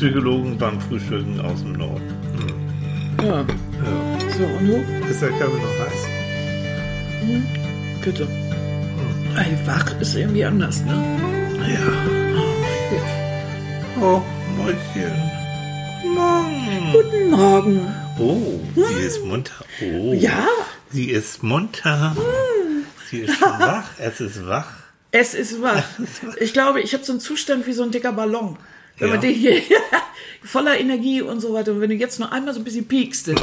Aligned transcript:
Psychologen 0.00 0.56
beim 0.56 0.80
Frühstücken 0.80 1.38
aus 1.42 1.60
dem 1.60 1.74
Norden. 1.74 2.00
Ja. 3.22 3.40
Ja. 3.42 3.46
So, 4.38 4.44
und 4.44 4.66
du? 4.66 5.06
Ist 5.10 5.20
der 5.20 5.28
Kaffee 5.28 5.60
noch 5.60 5.78
heiß? 5.78 6.06
Bitte. 8.02 8.26
Ey, 9.36 9.58
wach 9.66 10.00
ist 10.00 10.16
irgendwie 10.16 10.42
anders, 10.42 10.80
ne? 10.86 10.94
Ja. 11.68 11.92
Oh, 14.00 14.22
Mäuschen. 14.56 15.12
Guten 16.00 16.14
Morgen. 16.14 16.92
Guten 16.92 17.30
Morgen. 17.30 17.94
Oh, 18.18 18.58
sie 18.74 19.04
ist 19.04 19.22
munter. 19.22 19.64
Oh. 19.82 20.14
Ja, 20.14 20.48
Sie 20.90 21.10
ist 21.10 21.42
munter. 21.42 22.16
Sie 23.10 23.18
ist 23.18 23.36
schon 23.38 23.48
wach. 23.58 23.90
Es 23.98 24.22
ist 24.22 24.46
wach. 24.46 24.72
es 25.10 25.34
ist 25.34 25.60
wach. 25.60 25.84
Ich 26.40 26.54
glaube, 26.54 26.80
ich 26.80 26.94
habe 26.94 27.04
so 27.04 27.12
einen 27.12 27.20
Zustand 27.20 27.66
wie 27.66 27.74
so 27.74 27.82
ein 27.82 27.90
dicker 27.90 28.12
Ballon. 28.12 28.56
Wenn 29.00 29.08
Ja. 29.08 29.14
man 29.14 29.20
den 29.22 29.34
hier 29.34 29.60
voller 30.44 30.78
Energie 30.78 31.20
und 31.22 31.40
so 31.40 31.52
weiter. 31.52 31.72
Und 31.72 31.80
wenn 31.80 31.90
du 31.90 31.96
jetzt 31.96 32.20
noch 32.20 32.30
einmal 32.30 32.54
so 32.54 32.60
ein 32.60 32.64
bisschen 32.64 32.86
piekst, 32.86 33.28
dann 33.28 33.36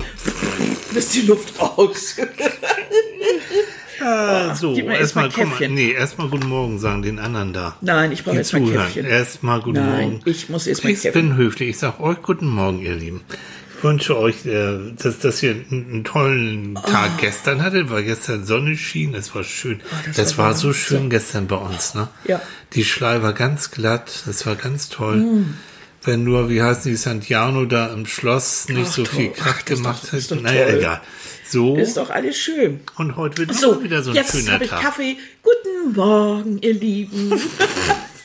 ist 0.96 1.14
die 1.16 1.22
Luft 1.22 1.60
raus. 1.60 2.16
Ah, 4.00 4.54
so, 4.54 4.76
erst 4.76 4.86
mal 4.86 4.94
erstmal, 4.96 5.30
komm 5.32 5.50
Käffchen. 5.50 5.74
nee, 5.74 5.92
erstmal 5.92 6.30
guten 6.30 6.48
Morgen 6.48 6.78
sagen, 6.78 7.02
den 7.02 7.18
anderen 7.18 7.52
da. 7.52 7.76
Nein, 7.82 8.12
ich 8.12 8.24
brauche 8.24 8.34
Die 8.34 8.38
jetzt 8.38 8.54
mal 8.54 8.60
zuhören. 8.64 8.84
Käffchen. 8.86 9.06
Erstmal 9.08 9.60
guten 9.62 9.80
Nein, 9.80 10.10
Morgen. 10.12 10.22
ich 10.26 10.50
muss 10.50 10.68
erst 10.68 10.84
mal 10.84 10.92
Ich 10.92 11.02
Käffchen. 11.02 11.30
bin 11.30 11.36
höflich. 11.36 11.70
Ich 11.70 11.78
sage 11.80 12.02
euch 12.04 12.22
guten 12.22 12.48
Morgen, 12.48 12.80
ihr 12.80 12.94
Lieben. 12.96 13.22
Ich 13.78 13.84
wünsche 13.84 14.18
euch, 14.18 14.46
äh, 14.46 14.80
dass, 14.98 15.20
dass 15.20 15.44
ihr 15.44 15.52
einen, 15.52 16.04
tollen 16.04 16.76
Tag 16.76 17.20
gestern 17.20 17.62
hattet, 17.62 17.92
weil 17.92 18.04
gestern 18.04 18.44
Sonne 18.44 18.76
schien. 18.76 19.14
Es 19.14 19.36
war 19.36 19.44
schön. 19.44 19.82
Oh, 19.84 19.96
das 20.06 20.16
das 20.16 20.38
war 20.38 20.48
war 20.48 20.54
so 20.56 20.74
schön 20.74 21.12
gestern 21.12 21.46
bei 21.48 21.58
uns. 21.58 21.94
Ne? 21.94 22.08
Ja. 22.26 22.42
Die 22.74 22.84
Schlei 22.84 23.22
war 23.22 23.34
ganz 23.34 23.70
glatt. 23.70 24.24
Das 24.26 24.48
war 24.48 24.56
ganz 24.56 24.90
toll. 24.90 25.18
Mm. 25.18 25.58
Wenn 26.02 26.24
nur, 26.24 26.50
wie 26.50 26.62
heißen 26.64 26.90
die, 26.90 26.98
Santiano 26.98 27.66
da 27.66 27.88
im 27.94 28.08
Schloss 28.08 28.68
nicht 28.70 28.88
Ach, 28.88 28.94
so 28.94 29.06
viel 29.06 29.28
toll. 29.28 29.36
Krach 29.36 29.56
Ach, 29.60 29.62
das 29.64 29.72
ist 29.72 29.84
gemacht 29.84 30.12
hat. 30.12 30.42
Naja, 30.42 30.66
toll. 30.66 30.78
egal. 30.80 31.02
So. 31.48 31.76
Ist 31.78 31.98
doch 31.98 32.10
alles 32.10 32.36
schön. 32.36 32.80
Und 32.96 33.16
heute 33.16 33.38
wird 33.38 33.54
So, 33.54 33.76
auch 33.76 33.84
wieder 33.84 34.02
so 34.02 34.10
ein 34.10 34.16
jetzt 34.16 34.32
schöner 34.32 34.54
habe 34.54 34.64
ich 34.64 34.70
Tag. 34.72 34.82
Kaffee. 34.82 35.18
Guten 35.44 35.96
Morgen, 35.96 36.58
ihr 36.62 36.74
Lieben. 36.74 37.40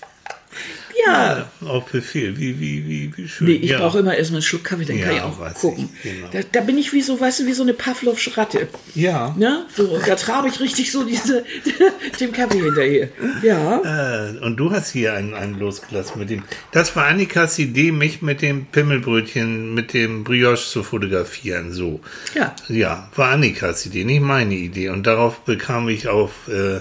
ja. 1.06 1.46
Ja, 1.60 1.68
auf 1.68 1.86
Befehl. 1.86 2.36
Wie, 2.38 2.58
wie, 2.58 2.86
wie, 2.86 3.16
wie 3.16 3.28
schön. 3.28 3.48
Nee, 3.48 3.54
ich 3.54 3.70
ja. 3.70 3.78
brauche 3.78 3.98
immer 3.98 4.16
erstmal 4.16 4.38
einen 4.38 4.42
Schluck 4.42 4.64
Kaffee, 4.64 4.84
dann 4.84 4.98
Ja, 4.98 5.06
kann 5.06 5.16
ich 5.16 5.22
auch 5.22 5.54
gucken. 5.54 5.88
ich, 6.02 6.02
genau. 6.02 6.28
da, 6.32 6.40
da 6.50 6.60
bin 6.60 6.78
ich 6.78 6.92
wie 6.92 7.02
so, 7.02 7.20
weißt 7.20 7.40
du, 7.40 7.46
wie 7.46 7.52
so 7.52 7.62
eine 7.62 7.74
Pavlovsche 7.74 8.36
Ratte. 8.36 8.68
Ja. 8.94 9.34
Ne? 9.38 9.66
So, 9.76 9.98
da 10.06 10.14
trabe 10.16 10.48
ich 10.48 10.60
richtig 10.60 10.92
so 10.92 11.04
diese, 11.04 11.44
dem 12.20 12.32
Kaffee 12.32 12.62
hinterher. 12.62 13.08
Ja. 13.42 14.28
Äh, 14.28 14.38
und 14.38 14.56
du 14.56 14.70
hast 14.70 14.90
hier 14.90 15.14
einen, 15.14 15.34
einen 15.34 15.58
losgelassen 15.58 16.18
mit 16.18 16.30
dem. 16.30 16.42
Das 16.72 16.94
war 16.96 17.06
Annikas 17.06 17.58
Idee, 17.58 17.92
mich 17.92 18.22
mit 18.22 18.42
dem 18.42 18.66
Pimmelbrötchen, 18.66 19.74
mit 19.74 19.94
dem 19.94 20.24
Brioche 20.24 20.56
zu 20.56 20.82
fotografieren. 20.82 21.72
So. 21.72 22.00
Ja. 22.34 22.54
Ja, 22.68 23.08
war 23.16 23.30
Annikas 23.30 23.86
Idee, 23.86 24.04
nicht 24.04 24.22
meine 24.22 24.54
Idee. 24.54 24.88
Und 24.90 25.06
darauf 25.06 25.40
bekam 25.40 25.88
ich 25.88 26.08
auf 26.08 26.48
äh, 26.48 26.80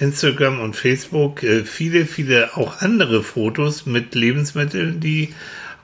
Instagram 0.00 0.60
und 0.60 0.74
Facebook 0.74 1.42
äh, 1.42 1.64
viele, 1.64 2.06
viele 2.06 2.56
auch 2.56 2.80
andere 2.80 3.22
Fotos 3.22 3.86
mit 3.86 4.14
Lebensmitteln, 4.14 4.98
die 5.00 5.34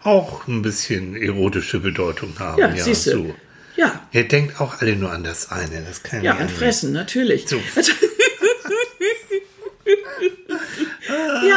auch 0.03 0.47
ein 0.49 0.63
bisschen 0.63 1.15
erotische 1.17 1.81
Bedeutung 1.81 2.33
haben. 2.39 2.61
Ja, 2.61 2.77
siehst 2.77 3.07
du. 3.07 3.11
so. 3.11 3.35
Ja. 3.77 4.09
Ihr 4.13 4.27
denkt 4.27 4.61
auch 4.61 4.81
alle 4.81 4.97
nur 4.97 5.13
an 5.13 5.23
das 5.23 5.51
eine. 5.51 5.83
Das 5.87 6.03
kann 6.03 6.23
Ja, 6.23 6.33
nicht 6.35 6.43
an. 6.43 6.49
Fressen, 6.49 6.93
natürlich. 6.93 7.47
So. 7.47 7.61
Also, 7.75 7.93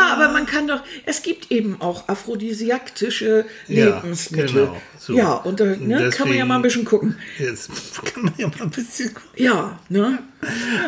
ja, 0.09 0.13
aber 0.15 0.31
man 0.33 0.45
kann 0.45 0.67
doch, 0.67 0.81
es 1.05 1.21
gibt 1.21 1.51
eben 1.51 1.77
auch 1.81 2.07
aphrodisiaktische 2.07 3.45
Ja, 3.67 3.85
Lebensmittel. 4.01 4.47
genau, 4.65 4.81
so. 4.97 5.13
Ja, 5.15 5.33
und 5.33 5.59
da 5.59 5.65
ne, 5.65 6.09
kann 6.09 6.27
man 6.29 6.37
ja 6.37 6.45
mal 6.45 6.57
ein 6.57 6.61
bisschen 6.61 6.85
gucken. 6.85 7.17
Jetzt 7.37 7.69
kann 8.05 8.23
man 8.23 8.33
ja 8.37 8.47
mal 8.47 8.61
ein 8.63 8.69
bisschen 8.69 9.13
gucken. 9.13 9.29
Ja, 9.35 9.79
ne? 9.89 10.19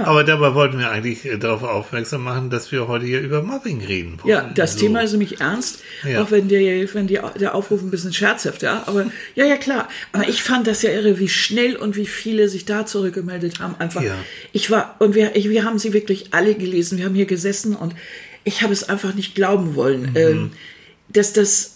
Aber 0.06 0.24
dabei 0.24 0.56
wollten 0.56 0.80
wir 0.80 0.90
eigentlich 0.90 1.26
äh, 1.26 1.38
darauf 1.38 1.64
aufmerksam 1.64 2.24
machen, 2.24 2.50
dass 2.50 2.72
wir 2.72 2.88
heute 2.88 3.06
hier 3.06 3.20
über 3.20 3.42
Mobbing 3.44 3.84
reden 3.84 4.18
wollen. 4.22 4.30
Ja, 4.30 4.50
das 4.56 4.74
So. 4.74 4.80
Thema 4.80 5.02
ist 5.02 5.12
nämlich 5.12 5.42
ernst, 5.42 5.80
Ja. 6.08 6.22
auch 6.24 6.31
wenn, 6.31 6.48
der, 6.48 6.62
wenn 6.94 7.08
die, 7.08 7.20
der 7.40 7.54
Aufruf 7.56 7.81
ein 7.81 7.92
bisschen 7.92 8.14
scherzhaft, 8.14 8.62
ja. 8.62 8.84
Aber 8.86 9.08
ja, 9.36 9.46
ja, 9.46 9.58
klar. 9.58 9.90
Aber 10.14 10.28
ich 10.30 10.42
fand 10.44 10.68
das 10.68 10.81
ja 10.84 10.92
irre, 10.92 11.20
wie 11.20 11.28
schnell 11.30 11.76
und 11.76 11.96
wie 11.98 12.06
viele 12.08 12.48
sich 12.50 12.64
da 12.66 12.86
zurückgemeldet 12.86 13.60
haben. 13.60 13.76
Einfach. 13.80 14.02
Ja. 14.04 14.16
Ich 14.54 14.72
war, 14.72 14.96
und 15.00 15.16
wir, 15.16 15.36
ich, 15.36 15.50
wir 15.50 15.66
haben 15.66 15.80
sie 15.80 15.92
wirklich 15.94 16.28
alle 16.34 16.56
gelesen. 16.56 16.98
Wir 16.98 17.06
haben 17.06 17.16
hier 17.16 17.26
gesessen 17.26 17.76
und 17.76 17.94
ich 18.44 18.62
habe 18.62 18.74
es 18.74 18.88
einfach 18.90 19.13
nicht 19.13 19.35
glauben 19.35 19.75
wollen, 19.75 20.12
Mhm. 20.12 20.16
ähm, 20.18 20.52
dass 21.09 21.34
das, 21.34 21.75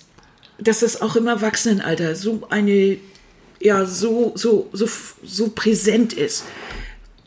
dass 0.59 0.79
das 0.79 1.01
auch 1.01 1.15
im 1.15 1.27
Erwachsenenalter 1.27 2.15
so 2.15 2.43
eine, 2.49 2.97
ja, 3.59 3.85
so, 3.85 4.31
so, 4.35 4.69
so, 4.73 4.87
so 5.23 5.49
präsent 5.49 6.13
ist. 6.13 6.43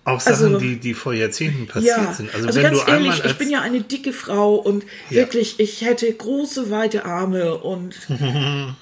Auch 0.05 0.21
Sachen, 0.21 0.45
also- 0.47 0.59
die, 0.59 0.77
die 0.77 0.95
vor 0.95 1.13
Jahrzehnten 1.13 1.67
passiert 1.67 1.99
Ja, 1.99 2.15
sind. 2.15 2.35
also, 2.35 2.47
Also, 2.47 2.57
wenn 2.63 2.73
ganz 2.73 2.85
du 2.85 2.91
ehrlich, 2.91 3.25
ich 3.27 3.35
bin 3.37 3.51
ja 3.51 3.61
eine 3.61 3.83
dicke 3.83 4.15
Frau 4.15 4.55
und 4.55 4.85
Ja. 5.11 5.17
wirklich, 5.17 5.61
ich 5.61 5.83
hätte 5.83 6.11
große, 6.11 6.71
weite 6.71 7.05
Arme 7.05 7.59
und 7.59 7.95
einen 8.09 8.75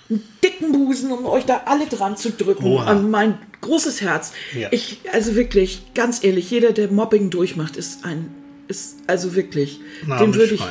dicken 0.45 0.71
Busen, 0.71 1.11
um 1.11 1.27
euch 1.27 1.45
da 1.45 1.62
alle 1.66 1.87
dran 1.87 2.16
zu 2.16 2.31
drücken 2.31 2.65
Oha. 2.66 2.84
an 2.84 3.11
mein 3.11 3.39
großes 3.61 4.03
Herz. 4.03 4.31
Ja. 4.56 4.69
Ich, 4.71 5.00
also 5.12 5.34
wirklich, 5.34 5.83
ganz 5.97 6.22
ehrlich, 6.22 6.49
jeder, 6.53 6.71
der 6.71 6.93
Mobbing 6.93 7.31
durchmacht, 7.31 7.77
ist 7.77 8.05
ein, 8.05 8.33
ist 8.69 8.97
also 9.06 9.34
wirklich, 9.34 9.81
dem 10.06 10.34
würde 10.34 10.54
ich, 10.54 10.62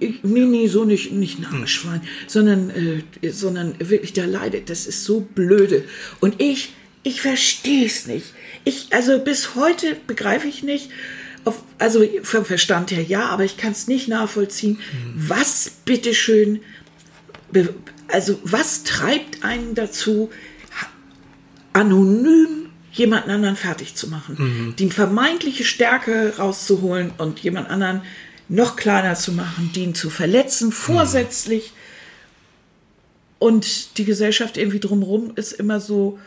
ich, 0.00 0.22
nee, 0.22 0.44
nee, 0.44 0.66
so 0.66 0.84
nicht, 0.84 1.12
nicht 1.12 1.40
Namenschwein, 1.40 2.00
sondern, 2.26 2.70
äh, 2.70 3.30
sondern 3.30 3.74
wirklich, 3.78 4.12
der 4.12 4.26
leidet. 4.26 4.70
Das 4.70 4.86
ist 4.86 5.04
so 5.04 5.20
blöde. 5.20 5.84
Und 6.20 6.40
ich, 6.40 6.74
ich 7.02 7.20
verstehe 7.20 7.86
es 7.86 8.06
nicht. 8.06 8.34
Ich, 8.64 8.88
also 8.90 9.18
bis 9.18 9.54
heute 9.54 9.96
begreife 10.06 10.48
ich 10.48 10.62
nicht, 10.62 10.90
auf, 11.44 11.62
also 11.78 12.02
vom 12.22 12.44
Verstand 12.44 12.90
her 12.90 13.02
ja, 13.02 13.28
aber 13.28 13.44
ich 13.44 13.56
kann 13.56 13.72
es 13.72 13.86
nicht 13.86 14.08
nachvollziehen, 14.08 14.78
was 15.14 15.70
bitteschön, 15.84 16.60
also 18.08 18.40
was 18.42 18.82
treibt 18.84 19.44
einen 19.44 19.74
dazu, 19.74 20.30
anonym 21.74 22.63
jemanden 22.94 23.30
anderen 23.30 23.56
fertig 23.56 23.94
zu 23.94 24.08
machen, 24.08 24.74
die 24.78 24.90
vermeintliche 24.90 25.64
Stärke 25.64 26.34
rauszuholen 26.38 27.12
und 27.18 27.40
jemand 27.40 27.68
anderen 27.68 28.02
noch 28.48 28.76
kleiner 28.76 29.14
zu 29.14 29.32
machen, 29.32 29.70
die 29.74 29.82
ihn 29.82 29.94
zu 29.94 30.10
verletzen, 30.10 30.72
vorsätzlich. 30.72 31.72
Und 33.38 33.98
die 33.98 34.04
Gesellschaft 34.04 34.56
irgendwie 34.56 34.80
drumherum 34.80 35.32
ist 35.34 35.52
immer 35.52 35.80
so, 35.80 36.18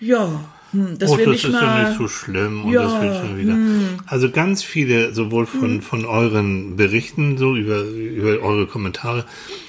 ja, 0.00 0.44
hm, 0.72 0.98
dass 0.98 1.10
oh, 1.10 1.16
das 1.16 1.26
nicht 1.26 1.44
ist 1.44 1.52
mal. 1.52 1.62
ja 1.62 1.88
nicht 1.88 1.98
so 1.98 2.08
schlimm 2.08 2.64
und 2.64 2.72
Ja, 2.72 2.82
das 2.82 3.02
wird 3.02 3.16
schon 3.16 3.38
wieder. 3.38 3.56
Also 4.06 4.30
ganz 4.30 4.62
viele, 4.62 5.14
sowohl 5.14 5.46
von, 5.46 5.80
von 5.80 6.04
euren 6.04 6.76
Berichten, 6.76 7.38
so 7.38 7.54
über, 7.54 7.82
über 7.82 8.40
eure 8.40 8.66
Kommentare, 8.66 9.24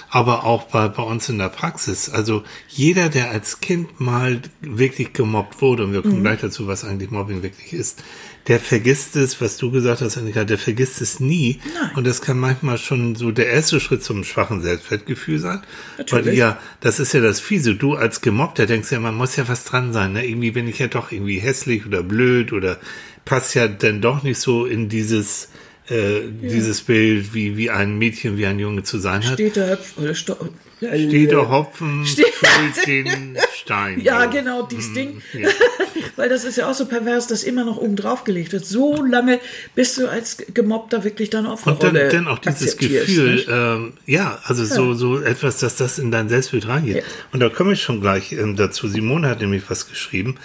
aber 0.10 0.46
auch 0.46 0.64
bei, 0.64 0.88
bei 0.88 1.04
uns 1.04 1.28
in 1.30 1.38
der 1.38 1.50
Praxis. 1.50 2.10
Also 2.10 2.44
jeder, 2.70 3.10
der 3.10 3.32
als 3.32 3.60
Kind 3.60 4.00
mal 4.00 4.42
wirklich 4.62 5.14
gemobbt 5.14 5.62
wurde, 5.62 5.84
und 5.84 5.94
wir 5.94 6.02
kommen 6.02 6.22
gleich 6.22 6.40
dazu, 6.40 6.68
was 6.68 6.86
eigentlich 6.86 7.12
Mobbing 7.12 7.44
wirklich 7.44 7.74
ist, 7.74 8.04
der 8.48 8.62
vergisst 8.62 9.18
es, 9.18 9.42
was 9.42 9.58
du 9.58 9.72
gesagt 9.72 10.00
hast, 10.00 10.18
Annika, 10.18 10.46
der 10.46 10.58
vergisst 10.58 11.02
es 11.02 11.20
nie. 11.20 11.60
Nein. 11.74 11.92
Und 11.96 12.08
das 12.08 12.22
kann 12.22 12.40
manchmal 12.40 12.78
schon 12.78 13.16
so 13.16 13.32
der 13.32 13.48
erste 13.48 13.82
Schritt 13.82 14.04
zum 14.04 14.24
schwachen 14.24 14.62
Selbstwertgefühl 14.62 15.40
sein. 15.40 15.62
Weil 15.98 16.06
Natürlich. 16.06 16.40
ja, 16.40 16.58
das 16.80 17.02
ist 17.02 17.14
ja 17.14 17.20
das 17.20 17.42
Fiese. 17.42 17.76
Du 17.76 17.96
als 17.96 18.22
Gemobbter 18.22 18.66
denkst 18.66 18.92
ja, 18.92 19.02
man 19.02 19.16
muss 19.16 19.36
ja 19.36 19.50
was 19.50 19.66
dran 19.66 19.92
sein. 19.92 20.14
Ne? 20.14 20.26
Irgendwie 20.26 20.52
bin 20.52 20.68
ich 20.68 20.80
ja 20.80 20.88
doch 20.88 21.12
irgendwie 21.12 21.40
hässlich 21.40 21.86
oder 21.86 22.04
blöd 22.04 22.54
oder 22.54 22.78
passt 23.26 23.54
ja 23.56 23.68
dann 23.68 24.00
doch 24.02 24.24
nicht 24.24 24.40
so 24.40 24.66
in 24.66 24.88
dieses, 24.88 25.50
äh, 25.90 26.22
dieses 26.42 26.82
Bild, 26.82 27.34
wie, 27.34 27.58
wie 27.58 27.70
ein 27.70 27.98
Mädchen, 27.98 28.38
wie 28.38 28.46
ein 28.46 28.60
Junge 28.60 28.84
zu 28.84 28.98
sein 29.00 29.26
hat. 29.26 29.34
Steht 29.34 29.56
der 29.56 29.72
Hopf 29.72 29.98
oder 29.98 30.14
Sto 30.16 30.36
Steht 30.80 31.32
der 31.32 31.50
Hopfen, 31.50 32.06
Steht- 32.06 32.28
füllt 32.36 32.86
den 32.88 33.36
Stein. 33.56 34.00
Ja, 34.00 34.26
So. 34.26 34.30
genau, 34.30 34.62
dieses 34.64 34.94
Ding. 34.94 35.22
ja. 35.34 35.50
Weil 36.18 36.30
das 36.30 36.44
ist 36.46 36.58
ja 36.58 36.70
auch 36.70 36.74
so 36.74 36.86
pervers, 36.86 37.28
dass 37.28 37.44
immer 37.44 37.64
noch 37.66 37.78
oben 37.78 37.96
drauf 37.96 38.24
gelegt 38.24 38.52
wird. 38.52 38.66
So 38.66 39.04
lange, 39.04 39.40
bis 39.76 39.96
du 39.96 40.08
als 40.08 40.38
Gemobbter 40.54 41.04
wirklich 41.04 41.30
deine 41.32 41.50
Und 41.52 41.60
dann, 41.66 41.74
Opferrolle 41.76 42.10
dann 42.10 42.28
auch 42.28 42.40
dieses 42.40 42.78
Gefühl, 42.78 43.46
ähm, 43.50 43.94
ja, 44.06 44.40
also 44.44 44.66
so, 44.66 44.94
so 44.94 45.20
etwas, 45.20 45.60
dass 45.60 45.76
das 45.78 45.98
in 46.00 46.12
dein 46.12 46.30
Selbstbild 46.30 46.68
reingeht. 46.68 46.98
Ja. 46.98 47.04
Und 47.32 47.40
da 47.40 47.50
komme 47.50 47.74
ich 47.74 47.82
schon 47.82 48.00
gleich 48.02 48.32
ähm, 48.34 48.56
dazu. 48.56 48.88
Simone 48.88 49.30
hat 49.30 49.42
nämlich 49.42 49.64
was 49.70 49.90
geschrieben. 49.90 50.36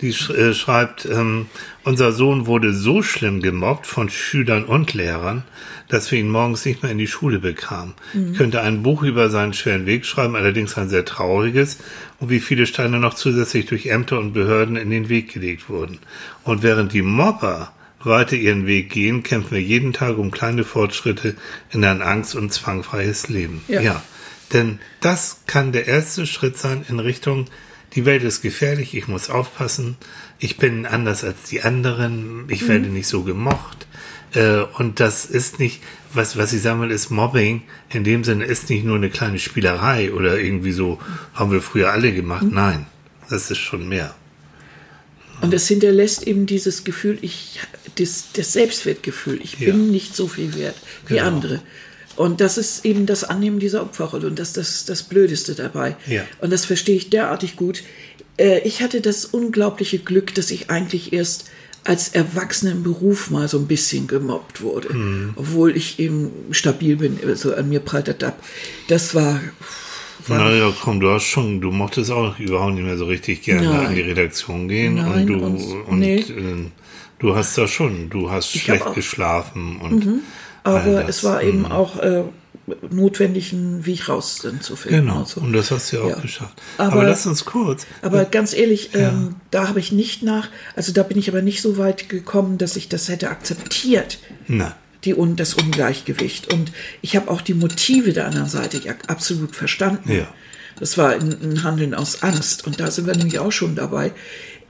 Die 0.00 0.10
äh, 0.10 0.54
schreibt, 0.54 1.06
ähm, 1.06 1.46
unser 1.88 2.12
Sohn 2.12 2.46
wurde 2.46 2.74
so 2.74 3.02
schlimm 3.02 3.40
gemobbt 3.40 3.86
von 3.86 4.10
Schülern 4.10 4.66
und 4.66 4.92
Lehrern, 4.92 5.44
dass 5.88 6.12
wir 6.12 6.18
ihn 6.18 6.28
morgens 6.28 6.66
nicht 6.66 6.82
mehr 6.82 6.92
in 6.92 6.98
die 6.98 7.06
Schule 7.06 7.38
bekamen. 7.38 7.94
Mhm. 8.12 8.34
Könnte 8.34 8.60
ein 8.60 8.82
Buch 8.82 9.02
über 9.02 9.30
seinen 9.30 9.54
schweren 9.54 9.86
Weg 9.86 10.04
schreiben, 10.04 10.36
allerdings 10.36 10.76
ein 10.76 10.90
sehr 10.90 11.06
trauriges, 11.06 11.78
und 12.20 12.28
wie 12.28 12.40
viele 12.40 12.66
Steine 12.66 13.00
noch 13.00 13.14
zusätzlich 13.14 13.64
durch 13.64 13.86
Ämter 13.86 14.18
und 14.18 14.34
Behörden 14.34 14.76
in 14.76 14.90
den 14.90 15.08
Weg 15.08 15.32
gelegt 15.32 15.70
wurden. 15.70 15.98
Und 16.44 16.62
während 16.62 16.92
die 16.92 17.00
Mobber 17.00 17.72
weiter 18.04 18.36
ihren 18.36 18.66
Weg 18.66 18.90
gehen, 18.90 19.22
kämpfen 19.22 19.52
wir 19.52 19.62
jeden 19.62 19.94
Tag 19.94 20.18
um 20.18 20.30
kleine 20.30 20.64
Fortschritte 20.64 21.36
in 21.70 21.82
ein 21.86 22.02
angst- 22.02 22.36
und 22.36 22.52
zwangfreies 22.52 23.28
Leben. 23.28 23.62
Ja. 23.66 23.80
ja. 23.80 24.02
Denn 24.52 24.78
das 25.00 25.40
kann 25.46 25.72
der 25.72 25.86
erste 25.86 26.26
Schritt 26.26 26.58
sein 26.58 26.84
in 26.86 27.00
Richtung, 27.00 27.46
die 27.94 28.04
Welt 28.04 28.22
ist 28.22 28.42
gefährlich, 28.42 28.94
ich 28.94 29.08
muss 29.08 29.30
aufpassen, 29.30 29.96
ich 30.38 30.56
bin 30.58 30.86
anders 30.86 31.24
als 31.24 31.44
die 31.50 31.62
anderen, 31.62 32.44
ich 32.48 32.62
Mhm. 32.62 32.68
werde 32.68 32.86
nicht 32.88 33.08
so 33.08 33.22
gemocht. 33.22 33.86
Äh, 34.34 34.58
und 34.76 35.00
das 35.00 35.24
ist 35.24 35.58
nicht, 35.58 35.80
was, 36.12 36.36
was 36.36 36.52
ich 36.52 36.60
sagen 36.62 36.80
will, 36.82 36.90
ist 36.90 37.10
Mobbing 37.10 37.62
in 37.90 38.04
dem 38.04 38.24
Sinne 38.24 38.44
ist 38.44 38.68
nicht 38.68 38.84
nur 38.84 38.96
eine 38.96 39.08
kleine 39.08 39.38
Spielerei 39.38 40.12
oder 40.12 40.38
irgendwie 40.38 40.72
so, 40.72 40.98
haben 41.34 41.50
wir 41.50 41.62
früher 41.62 41.90
alle 41.92 42.12
gemacht. 42.12 42.44
Mhm. 42.44 42.54
Nein, 42.54 42.86
das 43.30 43.50
ist 43.50 43.58
schon 43.58 43.88
mehr. 43.88 44.14
Und 45.40 45.54
es 45.54 45.68
hinterlässt 45.68 46.26
eben 46.26 46.46
dieses 46.46 46.84
Gefühl, 46.84 47.16
ich, 47.22 47.60
das, 47.94 48.32
das 48.34 48.52
Selbstwertgefühl, 48.52 49.40
ich 49.42 49.58
Ja. 49.60 49.70
bin 49.72 49.90
nicht 49.90 50.14
so 50.16 50.26
viel 50.28 50.54
wert 50.54 50.76
wie 51.06 51.14
Genau. 51.14 51.26
andere. 51.28 51.62
Und 52.18 52.40
das 52.40 52.58
ist 52.58 52.84
eben 52.84 53.06
das 53.06 53.22
Annehmen 53.24 53.60
dieser 53.60 53.80
Opferrolle 53.82 54.26
und 54.26 54.38
das 54.38 54.48
ist 54.48 54.56
das, 54.56 54.84
das 54.86 55.02
Blödeste 55.04 55.54
dabei. 55.54 55.96
Ja. 56.06 56.22
Und 56.40 56.52
das 56.52 56.64
verstehe 56.64 56.96
ich 56.96 57.10
derartig 57.10 57.54
gut. 57.56 57.82
Äh, 58.36 58.60
Ich 58.66 58.82
hatte 58.82 59.00
das 59.00 59.24
unglaubliche 59.24 59.98
Glück, 60.00 60.34
dass 60.34 60.50
ich 60.50 60.68
eigentlich 60.68 61.12
erst 61.12 61.44
als 61.84 62.08
Erwachsene 62.08 62.72
im 62.72 62.82
Beruf 62.82 63.30
mal 63.30 63.46
so 63.48 63.56
ein 63.58 63.66
bisschen 63.68 64.08
gemobbt 64.08 64.60
wurde. 64.62 64.92
Mhm. 64.92 65.32
Obwohl 65.36 65.76
ich 65.76 66.00
eben 66.00 66.30
stabil 66.50 66.96
bin, 66.96 67.18
so 67.36 67.54
an 67.54 67.68
mir 67.68 67.80
prallt 67.80 68.08
das 68.08 68.20
ab. 68.28 68.42
Das 68.88 69.14
war, 69.14 69.40
Naja, 70.26 70.72
komm, 70.82 71.00
du 71.00 71.08
hast 71.10 71.22
schon, 71.24 71.60
du 71.60 71.70
mochtest 71.70 72.10
auch 72.10 72.38
überhaupt 72.38 72.74
nicht 72.74 72.84
mehr 72.84 72.98
so 72.98 73.06
richtig 73.06 73.42
gerne 73.42 73.68
Nein. 73.68 73.86
an 73.86 73.94
die 73.94 74.00
Redaktion 74.02 74.68
gehen 74.68 74.96
Nein, 74.96 75.12
und 75.22 75.26
du 75.28 75.34
und- 75.38 75.82
und, 75.86 75.98
nee. 76.00 76.16
äh, 76.18 76.66
du 77.20 77.34
hast 77.36 77.56
da 77.56 77.66
schon, 77.68 78.10
du 78.10 78.28
hast 78.30 78.52
hab 78.54 78.60
schlecht 78.60 78.88
Mhm. 78.90 78.94
geschlafen 78.94 79.76
und 79.80 80.06
all 80.06 80.14
aber 80.76 81.02
das. 81.02 81.16
es 81.18 81.24
war 81.24 81.42
eben 81.42 81.60
Mhm. 81.60 81.72
auch 81.72 81.98
äh, 82.00 82.24
notwendig, 82.90 83.52
einen 83.52 83.86
Weg 83.86 84.08
raus 84.08 84.42
zu 84.60 84.76
finden. 84.76 85.06
Genau, 85.06 85.18
und 85.20 85.28
so. 85.28 85.40
und 85.40 85.52
das 85.52 85.70
hast 85.70 85.90
du 85.92 85.96
ja 85.96 86.02
auch 86.02 86.10
Ja. 86.10 86.18
geschafft. 86.20 86.60
Aber- 86.76 86.92
Aber, 86.92 87.04
lass 87.04 87.26
uns 87.26 87.44
kurz. 87.44 87.86
Aber 88.02 88.24
ganz 88.26 88.52
ehrlich, 88.52 88.90
ähm, 88.94 89.36
da 89.50 89.68
habe 89.68 89.80
ich 89.80 89.90
nicht 89.92 90.22
nach, 90.22 90.48
also 90.76 90.92
da 90.92 91.02
bin 91.02 91.18
ich 91.18 91.28
aber 91.30 91.40
nicht 91.42 91.62
so 91.62 91.78
weit 91.78 92.08
gekommen, 92.08 92.58
dass 92.58 92.76
ich 92.76 92.88
das 92.88 93.08
hätte 93.08 93.30
akzeptiert, 93.30 94.18
Na, 94.46 94.76
die, 95.04 95.14
das 95.36 95.54
Ungleichgewicht. 95.54 96.52
Und 96.52 96.72
ich 97.00 97.16
habe 97.16 97.30
auch 97.30 97.40
die 97.40 97.54
Motive 97.54 98.12
der 98.12 98.26
anderen 98.26 98.48
Seite 98.48 98.78
ja 98.84 98.94
absolut 99.06 99.56
verstanden. 99.56 100.12
Ja. 100.12 100.26
Das 100.78 100.98
war 100.98 101.10
ein 101.10 101.62
Handeln 101.64 101.94
aus 101.94 102.22
Angst. 102.22 102.66
Und 102.66 102.78
da 102.80 102.90
sind 102.90 103.06
wir 103.06 103.16
nämlich 103.16 103.38
auch 103.38 103.50
schon 103.52 103.74
dabei, 103.76 104.12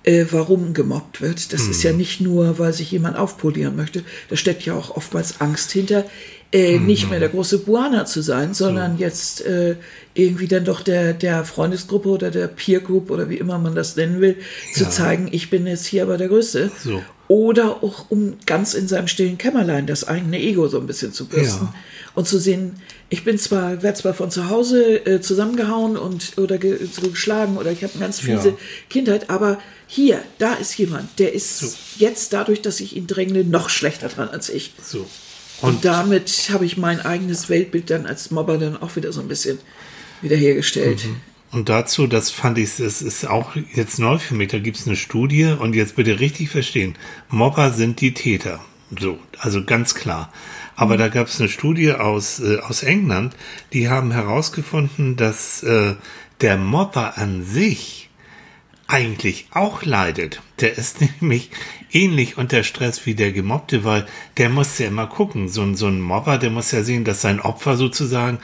äh, 0.04 0.26
warum 0.30 0.74
gemobbt 0.74 1.20
wird. 1.20 1.52
Das 1.52 1.66
ist 1.66 1.82
ja 1.82 1.92
nicht 1.92 2.20
nur, 2.20 2.58
weil 2.58 2.72
sich 2.72 2.90
jemand 2.90 3.16
aufpolieren 3.16 3.76
möchte. 3.76 4.02
Da 4.28 4.36
steckt 4.36 4.64
ja 4.64 4.74
auch 4.74 4.96
oftmals 4.96 5.40
Angst 5.40 5.72
hinter, 5.72 6.04
äh, 6.50 6.78
nicht 6.78 7.10
mehr 7.10 7.20
der 7.20 7.28
große 7.28 7.58
Buana 7.58 8.06
zu 8.06 8.22
sein, 8.22 8.54
sondern 8.54 8.96
jetzt 8.96 9.44
äh, 9.44 9.76
irgendwie 10.14 10.48
dann 10.48 10.64
doch 10.64 10.80
der, 10.80 11.12
der 11.12 11.44
Freundesgruppe 11.44 12.08
oder 12.08 12.30
der 12.30 12.46
Peer 12.46 12.80
Group 12.80 13.10
oder 13.10 13.28
wie 13.28 13.36
immer 13.36 13.58
man 13.58 13.74
das 13.74 13.96
nennen 13.96 14.20
will, 14.20 14.36
zu 14.72 14.88
zeigen, 14.88 15.28
ich 15.30 15.50
bin 15.50 15.66
jetzt 15.66 15.86
hier 15.86 16.04
aber 16.04 16.16
der 16.16 16.28
Größte. 16.28 16.70
So. 16.82 17.02
Oder 17.28 17.82
auch 17.82 18.06
um 18.10 18.38
ganz 18.46 18.72
in 18.75 18.88
seinem 18.88 19.06
stillen 19.06 19.36
Kämmerlein 19.36 19.86
das 19.86 20.08
eigene 20.08 20.40
Ego 20.40 20.66
so 20.69 20.80
ein 20.80 20.86
bisschen 20.86 21.12
zu 21.12 21.26
bürsten 21.26 21.66
Ja. 21.66 21.75
und 22.14 22.26
zu 22.26 22.38
sehen, 22.38 22.76
ich 23.10 23.22
bin 23.22 23.38
zwar, 23.38 23.82
werde 23.82 23.98
zwar 23.98 24.14
von 24.14 24.30
zu 24.30 24.48
Hause 24.48 25.04
äh, 25.06 25.20
zusammengehauen 25.20 25.96
und 25.98 26.38
oder 26.38 26.56
ge, 26.56 26.78
so 26.90 27.08
geschlagen 27.10 27.56
oder 27.58 27.70
ich 27.70 27.82
habe 27.84 27.92
eine 27.94 28.02
ganz 28.02 28.20
fiese 28.20 28.48
Ja. 28.50 28.56
Kindheit, 28.88 29.28
aber 29.28 29.58
hier, 29.86 30.22
da 30.38 30.54
ist 30.54 30.76
jemand, 30.78 31.19
der 31.19 31.34
ist 31.34 31.76
jetzt 31.98 32.32
dadurch, 32.32 32.62
dass 32.62 32.80
ich 32.80 32.96
ihn 32.96 33.06
drängle, 33.06 33.44
noch 33.44 33.69
schlechter 33.70 34.08
dran 34.08 34.28
als 34.30 34.48
ich. 34.48 34.72
so. 34.82 35.06
Und, 35.60 35.84
damit 35.84 36.30
habe 36.50 36.64
ich 36.64 36.76
mein 36.76 37.00
eigenes 37.00 37.48
Weltbild 37.48 37.90
dann 37.90 38.06
als 38.06 38.30
Mobber 38.30 38.58
dann 38.58 38.80
auch 38.80 38.94
wieder 38.96 39.12
so 39.12 39.20
ein 39.20 39.26
bisschen 39.28 39.58
wiederhergestellt. 40.22 41.00
Und 41.50 41.68
dazu, 41.68 42.06
das 42.06 42.30
fand 42.30 42.58
ich, 42.58 42.76
das 42.76 43.00
ist 43.00 43.26
auch 43.26 43.56
jetzt 43.74 43.98
neu 43.98 44.18
für 44.18 44.34
mich, 44.34 44.48
da 44.48 44.58
gibt's 44.58 44.86
eine 44.86 44.96
Studie 44.96 45.54
und 45.58 45.74
jetzt 45.74 45.96
bitte 45.96 46.20
richtig 46.20 46.50
verstehen, 46.50 46.94
Mobber 47.30 47.72
sind 47.72 48.00
die 48.00 48.12
Täter. 48.12 48.60
So, 48.98 49.18
also 49.38 49.64
ganz 49.64 49.94
klar. 49.94 50.32
Aber 50.76 50.96
da 50.96 51.08
gab's 51.08 51.40
eine 51.40 51.48
Studie 51.48 51.92
aus, 51.92 52.40
äh, 52.40 52.58
aus 52.58 52.82
England, 52.82 53.34
die 53.72 53.88
haben 53.88 54.12
herausgefunden, 54.12 55.16
dass 55.16 55.62
äh, 55.62 55.94
der 56.40 56.56
Mobber 56.56 57.18
an 57.18 57.44
sich 57.44 58.08
eigentlich 58.86 59.48
auch 59.52 59.82
leidet. 59.84 60.40
Der 60.60 60.76
ist 60.76 61.00
nämlich 61.20 61.50
ähnlich 61.92 62.38
unter 62.38 62.64
Stress 62.64 63.06
wie 63.06 63.14
der 63.14 63.32
Gemobbte, 63.32 63.84
weil 63.84 64.06
der 64.36 64.48
muss 64.48 64.78
ja 64.78 64.88
immer 64.88 65.06
gucken. 65.06 65.48
So 65.48 65.62
ein, 65.62 65.76
so 65.76 65.86
ein 65.86 66.00
Mobber, 66.00 66.38
der 66.38 66.50
muss 66.50 66.72
ja 66.72 66.82
sehen, 66.82 67.04
dass 67.04 67.20
sein 67.20 67.40
Opfer 67.40 67.76
sozusagen, 67.76 68.38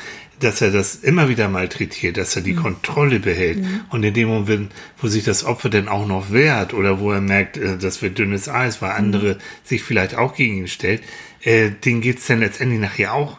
dass 0.44 0.60
er 0.60 0.70
das 0.70 0.96
immer 0.96 1.28
wieder 1.28 1.48
malträtiert, 1.48 2.16
dass 2.16 2.36
er 2.36 2.42
die 2.42 2.54
Kontrolle 2.54 3.18
behält. 3.18 3.64
Und 3.90 4.02
in 4.04 4.14
dem 4.14 4.28
Moment, 4.28 4.72
wo 4.98 5.08
sich 5.08 5.24
das 5.24 5.44
Opfer 5.44 5.70
dann 5.70 5.88
auch 5.88 6.06
noch 6.06 6.30
wehrt 6.30 6.74
oder 6.74 7.00
wo 7.00 7.12
er 7.12 7.20
merkt, 7.20 7.56
äh, 7.56 7.78
das 7.78 8.02
wird 8.02 8.18
dünnes 8.18 8.48
Eis, 8.48 8.82
weil 8.82 8.92
andere 8.92 9.38
sich 9.64 9.82
vielleicht 9.82 10.14
auch 10.14 10.34
gegen 10.34 10.58
ihn 10.58 10.68
stellt, 10.68 11.02
äh, 11.42 11.70
den 11.70 12.00
geht's 12.00 12.26
dann 12.26 12.40
letztendlich 12.40 12.80
nachher 12.80 13.14
auch 13.14 13.38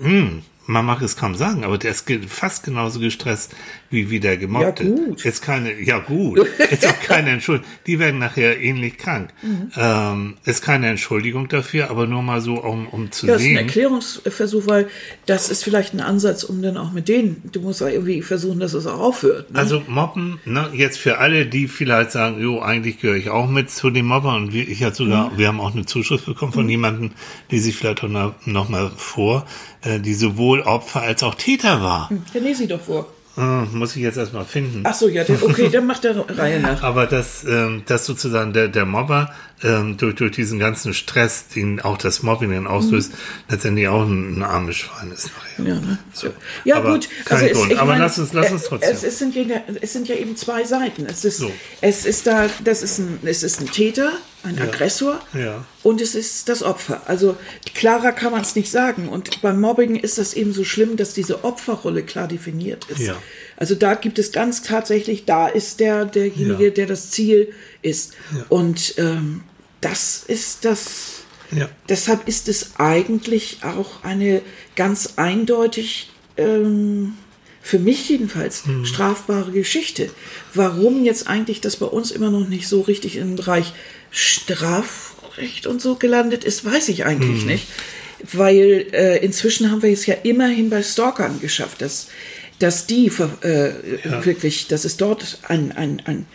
hm, 0.00 0.42
man 0.66 0.84
mag 0.84 1.00
es 1.00 1.16
kaum 1.16 1.34
sagen, 1.34 1.64
aber 1.64 1.78
der 1.78 1.92
ist 1.92 2.04
fast 2.28 2.62
genauso 2.62 3.00
gestresst 3.00 3.56
wie, 3.90 4.10
wie 4.10 4.20
der 4.20 4.36
Gemobbte. 4.36 4.84
Ja, 4.84 4.90
gut. 4.90 5.24
Ist 5.24 5.42
keine, 5.42 5.80
ja 5.80 5.98
gut, 5.98 6.38
ist 6.70 6.86
auch 6.86 7.00
keine 7.00 7.30
Entschuldigung. 7.30 7.70
Die 7.86 7.98
werden 7.98 8.18
nachher 8.18 8.60
ähnlich 8.60 8.98
krank. 8.98 9.30
Mhm. 9.42 9.70
Ähm, 9.76 10.34
ist 10.44 10.62
keine 10.62 10.88
Entschuldigung 10.88 11.48
dafür, 11.48 11.90
aber 11.90 12.06
nur 12.06 12.22
mal 12.22 12.40
so, 12.40 12.54
um, 12.62 12.86
um 12.88 13.10
zu 13.10 13.26
Ja, 13.26 13.32
das 13.34 13.42
ist 13.42 13.48
ein 13.48 13.54
sehen. 13.54 13.66
Erklärungsversuch, 13.66 14.66
weil 14.66 14.88
das 15.26 15.50
ist 15.50 15.64
vielleicht 15.64 15.94
ein 15.94 16.00
Ansatz, 16.00 16.44
um 16.44 16.60
dann 16.62 16.76
auch 16.76 16.92
mit 16.92 17.08
denen, 17.08 17.42
du 17.52 17.60
musst 17.60 17.80
ja 17.80 17.88
irgendwie 17.88 18.22
versuchen, 18.22 18.60
dass 18.60 18.74
es 18.74 18.86
auch 18.86 19.00
aufhört. 19.00 19.50
Ne? 19.52 19.58
Also 19.58 19.82
Mobben, 19.88 20.38
ne, 20.44 20.68
jetzt 20.74 20.98
für 20.98 21.18
alle, 21.18 21.46
die 21.46 21.68
vielleicht 21.68 22.10
sagen, 22.12 22.40
jo, 22.40 22.60
eigentlich 22.60 23.00
gehöre 23.00 23.16
ich 23.16 23.30
auch 23.30 23.48
mit 23.48 23.70
zu 23.70 23.90
den 23.90 24.06
Mobbern 24.06 24.44
und 24.44 24.52
wir, 24.52 24.68
ich 24.68 24.82
hatte 24.82 24.96
sogar, 24.96 25.30
Mhm. 25.30 25.38
wir 25.38 25.48
haben 25.48 25.60
auch 25.60 25.74
eine 25.74 25.86
Zuschrift 25.86 26.26
bekommen 26.26 26.52
von 26.52 26.68
jemandem, 26.68 27.12
die 27.50 27.58
sich 27.58 27.74
vielleicht 27.76 28.04
auch 28.04 28.08
noch, 28.44 28.68
mal 28.68 28.90
vor, 28.96 29.46
äh, 29.82 29.98
die 30.00 30.14
sowohl 30.14 30.60
Opfer 30.62 31.02
als 31.02 31.22
auch 31.22 31.34
Täter 31.34 31.82
war. 31.82 32.10
Ja, 32.34 32.40
lese 32.40 32.60
sie 32.62 32.66
doch 32.68 32.80
vor. 32.80 33.12
Äh, 33.38 33.76
muss 33.76 33.94
ich 33.94 34.02
jetzt 34.02 34.18
erstmal 34.18 34.44
finden. 34.44 34.82
Ach 34.84 34.94
so, 34.94 35.08
ja, 35.08 35.22
der, 35.22 35.40
okay, 35.44 35.68
dann 35.70 35.86
macht 35.86 36.02
der 36.02 36.16
Reihe 36.36 36.58
nach. 36.58 36.82
Aber 36.82 37.06
dass, 37.06 37.44
ähm, 37.44 37.82
dass 37.86 38.04
sozusagen 38.04 38.52
der, 38.52 38.66
der 38.66 38.84
Mobber 38.84 39.32
ähm, 39.62 39.96
durch, 39.96 40.16
durch 40.16 40.32
diesen 40.32 40.58
ganzen 40.58 40.92
Stress, 40.92 41.46
den 41.48 41.80
auch 41.80 41.98
das 41.98 42.22
Mobbing 42.24 42.50
dann 42.50 42.66
auslöst, 42.66 43.12
letztendlich 43.48 43.86
auch 43.86 44.02
ein, 44.02 44.38
ein 44.38 44.42
armes 44.42 44.76
Schwein 44.76 45.12
ist 45.12 45.30
nachher. 45.36 45.74
Ja, 45.74 45.80
ne? 45.80 45.98
So. 46.12 46.28
ja 46.64 46.76
Aber 46.76 46.92
gut. 46.94 47.08
kein 47.24 47.52
Grund. 47.52 47.72
ich 47.72 47.78
Aber 47.78 47.92
meine, 47.92 48.04
lass 48.04 48.18
uns, 48.18 48.32
lass 48.32 48.50
uns 48.50 48.64
äh, 48.64 48.68
trotzdem. 48.68 48.90
Es, 48.92 49.04
es, 49.04 49.18
sind 49.18 49.34
ja, 49.36 49.44
es 49.80 49.92
sind 49.92 50.08
ja 50.08 50.16
eben 50.16 50.36
zwei 50.36 50.64
Seiten. 50.64 51.06
Es 51.06 51.24
ist, 51.24 51.38
So. 51.38 51.52
es 51.80 52.06
ist 52.06 52.26
da, 52.26 52.46
das 52.64 52.82
ist 52.82 52.98
ein, 52.98 53.20
es 53.24 53.44
ist 53.44 53.60
ein 53.60 53.70
Täter, 53.70 54.10
ein 54.44 54.58
Aggressor 54.60 55.20
Ja. 55.34 55.64
und 55.82 56.00
es 56.00 56.14
ist 56.14 56.48
das 56.48 56.62
Opfer. 56.62 57.02
Also 57.06 57.36
klarer 57.74 58.12
kann 58.12 58.32
man 58.32 58.42
es 58.42 58.54
nicht 58.54 58.70
sagen. 58.70 59.08
Und 59.08 59.42
beim 59.42 59.60
Mobbing 59.60 59.96
ist 59.96 60.18
das 60.18 60.34
eben 60.34 60.52
so 60.52 60.64
schlimm, 60.64 60.96
dass 60.96 61.12
diese 61.14 61.44
Opferrolle 61.44 62.02
klar 62.02 62.28
definiert 62.28 62.86
ist. 62.88 63.00
Ja. 63.00 63.16
Also 63.56 63.74
da 63.74 63.94
gibt 63.94 64.18
es 64.18 64.30
ganz 64.32 64.62
tatsächlich, 64.62 65.24
da 65.24 65.48
ist 65.48 65.80
der 65.80 66.04
derjenige, 66.04 66.66
Ja. 66.66 66.70
der 66.70 66.86
das 66.86 67.10
Ziel 67.10 67.52
ist. 67.82 68.12
Und 68.48 68.94
ähm, 68.98 69.42
das 69.80 70.22
ist 70.26 70.64
das. 70.64 71.22
Ja. 71.50 71.68
Deshalb 71.88 72.28
ist 72.28 72.48
es 72.48 72.72
eigentlich 72.78 73.58
auch 73.62 74.04
eine 74.04 74.42
ganz 74.76 75.14
eindeutig, 75.16 76.10
ähm, 76.36 77.14
für 77.62 77.78
mich 77.78 78.08
jedenfalls, 78.08 78.64
Mhm. 78.66 78.84
strafbare 78.84 79.50
Geschichte. 79.50 80.10
Warum 80.54 81.04
jetzt 81.04 81.26
eigentlich 81.26 81.60
das 81.60 81.76
bei 81.76 81.86
uns 81.86 82.10
immer 82.10 82.30
noch 82.30 82.48
nicht 82.48 82.68
so 82.68 82.80
richtig 82.82 83.16
im 83.16 83.36
Bereich 83.36 83.72
Strafrecht 84.10 85.66
und 85.66 85.80
so 85.80 85.96
gelandet 85.96 86.44
ist, 86.44 86.64
weiß 86.64 86.88
ich 86.88 87.04
eigentlich 87.04 87.42
Mhm. 87.42 87.48
nicht. 87.48 87.66
Weil 88.32 88.86
äh, 88.92 89.24
inzwischen 89.24 89.70
haben 89.70 89.82
wir 89.82 89.92
es 89.92 90.06
ja 90.06 90.14
immerhin 90.24 90.70
bei 90.70 90.82
Stalkern 90.82 91.40
geschafft, 91.40 91.82
dass, 91.82 92.08
dass 92.58 92.86
die 92.86 93.06
äh, 93.06 93.70
wirklich, 94.24 94.66
dass 94.66 94.84
es 94.84 94.96
dort 94.96 95.38
ein, 95.46 95.70
ein, 95.72 96.02
ein, 96.04 96.26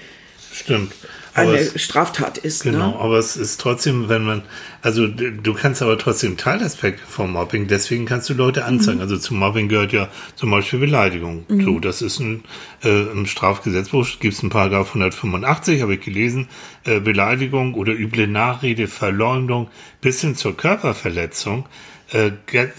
Stimmt. 0.53 0.93
Eine 1.35 1.55
es, 1.55 1.81
Straftat 1.81 2.37
ist. 2.37 2.63
genau, 2.63 2.91
Ne? 2.91 2.99
aber 2.99 3.17
es 3.17 3.35
ist 3.37 3.59
trotzdem, 3.59 4.07
wenn 4.09 4.23
man, 4.23 4.43
also 4.81 5.07
du 5.07 5.53
kannst 5.53 5.81
aber 5.81 5.97
trotzdem 5.97 6.37
Teilaspekte 6.37 7.01
vom 7.07 7.31
Mobbing, 7.31 7.67
deswegen 7.67 8.05
kannst 8.05 8.29
du 8.29 8.33
Leute 8.33 8.65
anzeigen. 8.65 9.01
Also 9.01 9.17
zum 9.17 9.37
Mobbing 9.39 9.67
gehört 9.67 9.93
ja 9.93 10.09
zum 10.35 10.51
Beispiel 10.51 10.79
Beleidigung. 10.79 11.45
So, 11.49 11.79
das 11.79 12.01
ist 12.01 12.19
ein, 12.19 12.43
äh, 12.83 13.11
im 13.11 13.25
Strafgesetzbuch 13.25 14.07
gibt 14.19 14.35
es 14.35 14.41
einen 14.41 14.49
Paragraph 14.51 14.89
185, 14.89 15.81
habe 15.81 15.95
ich 15.95 16.01
gelesen, 16.01 16.49
äh, 16.85 16.99
Beleidigung 16.99 17.73
oder 17.73 17.93
üble 17.93 18.27
Nachrede, 18.27 18.87
Verleumdung 18.87 19.69
bis 20.01 20.21
hin 20.21 20.35
zur 20.35 20.55
Körperverletzung 20.55 21.65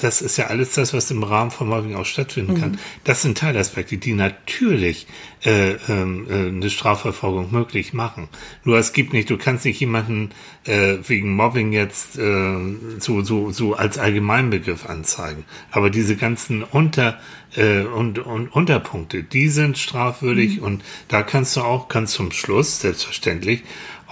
das 0.01 0.23
ist 0.23 0.37
ja 0.37 0.47
alles 0.47 0.73
das, 0.73 0.95
was 0.95 1.11
im 1.11 1.23
Rahmen 1.23 1.51
von 1.51 1.69
Mobbing 1.69 1.97
auch 1.97 2.07
stattfinden 2.07 2.61
kann. 2.61 2.79
Das 3.03 3.23
sind 3.23 3.37
Teilaspekte, 3.37 3.97
die 3.97 4.13
natürlich 4.13 5.07
äh, 5.45 5.73
ähm, 5.89 6.27
äh, 6.31 6.49
eine 6.49 6.71
Strafverfolgung 6.71 7.53
möglich 7.53 7.93
machen. 7.93 8.29
Nur 8.63 8.79
es 8.79 8.93
gibt 8.93 9.13
nicht, 9.13 9.29
du 9.31 9.37
kannst 9.37 9.65
nicht 9.65 9.81
jemanden 9.81 10.31
äh, 10.65 10.97
wegen 11.07 11.35
Mobbing 11.35 11.73
jetzt 11.73 12.17
äh, 12.17 12.57
so, 12.99 13.23
so, 13.23 13.51
so 13.51 13.75
als 13.75 13.99
Allgemeinbegriff 13.99 14.87
anzeigen. 14.89 15.45
Aber 15.71 15.91
diese 15.91 16.17
ganzen 16.17 16.63
Unter 16.63 17.19
äh, 17.57 17.83
und, 17.83 18.19
und 18.19 18.49
Unterpunkte, 18.49 19.23
die 19.23 19.49
sind 19.49 19.79
strafwürdig 19.79 20.61
und 20.61 20.83
da 21.09 21.23
kannst 21.23 21.57
du 21.57 21.61
auch, 21.61 21.89
kannst 21.89 22.15
zum 22.15 22.33
Schluss, 22.33 22.81
selbstverständlich, 22.81 23.63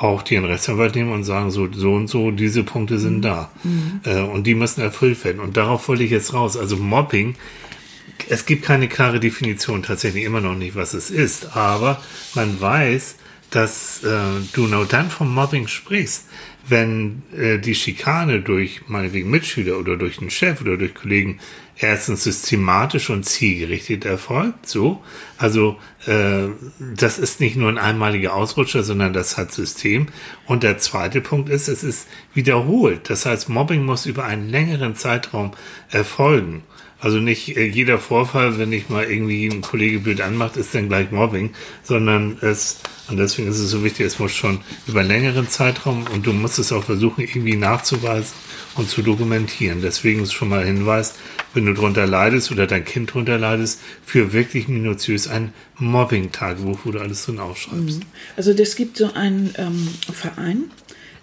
auch 0.03 0.23
den 0.23 0.45
Rechtsanwalt 0.45 0.97
nehmen 0.97 1.13
und 1.13 1.25
sagen, 1.25 1.51
so, 1.51 1.69
so 1.73 1.95
und 1.95 2.09
so, 2.09 2.33
diese 2.33 2.65
Punkte 2.65 2.99
sind 2.99 3.23
da. 3.23 3.51
Äh, 4.05 4.21
und 4.21 4.47
die 4.47 4.55
müssen 4.55 4.81
erfüllt 4.81 5.25
werden. 5.25 5.41
Und 5.41 5.57
darauf 5.57 5.89
wollte 5.89 6.03
ich 6.03 6.11
jetzt 6.11 6.35
raus. 6.35 6.57
Also 6.57 6.77
Mobbing, 6.77 7.37
es 8.29 8.45
gibt 8.45 8.65
keine 8.65 8.89
klare 8.89 9.21
Definition 9.21 9.83
tatsächlich 9.83 10.25
immer 10.25 10.41
noch 10.41 10.57
nicht, 10.57 10.75
was 10.75 10.95
es 10.95 11.11
ist. 11.11 11.57
Aber 11.57 12.03
man 12.35 12.61
weiß, 12.61 13.17
dass 13.51 14.03
äh, 14.03 14.19
du 14.53 14.67
nur 14.67 14.87
dann 14.87 15.09
vom 15.09 15.33
Mobbing 15.33 15.69
sprichst, 15.69 16.25
wenn 16.69 17.23
äh, 17.37 17.59
die 17.59 17.75
Schikane 17.75 18.41
durch 18.41 18.83
meinetwegen 18.89 19.31
Mitschüler 19.31 19.79
oder 19.79 19.97
durch 19.97 20.21
einen 20.21 20.31
Chef 20.31 20.61
oder 20.61 20.77
durch 20.77 20.95
Kollegen 20.95 21.41
erstens 21.77 22.25
systematisch 22.25 23.11
und 23.11 23.25
zielgerichtet 23.25 24.05
erfolgt, 24.05 24.69
so. 24.69 25.03
Also 25.39 25.79
äh, 26.07 26.49
das 26.79 27.19
ist 27.19 27.41
nicht 27.41 27.57
nur 27.57 27.69
ein 27.69 27.79
einmaliger 27.79 28.35
Ausrutscher, 28.35 28.83
sondern 28.83 29.13
das 29.13 29.37
hat 29.37 29.53
System. 29.53 30.07
Und 30.47 30.63
der 30.63 30.79
zweite 30.79 31.21
Punkt 31.21 31.49
ist, 31.49 31.69
es 31.69 31.83
ist 31.83 32.07
wiederholt. 32.35 33.11
Das 33.11 33.27
heißt, 33.27 33.49
Mobbing 33.49 33.85
muss 33.85 34.07
über 34.07 34.25
einen 34.25 34.49
längeren 34.49 34.95
Zeitraum 34.95 35.53
erfolgen. 35.91 36.63
Also 37.03 37.19
nicht 37.19 37.57
äh, 37.57 37.67
jeder 37.67 37.99
Vorfall, 37.99 38.59
wenn 38.59 38.73
ich 38.73 38.89
mal 38.89 39.05
irgendwie 39.05 39.51
einen 39.51 39.61
Kollege 39.61 39.99
blöd 39.99 40.21
anmacht, 40.21 40.57
ist 40.57 40.73
dann 40.73 40.89
gleich 40.89 41.11
Mobbing, 41.11 41.51
sondern 41.83 42.39
es, 42.41 42.79
und 43.09 43.17
deswegen 43.17 43.49
ist 43.49 43.59
es 43.59 43.71
so 43.71 43.83
wichtig, 43.83 44.07
es 44.07 44.21
muss 44.21 44.33
schon 44.33 44.61
über 44.87 45.01
einen 45.01 45.09
längeren 45.09 45.49
Zeitraum 45.49 46.07
und 46.15 46.25
du 46.27 46.33
musst 46.33 46.61
es 46.61 46.71
auch 46.71 46.85
versuchen, 46.85 47.23
irgendwie 47.23 47.57
nachzuweisen 47.57 48.33
und 48.77 48.89
zu 48.89 49.03
dokumentieren. 49.03 49.83
Deswegen 49.83 50.23
ist 50.23 50.33
schon 50.33 50.49
mal 50.49 50.61
ein 50.61 50.77
Hinweis, 50.77 51.15
wenn 51.55 51.67
du 51.67 51.75
drunter 51.75 52.07
leidest 52.07 52.53
oder 52.53 52.69
dein 52.69 52.85
Kind 52.85 53.13
drunter 53.13 53.37
leidest, 53.37 53.81
für 54.07 54.33
wirklich 54.33 54.69
minutiös 54.69 55.27
ein 55.27 55.53
Mobbing-Tagebuch, 55.79 56.79
wo 56.85 56.93
du 56.93 57.01
alles 57.01 57.27
drin 57.27 57.41
aufschreibst. 57.41 58.03
Also 58.37 58.55
das 58.55 58.77
gibt 58.77 58.97
so 58.97 59.13
einen 59.13 59.53
ähm, 59.59 59.89
Verein, 60.13 60.71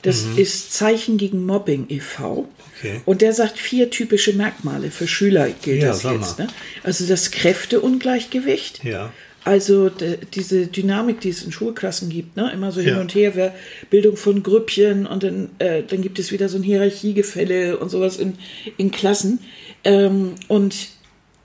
das 0.02 0.24
ist 0.36 0.74
Zeichen 0.74 1.18
gegen 1.18 1.46
Mobbing 1.46 1.86
e.V. 1.90 2.50
Okay. 2.80 3.02
Und 3.06 3.22
der 3.22 3.34
sagt 3.34 3.60
vier 3.60 3.90
typische 3.90 4.34
Merkmale. 4.34 4.90
Für 4.92 5.08
Schüler 5.08 5.50
gilt 5.62 5.82
Ja, 5.84 5.90
das 5.90 6.04
jetzt. 6.04 6.40
Ne? 6.40 6.48
Also 6.84 7.06
das 7.06 7.30
Kräfteungleichgewicht. 7.32 8.84
Ja. 8.84 9.12
Also 9.46 9.90
diese 10.34 10.68
Dynamik, 10.68 11.22
die 11.22 11.30
es 11.30 11.44
in 11.44 11.52
Schulklassen 11.52 12.10
gibt, 12.10 12.36
ne? 12.36 12.52
immer 12.54 12.72
so 12.72 12.82
hin 12.82 12.96
Ja. 12.96 13.02
und 13.02 13.16
her, 13.16 13.32
wer 13.36 13.56
Bildung 13.90 14.18
von 14.18 14.44
Grüppchen 14.44 15.06
und 15.08 15.24
dann, 15.24 15.50
äh, 15.60 15.82
dann 15.84 16.02
gibt 16.02 16.20
es 16.20 16.32
wieder 16.32 16.50
so 16.50 16.58
ein 16.58 16.64
Hierarchiegefälle 16.64 17.78
und 17.78 17.90
sowas 17.90 18.18
in, 18.18 18.34
in 18.78 18.92
Klassen. 18.92 19.40
Ähm, 19.86 20.34
und 20.50 20.76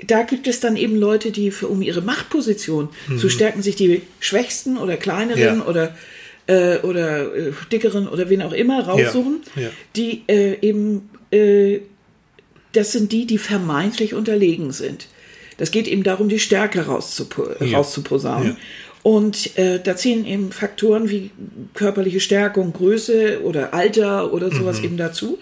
da 0.06 0.22
gibt 0.22 0.48
es 0.48 0.58
dann 0.60 0.76
eben 0.76 0.96
Leute, 0.96 1.30
die 1.30 1.50
für, 1.52 1.68
um 1.68 1.82
ihre 1.82 2.02
Machtposition 2.02 2.88
zu 3.18 3.28
stärken, 3.28 3.62
sich 3.62 3.76
die 3.76 4.02
Schwächsten 4.20 4.76
oder 4.76 4.96
Kleineren 4.96 5.54
Mhm. 5.58 5.60
Ja. 5.60 5.66
oder 5.66 5.94
äh, 6.46 6.76
oder 6.80 7.34
äh, 7.34 7.52
dickeren 7.72 8.06
oder 8.06 8.28
wen 8.28 8.42
auch 8.42 8.52
immer 8.52 8.84
raussuchen, 8.84 9.40
Ja. 9.56 9.70
die 9.96 10.24
äh, 10.28 10.58
eben 10.60 11.08
äh, 11.31 11.81
das 12.73 12.93
sind 12.93 13.12
die, 13.12 13.26
die 13.26 13.38
vermeintlich 13.38 14.14
unterlegen 14.14 14.73
sind. 14.73 15.07
Das 15.59 15.71
geht 15.71 15.87
eben 15.87 16.02
darum, 16.02 16.28
die 16.28 16.40
Stärke 16.40 16.87
rauszupo 16.87 17.47
Ja. 17.64 17.78
rauszuposaunen. 17.78 18.49
Ja. 18.49 18.57
Und 19.04 19.57
äh, 19.59 19.81
da 19.83 19.95
zählen 19.97 20.25
eben 20.26 20.50
Faktoren 20.50 21.11
wie 21.11 21.31
körperliche 21.75 22.21
Stärkung, 22.21 22.73
Größe 22.73 23.43
oder 23.45 23.75
Alter 23.75 24.33
oder 24.33 24.50
sowas 24.50 24.78
Mhm. 24.78 24.85
eben 24.85 24.97
dazu. 24.97 25.38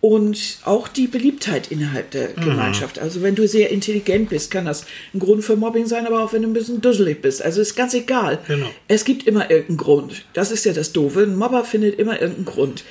Und 0.00 0.58
auch 0.64 0.88
die 0.88 1.06
Beliebtheit 1.06 1.70
innerhalb 1.70 2.10
der 2.12 2.30
Mhm. 2.36 2.42
Gemeinschaft. 2.44 2.98
Also 2.98 3.22
wenn 3.22 3.34
du 3.34 3.46
sehr 3.48 3.70
intelligent 3.70 4.28
bist, 4.30 4.50
kann 4.50 4.64
das 4.64 4.84
ein 5.14 5.18
Grund 5.18 5.44
für 5.44 5.56
Mobbing 5.56 5.86
sein, 5.86 6.06
aber 6.06 6.22
auch 6.22 6.32
wenn 6.32 6.42
du 6.42 6.48
ein 6.48 6.52
bisschen 6.54 6.80
dusselig 6.80 7.22
bist. 7.22 7.42
Also 7.42 7.60
ist 7.60 7.74
ganz 7.76 7.92
egal. 7.94 8.38
Genau. 8.46 8.66
Es 8.88 9.04
gibt 9.04 9.26
immer 9.26 9.50
irgendeinen 9.50 9.78
Grund. 9.78 10.24
Das 10.32 10.50
ist 10.52 10.64
ja 10.64 10.72
das 10.72 10.92
Doofe. 10.92 11.22
Ein 11.22 11.36
Mobber 11.36 11.64
findet 11.64 11.98
immer 11.98 12.20
irgendeinen 12.20 12.44
Grund. 12.46 12.84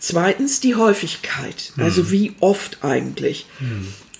Zweitens 0.00 0.60
die 0.60 0.74
Häufigkeit. 0.74 1.72
Also 1.76 2.10
wie 2.10 2.32
oft 2.40 2.82
eigentlich. 2.82 3.46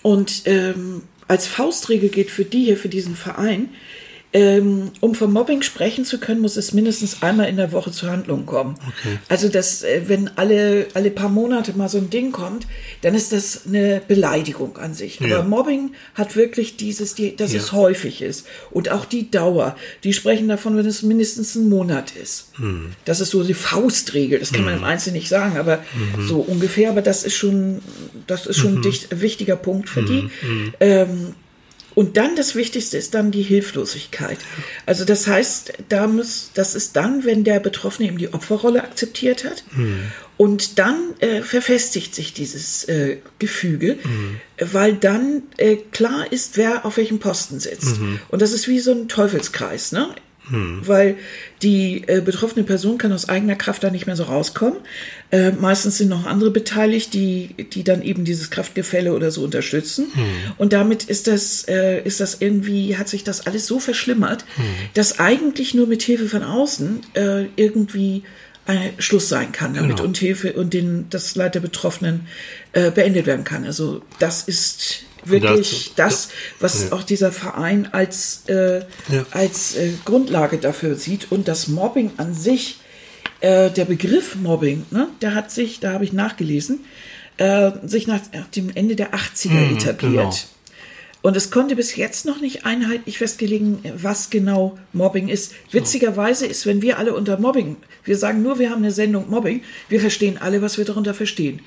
Und 0.03 0.43
ähm, 0.45 1.03
als 1.27 1.47
Faustregel 1.47 2.11
gilt 2.11 2.31
für 2.31 2.45
die 2.45 2.65
hier, 2.65 2.77
für 2.77 2.89
diesen 2.89 3.17
Verein, 3.17 3.71
ähm, 4.33 4.93
um 5.01 5.15
vom 5.17 5.33
Mobbing 5.33 5.63
sprechen 5.63 6.05
zu 6.05 6.19
können, 6.19 6.41
muss 6.41 6.57
es 6.57 6.73
mindestens 6.73 7.21
einmal 7.23 7.49
in 7.49 7.57
der 7.57 7.73
Woche 7.73 7.91
zur 7.91 8.11
Handlung 8.11 8.47
kommen. 8.47 8.77
Also, 9.29 9.49
dass, 9.49 9.83
äh, 9.83 10.03
wenn 10.07 10.31
alle, 10.37 10.87
alle 10.95 11.11
paar 11.11 11.29
Monate 11.29 11.77
mal 11.77 11.89
so 11.89 11.99
ein 11.99 12.11
Ding 12.11 12.31
kommt, 12.31 12.67
dann 13.03 13.15
ist 13.17 13.33
das 13.33 13.63
eine 13.67 14.01
Beleidigung 14.07 14.79
an 14.79 14.95
sich. 14.95 15.19
Ja. 15.19 15.39
Aber 15.41 15.49
Mobbing 15.49 15.95
hat 16.15 16.37
wirklich 16.37 16.77
dieses, 16.77 17.15
die, 17.17 17.35
dass 17.35 17.53
Ja. 17.53 17.59
es 17.59 17.73
häufig 17.73 18.23
ist. 18.23 18.47
Und 18.71 18.91
auch 18.91 19.05
die 19.05 19.31
Dauer. 19.33 19.75
Die 20.05 20.13
sprechen 20.13 20.47
davon, 20.49 20.77
wenn 20.77 20.87
es 20.87 21.03
mindestens 21.03 21.57
ein 21.57 21.69
Monat 21.69 22.13
ist. 22.13 22.53
Hm. 22.57 22.91
Das 23.05 23.21
ist 23.21 23.31
so 23.31 23.43
die 23.43 23.55
Faustregel. 23.55 24.39
Das 24.39 24.53
kann 24.53 24.65
man 24.65 24.77
im 24.77 24.85
Einzelnen 24.85 25.17
nicht 25.17 25.29
sagen, 25.29 25.57
aber 25.57 25.79
Mhm. 26.17 26.29
so 26.29 26.37
ungefähr. 26.39 26.91
Aber 26.91 27.03
das 27.03 27.25
ist 27.25 27.35
schon, 27.35 27.81
das 28.29 28.47
ist 28.47 28.59
schon 28.59 28.77
ein 28.77 28.83
dicht, 28.83 29.21
wichtiger 29.21 29.57
Punkt 29.57 29.89
für 29.89 30.03
die. 30.03 30.31
Mhm. 30.47 30.75
Ähm, 30.79 31.35
und 31.95 32.17
dann 32.17 32.37
das 32.37 32.55
Wichtigste 32.55 32.97
ist 32.97 33.15
dann 33.15 33.31
die 33.31 33.43
Hilflosigkeit. 33.43 34.39
Also 34.87 35.05
das 35.05 35.27
heißt, 35.27 35.73
da 35.89 36.07
muss, 36.07 36.51
das 36.55 36.75
ist 36.75 36.97
dann, 36.97 37.25
wenn 37.25 37.45
der 37.45 37.61
Betroffene 37.61 38.09
eben 38.09 38.19
die 38.19 38.33
Opferrolle 38.33 38.83
akzeptiert 38.83 39.45
hat. 39.45 39.65
Und 40.37 40.79
dann 40.79 40.97
äh, 41.19 41.43
verfestigt 41.43 42.15
sich 42.15 42.33
dieses 42.33 42.85
äh, 42.85 43.19
Gefüge, 43.39 43.99
weil 44.59 44.95
dann 44.95 45.43
äh, 45.59 45.77
klar 45.77 46.33
ist, 46.33 46.57
wer 46.57 46.87
auf 46.87 46.97
welchem 46.97 47.19
Posten 47.19 47.61
sitzt. 47.61 47.99
Und 48.29 48.41
das 48.41 48.53
ist 48.53 48.67
wie 48.67 48.81
so 48.81 48.93
ein 48.93 49.09
Teufelskreis, 49.09 49.93
ne? 49.93 50.15
Weil 50.87 51.17
die 51.63 52.05
äh, 52.09 52.21
betroffene 52.21 52.65
Person 52.65 52.99
kann 52.99 53.13
aus 53.13 53.29
eigener 53.29 53.55
Kraft 53.57 53.83
da 53.85 53.91
nicht 53.91 54.07
mehr 54.07 54.17
so 54.17 54.25
rauskommen. 54.25 54.79
Äh, 55.31 55.53
meistens 55.53 55.99
sind 55.99 56.09
noch 56.09 56.27
andere 56.27 56.51
beteiligt, 56.51 57.15
die, 57.15 57.55
die 57.73 57.85
dann 57.85 58.03
eben 58.03 58.25
dieses 58.25 58.51
Kraftgefälle 58.51 59.13
oder 59.15 59.31
so 59.31 59.45
unterstützen. 59.45 60.09
Und 60.59 60.73
damit 60.73 61.05
ist 61.05 61.27
das, 61.27 61.67
äh, 61.69 62.03
ist 62.03 62.21
das 62.21 62.39
irgendwie, 62.41 62.97
hat 62.97 63.09
sich 63.09 63.23
das 63.25 63.47
alles 63.47 63.67
so 63.67 63.79
verschlimmert, 63.79 64.45
dass 64.95 65.19
eigentlich 65.21 65.75
nur 65.75 65.87
mit 65.87 66.03
Hilfe 66.03 66.29
von 66.29 66.43
außen 66.43 67.01
äh, 67.15 67.45
irgendwie 67.57 68.23
ein 68.67 68.91
Schluss 68.99 69.29
sein 69.29 69.53
kann 69.53 69.75
damit 69.75 69.97
Genau. 69.97 70.05
und 70.05 70.19
Hilfe 70.19 70.53
und 70.53 70.75
den, 70.75 71.07
das 71.11 71.35
Leid 71.35 71.55
der 71.55 71.61
Betroffenen 71.61 72.27
äh, 72.73 72.91
beendet 72.91 73.27
werden 73.27 73.45
kann. 73.45 73.65
Also 73.65 74.03
das 74.19 74.43
ist 74.43 75.05
wirklich 75.25 75.93
das- 75.97 76.29
das, 76.29 76.29
was 76.61 76.85
ja. 76.91 76.93
auch 76.93 77.03
dieser 77.03 77.33
Verein 77.33 77.89
als, 77.93 78.43
äh, 78.49 78.81
Ja. 78.81 79.27
als 79.31 79.77
äh, 79.77 79.91
Grundlage 80.05 80.59
dafür 80.59 80.95
sieht. 80.97 81.31
Und 81.31 81.49
das 81.49 81.69
Mobbing 81.69 82.11
an 82.17 82.35
sich, 82.35 82.79
äh, 83.41 83.71
der 83.71 83.85
Begriff 83.85 84.37
Mobbing, 84.37 84.85
ne, 84.91 85.09
der 85.23 85.35
hat 85.35 85.51
sich, 85.51 85.81
da 85.81 85.93
habe 85.93 86.05
ich 86.05 86.13
nachgelesen, 86.13 86.81
äh, 87.39 87.71
sich 87.85 88.07
nach, 88.07 88.21
nach 88.35 88.47
dem 88.49 88.71
Ende 88.75 88.97
der 88.97 89.15
80er 89.15 89.55
Mhm, 89.55 89.77
etabliert. 89.77 90.13
genau. 90.15 90.35
Und 91.23 91.37
es 91.37 91.51
konnte 91.51 91.77
bis 91.77 91.97
jetzt 91.97 92.25
noch 92.25 92.41
nicht 92.41 92.65
einheitlich 92.65 93.19
festlegen, 93.19 93.81
was 93.95 94.31
genau 94.31 94.79
Mobbing 94.95 95.29
ist. 95.29 95.53
Witzigerweise 95.71 96.47
ist, 96.47 96.65
wenn 96.65 96.81
wir 96.81 96.99
alle 96.99 97.13
unter 97.15 97.39
Mobbing, 97.39 97.77
wir 98.05 98.17
sagen 98.17 98.43
nur, 98.43 98.59
wir 98.59 98.71
haben 98.71 98.83
eine 98.83 98.91
Sendung 98.91 99.29
Mobbing, 99.29 99.63
wir 99.91 100.01
verstehen 100.01 100.39
alle, 100.39 100.63
was 100.63 100.79
wir 100.79 100.87
darunter 100.87 101.13
verstehen. 101.13 101.61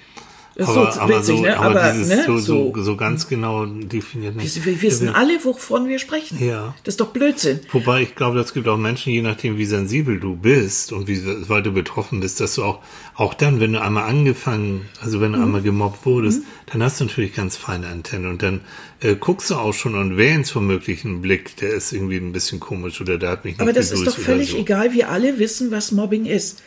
Das 0.55 0.69
ist 0.69 0.75
Aber, 0.75 0.91
so 0.91 0.99
aber, 0.99 1.17
witzig, 1.19 1.37
so, 1.37 1.41
ne? 1.43 1.57
aber, 1.57 1.81
Aber, 1.81 1.93
dieses 1.93 2.09
ne? 2.09 2.23
so, 2.27 2.37
so, 2.37 2.73
so, 2.75 2.95
ganz 2.95 3.27
genau 3.27 3.65
definiert 3.65 4.35
nicht. 4.35 4.65
wir 4.65 4.81
wissen 4.83 5.09
alle, 5.09 5.43
wovon 5.43 5.87
wir 5.87 5.97
sprechen. 5.97 6.37
Ja. 6.45 6.75
Das 6.83 6.93
ist 6.93 7.01
doch 7.01 7.07
Blödsinn. 7.07 7.61
Wobei 7.71 8.03
ich 8.03 8.15
glaube, 8.15 8.39
es 8.39 8.53
gibt 8.53 8.67
auch 8.67 8.77
Menschen, 8.77 9.11
je 9.13 9.23
nachdem, 9.23 9.57
wie 9.57 9.65
sensibel 9.65 10.19
du 10.19 10.35
bist 10.35 10.91
und 10.91 11.07
wie 11.07 11.19
weit 11.49 11.65
du 11.65 11.71
betroffen 11.71 12.19
bist, 12.19 12.39
dass 12.39 12.55
du 12.55 12.63
auch, 12.63 12.79
auch 13.15 13.33
dann, 13.33 13.59
wenn 13.59 13.73
du 13.73 13.81
einmal 13.81 14.03
angefangen, 14.03 14.87
also 15.01 15.21
wenn 15.21 15.31
du 15.31 15.39
Mhm. 15.39 15.43
einmal 15.45 15.61
gemobbt 15.63 16.05
wurdest, 16.05 16.43
dann 16.71 16.83
hast 16.83 16.99
du 16.99 17.05
natürlich 17.05 17.33
ganz 17.33 17.57
feine 17.57 17.87
Antennen 17.87 18.29
und 18.29 18.43
dann 18.43 18.61
äh, 19.01 19.15
guckst 19.15 19.49
du 19.49 19.55
auch 19.55 19.73
schon 19.73 19.95
und 19.95 20.17
wählst 20.17 20.55
womöglich 20.55 21.03
einen 21.03 21.21
Blick, 21.21 21.57
der 21.57 21.71
ist 21.73 21.93
irgendwie 21.93 22.17
ein 22.17 22.31
bisschen 22.31 22.59
komisch 22.59 23.01
oder 23.01 23.17
der 23.17 23.29
hat 23.31 23.43
mich 23.43 23.53
nicht 23.55 23.61
Aber 23.61 23.73
das 23.73 23.91
ist 23.91 24.05
doch 24.05 24.17
völlig 24.17 24.55
egal. 24.57 24.93
Wir 24.93 25.09
alle 25.09 25.39
wissen, 25.39 25.71
was 25.71 25.91
Mobbing 25.91 26.25
ist. 26.25 26.61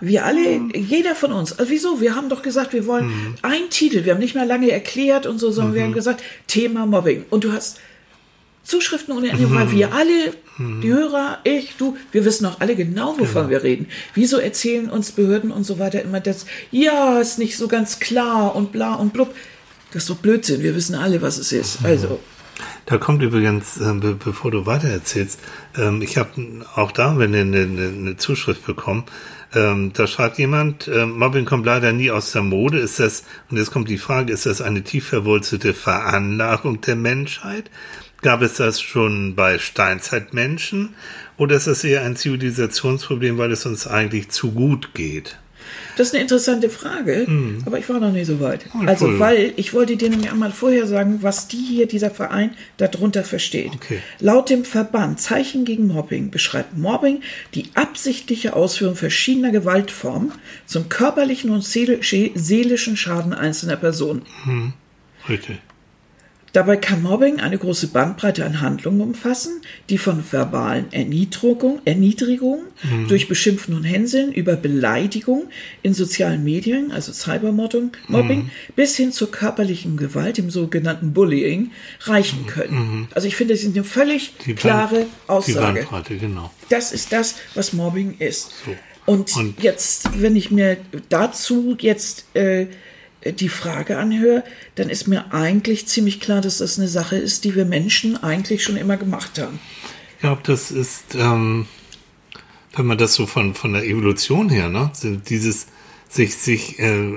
Wir 0.00 0.24
alle, 0.24 0.60
jeder 0.74 1.14
von 1.14 1.32
uns. 1.32 1.58
Also 1.58 1.70
wieso? 1.70 2.00
Wir 2.00 2.14
haben 2.14 2.28
doch 2.28 2.42
gesagt, 2.42 2.72
wir 2.72 2.86
wollen 2.86 3.06
Mhm. 3.06 3.34
einen 3.42 3.70
Titel. 3.70 4.04
Wir 4.04 4.12
haben 4.12 4.20
nicht 4.20 4.34
mal 4.34 4.46
lange 4.46 4.70
erklärt 4.70 5.26
und 5.26 5.38
so, 5.38 5.50
sondern 5.50 5.74
wir 5.74 5.82
haben 5.82 5.92
gesagt, 5.92 6.22
Thema 6.46 6.84
Mobbing. 6.86 7.24
Und 7.30 7.44
du 7.44 7.52
hast 7.52 7.78
Zuschriften 8.64 9.14
ohne 9.16 9.28
Ende, 9.28 9.50
weil 9.52 9.66
Mhm. 9.66 9.72
wir 9.72 9.92
alle, 9.92 10.34
die 10.82 10.88
Hörer, 10.88 11.38
ich, 11.44 11.74
du, 11.76 11.96
wir 12.12 12.24
wissen 12.24 12.46
auch 12.46 12.60
alle 12.60 12.74
genau, 12.76 13.12
wovon 13.18 13.34
Genau. 13.34 13.48
wir 13.50 13.62
reden. 13.62 13.88
Wieso 14.14 14.38
erzählen 14.38 14.88
uns 14.88 15.12
Behörden 15.12 15.50
und 15.50 15.64
so 15.64 15.78
weiter 15.78 16.00
immer 16.02 16.20
das, 16.20 16.46
ja, 16.70 17.20
ist 17.20 17.38
nicht 17.38 17.56
so 17.58 17.68
ganz 17.68 17.98
klar 18.00 18.54
und 18.56 18.72
bla 18.72 18.94
und 18.94 19.12
blub. 19.12 19.34
Das 19.92 20.04
ist 20.04 20.10
doch 20.10 20.16
Blödsinn. 20.16 20.62
Wir 20.62 20.74
wissen 20.74 20.94
alle, 20.94 21.20
was 21.22 21.38
es 21.38 21.52
ist. 21.52 21.78
Also. 21.84 22.18
Da 22.86 22.98
kommt 22.98 23.22
übrigens, 23.22 23.80
äh, 23.80 23.94
be 23.94 24.14
bevor 24.14 24.50
du 24.50 24.66
weitererzählst, 24.66 25.40
ähm, 25.76 26.02
ich 26.02 26.18
habe 26.18 26.30
auch 26.74 26.92
da 26.92 27.12
eine, 27.12 27.40
eine, 27.40 27.62
eine 27.62 28.16
Zuschrift 28.16 28.66
bekommen. 28.66 29.04
Ähm, 29.54 29.92
da 29.94 30.06
schreibt 30.06 30.38
jemand, 30.38 30.88
äh, 30.88 31.06
Mobbing 31.06 31.46
kommt 31.46 31.64
leider 31.64 31.92
nie 31.92 32.10
aus 32.10 32.32
der 32.32 32.42
Mode. 32.42 32.78
Ist 32.78 33.00
das, 33.00 33.24
und 33.50 33.56
jetzt 33.56 33.70
kommt 33.70 33.88
die 33.88 33.98
Frage, 33.98 34.32
ist 34.32 34.46
das 34.46 34.60
eine 34.60 34.82
tief 34.82 35.06
verwurzelte 35.08 35.72
Veranlagung 35.72 36.80
der 36.82 36.96
Menschheit? 36.96 37.70
Gab 38.20 38.42
es 38.42 38.54
das 38.54 38.80
schon 38.80 39.34
bei 39.34 39.58
Steinzeitmenschen? 39.58 40.94
Oder 41.36 41.56
ist 41.56 41.66
das 41.66 41.84
eher 41.84 42.02
ein 42.02 42.16
Zivilisationsproblem, 42.16 43.38
weil 43.38 43.52
es 43.52 43.66
uns 43.66 43.86
eigentlich 43.86 44.30
zu 44.30 44.52
gut 44.52 44.94
geht? 44.94 45.38
Das 45.96 46.08
ist 46.08 46.14
eine 46.14 46.22
interessante 46.22 46.68
Frage, 46.70 47.26
Hm. 47.26 47.62
aber 47.66 47.78
ich 47.78 47.88
war 47.88 48.00
noch 48.00 48.12
nicht 48.12 48.26
so 48.26 48.40
weit. 48.40 48.66
Also, 48.86 49.18
weil 49.18 49.52
ich 49.56 49.72
wollte 49.74 49.96
dir 49.96 50.10
nämlich 50.10 50.30
einmal 50.30 50.50
vorher 50.52 50.86
sagen, 50.86 51.18
was 51.22 51.48
die 51.48 51.56
hier, 51.56 51.86
dieser 51.86 52.10
Verein, 52.10 52.50
darunter 52.76 53.24
versteht. 53.24 53.72
Okay. 53.74 53.98
Laut 54.20 54.50
dem 54.50 54.64
Verband 54.64 55.20
Zeichen 55.20 55.64
gegen 55.64 55.86
Mobbing 55.86 56.30
beschreibt 56.30 56.76
Mobbing 56.76 57.20
die 57.54 57.66
absichtliche 57.74 58.54
Ausführung 58.54 58.96
verschiedener 58.96 59.50
Gewaltformen 59.50 60.32
zum 60.66 60.88
körperlichen 60.88 61.50
und 61.50 61.62
seelischen 61.64 62.96
Schaden 62.96 63.32
einzelner 63.32 63.76
Personen. 63.76 64.22
Richtig. 65.28 65.58
Dabei 66.54 66.76
kann 66.76 67.02
Mobbing 67.02 67.40
eine 67.40 67.58
große 67.58 67.88
Bandbreite 67.88 68.44
an 68.46 68.60
Handlungen 68.60 69.00
umfassen, 69.00 69.60
die 69.90 69.98
von 69.98 70.22
verbalen 70.30 70.90
Erniedrigung, 70.92 71.80
Erniedrigung 71.84 72.60
durch 73.08 73.26
Beschimpfen 73.28 73.74
und 73.74 73.82
Hänseln 73.82 74.32
über 74.32 74.54
Beleidigung 74.54 75.50
in 75.82 75.94
sozialen 75.94 76.44
Medien, 76.44 76.92
also 76.92 77.12
Cybermobbing, 77.12 77.90
Mobbing, 78.06 78.50
bis 78.76 78.96
hin 78.96 79.10
zur 79.10 79.32
körperlichen 79.32 79.96
Gewalt, 79.96 80.38
dem 80.38 80.48
sogenannten 80.48 81.12
Bullying, 81.12 81.72
reichen 82.02 82.46
können. 82.46 83.08
Also 83.14 83.26
ich 83.26 83.34
finde, 83.34 83.54
das 83.54 83.64
ist 83.64 83.74
eine 83.74 83.82
völlig 83.84 84.34
Die 84.46 84.54
klare 84.54 84.94
Band- 84.94 85.06
Die 85.26 85.30
Aussage. 85.30 85.80
Bandbreite, 85.80 86.16
genau. 86.18 86.52
Das 86.68 86.92
ist 86.92 87.12
das, 87.12 87.34
was 87.56 87.72
Mobbing 87.72 88.14
ist. 88.20 88.52
So. 88.64 88.76
Und, 89.06 89.36
Und- 89.36 89.62
jetzt, 89.62 90.08
wenn 90.22 90.34
ich 90.36 90.50
mir 90.52 90.76
dazu 91.08 91.76
jetzt 91.80 92.24
äh, 92.36 92.68
die 93.32 93.48
Frage 93.48 93.98
anhöre, 93.98 94.44
dann 94.74 94.88
ist 94.88 95.08
mir 95.08 95.32
eigentlich 95.32 95.86
ziemlich 95.86 96.20
klar, 96.20 96.40
dass 96.40 96.58
das 96.58 96.78
eine 96.78 96.88
Sache 96.88 97.16
ist, 97.16 97.44
die 97.44 97.54
wir 97.54 97.64
Menschen 97.64 98.22
eigentlich 98.22 98.62
schon 98.62 98.76
immer 98.76 98.96
gemacht 98.96 99.38
haben. 99.38 99.58
Ich 100.14 100.20
glaube, 100.20 100.42
das 100.44 100.70
ist, 100.70 101.14
ähm, 101.14 101.66
wenn 102.74 102.86
man 102.86 102.98
das 102.98 103.14
so 103.14 103.26
von, 103.26 103.54
von 103.54 103.72
der 103.72 103.84
Evolution 103.84 104.48
her, 104.48 104.68
ne, 104.68 104.90
dieses 105.28 105.66
sich, 106.08 106.36
sich 106.36 106.78
äh, 106.78 107.12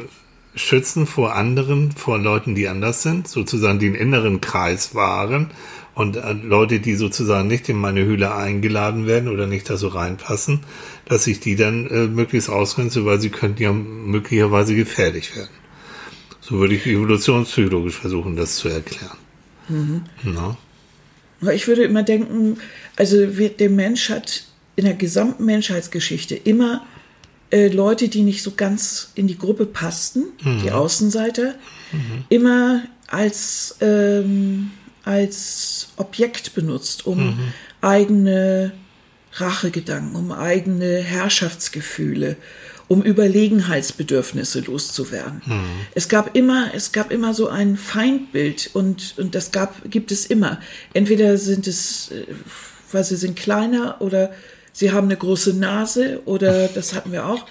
schützen 0.55 1.05
vor 1.05 1.35
anderen, 1.35 1.91
vor 1.91 2.17
Leuten, 2.17 2.55
die 2.55 2.67
anders 2.67 3.03
sind, 3.03 3.27
sozusagen 3.27 3.79
den 3.79 3.95
inneren 3.95 4.41
Kreis 4.41 4.95
wahren 4.95 5.51
und 5.97 6.15
äh, 6.15 6.33
Leute, 6.33 6.79
die 6.79 6.95
sozusagen 6.95 7.47
nicht 7.47 7.69
in 7.69 7.77
meine 7.77 8.03
Höhle 8.03 8.33
eingeladen 8.33 9.07
werden 9.07 9.29
oder 9.29 9.47
nicht 9.47 9.69
da 9.69 9.77
so 9.77 9.87
reinpassen, 9.87 10.61
dass 11.05 11.27
ich 11.27 11.39
die 11.39 11.55
dann 11.55 11.87
äh, 11.87 12.07
möglichst 12.07 12.49
ausgrenze, 12.49 13.05
weil 13.05 13.19
sie 13.19 13.29
könnten 13.29 13.63
ja 13.63 13.71
möglicherweise 13.71 14.75
gefährlich 14.75 15.35
werden. 15.35 15.49
So 16.47 16.59
würde 16.59 16.75
ich 16.75 16.85
evolutionspsychologisch 16.85 17.95
versuchen, 17.95 18.37
das 18.37 18.55
zu 18.55 18.69
erklären. 18.69 19.17
Na? 20.23 20.57
Aber 21.41 21.53
ich 21.53 21.67
würde 21.67 21.83
immer 21.83 22.03
denken, 22.03 22.57
also 22.95 23.25
der 23.25 23.69
Mensch 23.69 24.09
hat 24.09 24.45
in 24.77 24.85
der 24.85 24.93
gesamten 24.93 25.43
Menschheitsgeschichte 25.43 26.35
immer 26.35 26.85
äh, 27.51 27.67
Leute, 27.67 28.07
die 28.07 28.23
nicht 28.23 28.43
so 28.43 28.53
ganz 28.55 29.11
in 29.15 29.27
die 29.27 29.37
Gruppe 29.37 29.65
passten, 29.65 30.23
die 30.63 30.71
Außenseiter, 30.71 31.55
immer 32.29 32.83
als, 33.07 33.75
ähm, 33.81 34.71
als 35.03 35.89
Objekt 35.97 36.55
benutzt, 36.55 37.05
um 37.05 37.39
eigene 37.81 38.71
Rachegedanken, 39.33 40.15
um 40.15 40.31
eigene 40.31 40.99
Herrschaftsgefühle, 40.99 42.37
um 42.87 43.01
Überlegenheitsbedürfnisse 43.03 44.61
loszuwerden. 44.61 45.41
Es 45.93 46.07
gab 46.07 46.35
immer, 46.35 46.71
es 46.73 46.91
gab 46.91 47.11
immer 47.11 47.33
so 47.33 47.47
ein 47.49 47.75
Feindbild 47.77 48.69
und, 48.73 49.15
und 49.17 49.35
das 49.35 49.51
gab, 49.51 49.89
gibt 49.89 50.11
es 50.11 50.25
immer. 50.25 50.59
Entweder 50.93 51.37
sind 51.37 51.67
es, 51.67 52.11
äh, 52.11 52.23
weil 52.91 53.03
sie 53.03 53.17
sind 53.17 53.35
kleiner 53.35 53.97
oder 53.99 54.31
sie 54.71 54.91
haben 54.91 55.07
eine 55.07 55.17
große 55.17 55.53
Nase 55.55 56.21
oder 56.25 56.67
das 56.67 56.93
hatten 56.93 57.11
wir 57.11 57.25
auch. 57.25 57.45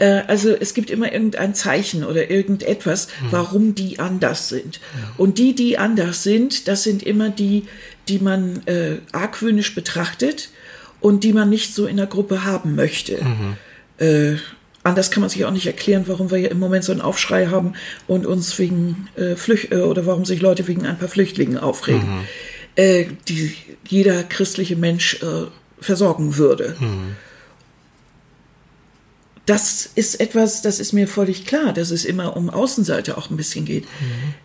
Äh, 0.00 0.22
Also 0.26 0.50
es 0.50 0.74
gibt 0.74 0.90
immer 0.90 1.12
irgendein 1.12 1.54
Zeichen 1.54 2.02
oder 2.04 2.30
irgendetwas, 2.30 3.08
warum 3.30 3.74
die 3.74 3.98
anders 4.00 4.48
sind. 4.48 4.80
Und 5.18 5.38
die, 5.38 5.54
die 5.54 5.78
anders 5.78 6.22
sind, 6.24 6.66
das 6.66 6.82
sind 6.82 7.02
immer 7.04 7.28
die, 7.30 7.66
die 8.08 8.18
man 8.18 8.66
äh, 8.66 8.96
argwöhnisch 9.12 9.74
betrachtet 9.74 10.48
und 11.00 11.22
die 11.22 11.32
man 11.32 11.48
nicht 11.48 11.74
so 11.74 11.86
in 11.86 11.96
der 11.96 12.06
Gruppe 12.06 12.44
haben 12.44 12.74
möchte. 12.74 13.18
Äh, 13.98 14.36
anders 14.82 15.10
kann 15.10 15.20
man 15.20 15.30
sich 15.30 15.44
auch 15.44 15.50
nicht 15.50 15.66
erklären, 15.66 16.04
warum 16.06 16.30
wir 16.30 16.38
ja 16.38 16.48
im 16.48 16.58
Moment 16.58 16.84
so 16.84 16.92
einen 16.92 17.00
Aufschrei 17.00 17.46
haben 17.46 17.74
und 18.06 18.26
uns 18.26 18.58
wegen 18.58 19.08
äh, 19.16 19.36
Flücht 19.36 19.72
äh, 19.72 19.76
oder 19.76 20.06
warum 20.06 20.24
sich 20.24 20.40
Leute 20.40 20.66
wegen 20.68 20.86
ein 20.86 20.98
paar 20.98 21.08
Flüchtlingen 21.08 21.58
aufregen, 21.58 22.26
äh, 22.76 23.06
die 23.28 23.54
jeder 23.86 24.22
christliche 24.22 24.76
Mensch 24.76 25.22
äh, 25.22 25.46
versorgen 25.80 26.36
würde. 26.36 26.76
Das 29.46 29.90
ist 29.96 30.20
etwas, 30.20 30.62
das 30.62 30.78
ist 30.78 30.92
mir 30.92 31.08
völlig 31.08 31.44
klar, 31.44 31.72
dass 31.72 31.90
es 31.90 32.04
immer 32.04 32.36
um 32.36 32.50
Außenseite 32.50 33.18
auch 33.18 33.30
ein 33.30 33.36
bisschen 33.36 33.64
geht. 33.64 33.84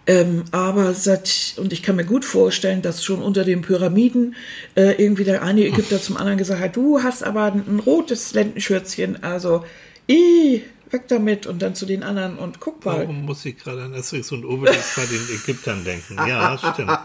Ähm, 0.08 0.46
aber 0.52 0.96
seit, 0.96 1.54
und 1.58 1.74
ich 1.74 1.84
kann 1.84 1.96
mir 1.98 2.06
gut 2.06 2.26
vorstellen, 2.26 2.82
dass 2.82 3.04
schon 3.04 3.22
unter 3.22 3.44
den 3.44 3.62
Pyramiden 3.62 4.36
äh, 4.76 4.94
irgendwie 4.94 5.24
der 5.24 5.44
eine 5.44 5.64
Ägypter 5.66 6.02
zum 6.02 6.18
anderen 6.18 6.40
gesagt 6.40 6.60
hat, 6.60 6.76
du 6.76 7.04
hast 7.04 7.24
aber 7.24 7.54
ein 7.54 7.82
rotes 7.86 8.34
Lendenschürzchen, 8.34 9.22
also 9.22 9.64
i, 10.10 10.64
weg 10.92 11.08
damit 11.08 11.48
und 11.48 11.62
dann 11.62 11.76
zu 11.76 11.86
den 11.86 12.04
anderen 12.04 12.38
und 12.38 12.60
guck 12.60 12.84
mal. 12.86 13.00
Warum 13.00 13.26
muss 13.26 13.46
ich 13.46 13.58
gerade 13.58 13.84
an 13.84 13.94
Asterix 13.94 14.32
und 14.32 14.46
Obelix 14.46 14.96
bei 14.96 15.06
den 15.06 15.22
Ägyptern 15.36 15.84
denken? 15.84 16.18
Ja, 16.28 16.58
stimmt. 16.58 16.98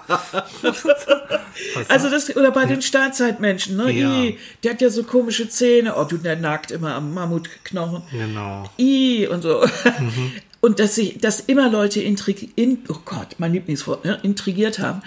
Also 1.89 2.09
das, 2.09 2.35
oder 2.37 2.51
bei 2.53 2.65
den 2.65 2.81
Steinzeitmenschen, 2.81 3.77
ne? 3.77 3.91
Ja. 3.91 4.23
I, 4.23 4.39
der 4.63 4.73
hat 4.73 4.81
ja 4.81 4.91
so 4.91 5.03
komische 5.03 5.49
Zähne. 5.49 5.97
Oh, 5.97 6.05
du, 6.05 6.17
der 6.17 6.37
nagt 6.37 6.71
immer 6.71 6.95
am 6.95 7.13
Mammutknochen. 7.13 8.03
Genau. 8.11 8.71
I 8.79 9.27
und 9.27 9.43
so. 9.43 9.65
Und 10.63 10.79
dass 10.79 10.95
sie, 10.95 11.17
dass 11.17 11.41
immer 11.41 11.71
Leute 11.71 12.03
intrig, 12.03 12.51
in, 12.57 12.85
oh 12.89 12.99
Gott, 13.07 13.37
mein 13.39 13.55
Lieblingswort, 13.55 14.05
ne? 14.05 14.21
intrigiert 14.23 14.79
haben 14.79 15.03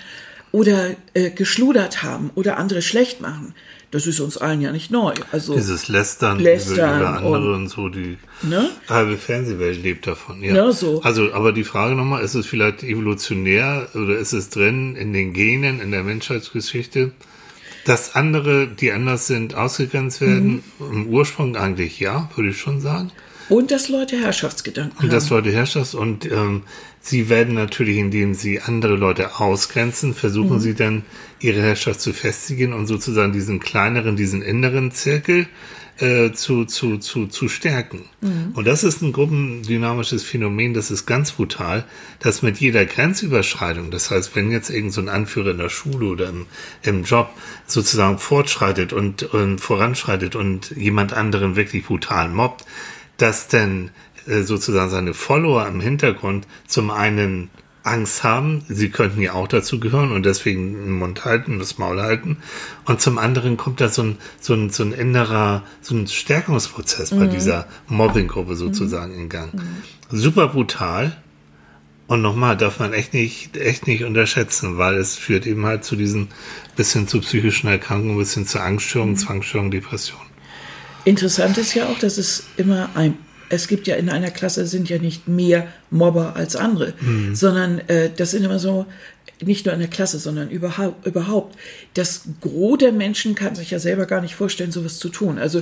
oder 0.51 0.95
äh, 1.13 1.29
geschludert 1.29 2.01
haben 2.01 2.31
oder 2.33 2.57
andere 2.57 2.81
schlecht 2.81 3.21
machen. 3.21 3.53
Das 3.93 4.07
ist 4.07 4.19
uns 4.19 4.37
allen 4.37 4.59
ja 4.59 4.71
nicht 4.71 4.89
neu. 4.89 5.13
Also, 5.31 5.53
Dieses 5.53 5.87
Lästern, 5.87 6.39
Lästern 6.39 6.99
über, 6.99 7.09
über 7.09 7.17
andere 7.17 7.53
und- 7.53 7.61
und, 7.61 7.67
so, 7.67 7.89
die 7.89 8.17
ne? 8.41 8.71
halbe 8.89 9.17
Fernsehwelt 9.17 9.83
lebt 9.83 10.07
davon. 10.07 10.41
Ja. 10.41 10.55
Ja, 10.55 10.71
so. 10.71 11.03
Also, 11.03 11.31
aber 11.31 11.51
die 11.51 11.63
Frage 11.63 11.93
nochmal, 11.93 12.23
ist 12.23 12.33
es 12.33 12.47
vielleicht 12.47 12.81
evolutionär 12.81 13.87
oder 13.93 14.17
ist 14.17 14.33
es 14.33 14.49
drin 14.49 14.95
in 14.95 15.13
den 15.13 15.31
Genen, 15.33 15.79
in 15.79 15.91
der 15.91 16.01
Menschheitsgeschichte, 16.01 17.11
dass 17.85 18.15
andere, 18.15 18.67
die 18.67 18.91
anders 18.91 19.27
sind, 19.27 19.53
ausgegrenzt 19.53 20.21
werden? 20.21 20.63
Mhm. 20.79 20.91
Im 20.91 21.07
Ursprung 21.09 21.55
eigentlich 21.55 21.99
ja, 21.99 22.31
würde 22.35 22.49
ich 22.49 22.57
schon 22.57 22.81
sagen. 22.81 23.11
Und 23.47 23.69
dass 23.69 23.89
Leute 23.89 24.19
Herrschaftsgedanken 24.19 24.97
Und 25.07 25.13
haben. 25.13 25.29
Leute 25.29 25.51
Herrschaft 25.51 25.93
und 25.93 26.25
ähm, 26.25 26.63
sie 27.03 27.29
werden 27.29 27.53
natürlich, 27.53 27.97
indem 27.97 28.33
sie 28.33 28.61
andere 28.61 28.95
Leute 28.95 29.39
ausgrenzen, 29.39 30.13
versuchen 30.13 30.59
sie 30.61 30.73
dann 30.73 31.03
ihre 31.39 31.61
Herrschaft 31.61 31.99
zu 31.99 32.13
festigen 32.13 32.73
und 32.73 32.87
sozusagen 32.87 33.33
diesen 33.33 33.59
kleineren, 33.59 34.15
diesen 34.15 34.41
inneren 34.41 34.91
Zirkel 34.91 35.47
äh, 35.99 36.31
zu, 36.31 36.63
zu, 36.63 36.97
zu, 36.97 37.27
zu 37.27 37.49
stärken. 37.49 38.05
Und 38.55 38.65
das 38.65 38.85
ist 38.85 39.01
ein 39.01 39.11
gruppendynamisches 39.11 40.23
Phänomen, 40.23 40.73
das 40.73 40.91
ist 40.91 41.05
ganz 41.05 41.33
brutal, 41.33 41.83
dass 42.19 42.41
mit 42.41 42.59
jeder 42.59 42.85
Grenzüberschreitung, 42.85 43.91
das 43.91 44.09
heißt, 44.09 44.33
wenn 44.35 44.49
jetzt 44.49 44.69
irgend 44.69 44.93
so 44.93 45.01
ein 45.01 45.09
Anführer 45.09 45.51
in 45.51 45.57
der 45.57 45.69
Schule 45.69 46.05
oder 46.07 46.29
im, 46.29 46.45
im 46.83 47.03
Job 47.03 47.29
sozusagen 47.67 48.17
fortschreitet 48.17 48.93
und, 48.93 49.23
und 49.23 49.59
voranschreitet 49.59 50.37
und 50.37 50.71
jemand 50.71 51.11
anderen 51.11 51.57
wirklich 51.57 51.85
brutal 51.85 52.29
mobbt, 52.29 52.65
dass 53.17 53.47
denn 53.47 53.91
sozusagen 54.25 54.89
seine 54.89 55.13
Follower 55.13 55.67
im 55.67 55.79
Hintergrund 55.79 56.47
zum 56.67 56.91
einen 56.91 57.49
Angst 57.83 58.23
haben, 58.23 58.63
sie 58.69 58.89
könnten 58.89 59.21
ja 59.21 59.33
auch 59.33 59.47
dazu 59.47 59.79
gehören 59.79 60.13
und 60.13 60.25
deswegen 60.25 60.73
den 60.73 60.91
Mund 60.91 61.25
halten, 61.25 61.59
das 61.59 61.77
Maul 61.77 62.01
halten. 62.01 62.37
Und 62.85 63.01
zum 63.01 63.17
anderen 63.17 63.57
kommt 63.57 63.81
da 63.81 63.89
so 63.89 64.03
ein, 64.03 64.17
so 64.39 64.53
ein, 64.53 64.69
so 64.69 64.83
ein 64.83 64.93
innerer, 64.93 65.63
so 65.81 65.93
ein 65.93 66.07
Stärkungsprozess 66.07 67.11
bei 67.11 67.27
dieser 67.27 67.67
Mobbinggruppe 67.87 68.55
sozusagen 68.55 69.13
in 69.13 69.27
Gang. 69.27 69.51
Super 70.09 70.47
brutal. 70.47 71.17
Und 72.07 72.21
nochmal, 72.21 72.55
darf 72.55 72.79
man 72.79 72.93
echt 72.93 73.13
nicht, 73.13 73.57
echt 73.57 73.87
nicht 73.87 74.03
unterschätzen, 74.03 74.77
weil 74.77 74.95
es 74.95 75.15
führt 75.15 75.45
eben 75.45 75.65
halt 75.65 75.83
zu 75.83 75.95
diesen 75.95 76.29
bisschen 76.75 77.07
zu 77.07 77.19
psychischen 77.21 77.67
Erkrankungen, 77.67 78.17
bisschen 78.17 78.45
zu 78.45 78.61
Angststörungen, 78.61 79.15
Zwangsstörungen, 79.15 79.71
Depressionen. 79.71 80.27
Interessant 81.05 81.57
ist 81.57 81.73
ja 81.73 81.87
auch, 81.87 81.99
dass 81.99 82.17
es 82.17 82.45
immer 82.55 82.89
ein, 82.93 83.17
es 83.53 83.67
gibt 83.67 83.87
ja 83.87 83.95
in 83.95 84.09
einer 84.09 84.31
Klasse 84.31 84.65
sind 84.67 84.89
ja 84.89 84.97
nicht 84.97 85.27
mehr 85.27 85.67
Mobber 85.89 86.35
als 86.35 86.55
andere, 86.55 86.93
Mhm. 86.99 87.35
sondern 87.35 87.79
äh, 87.87 88.09
das 88.15 88.31
sind 88.31 88.43
immer 88.43 88.59
so, 88.59 88.85
nicht 89.43 89.65
nur 89.65 89.73
in 89.73 89.81
der 89.81 89.89
Klasse, 89.89 90.19
sondern 90.19 90.49
überhaupt, 90.49 91.05
überhaupt. 91.05 91.57
Das 91.95 92.21
Gros 92.39 92.77
der 92.77 92.93
Menschen 92.93 93.35
kann 93.35 93.55
sich 93.55 93.71
ja 93.71 93.79
selber 93.79 94.05
gar 94.05 94.21
nicht 94.21 94.35
vorstellen, 94.35 94.71
sowas 94.71 94.99
zu 94.99 95.09
tun. 95.09 95.37
Also 95.37 95.61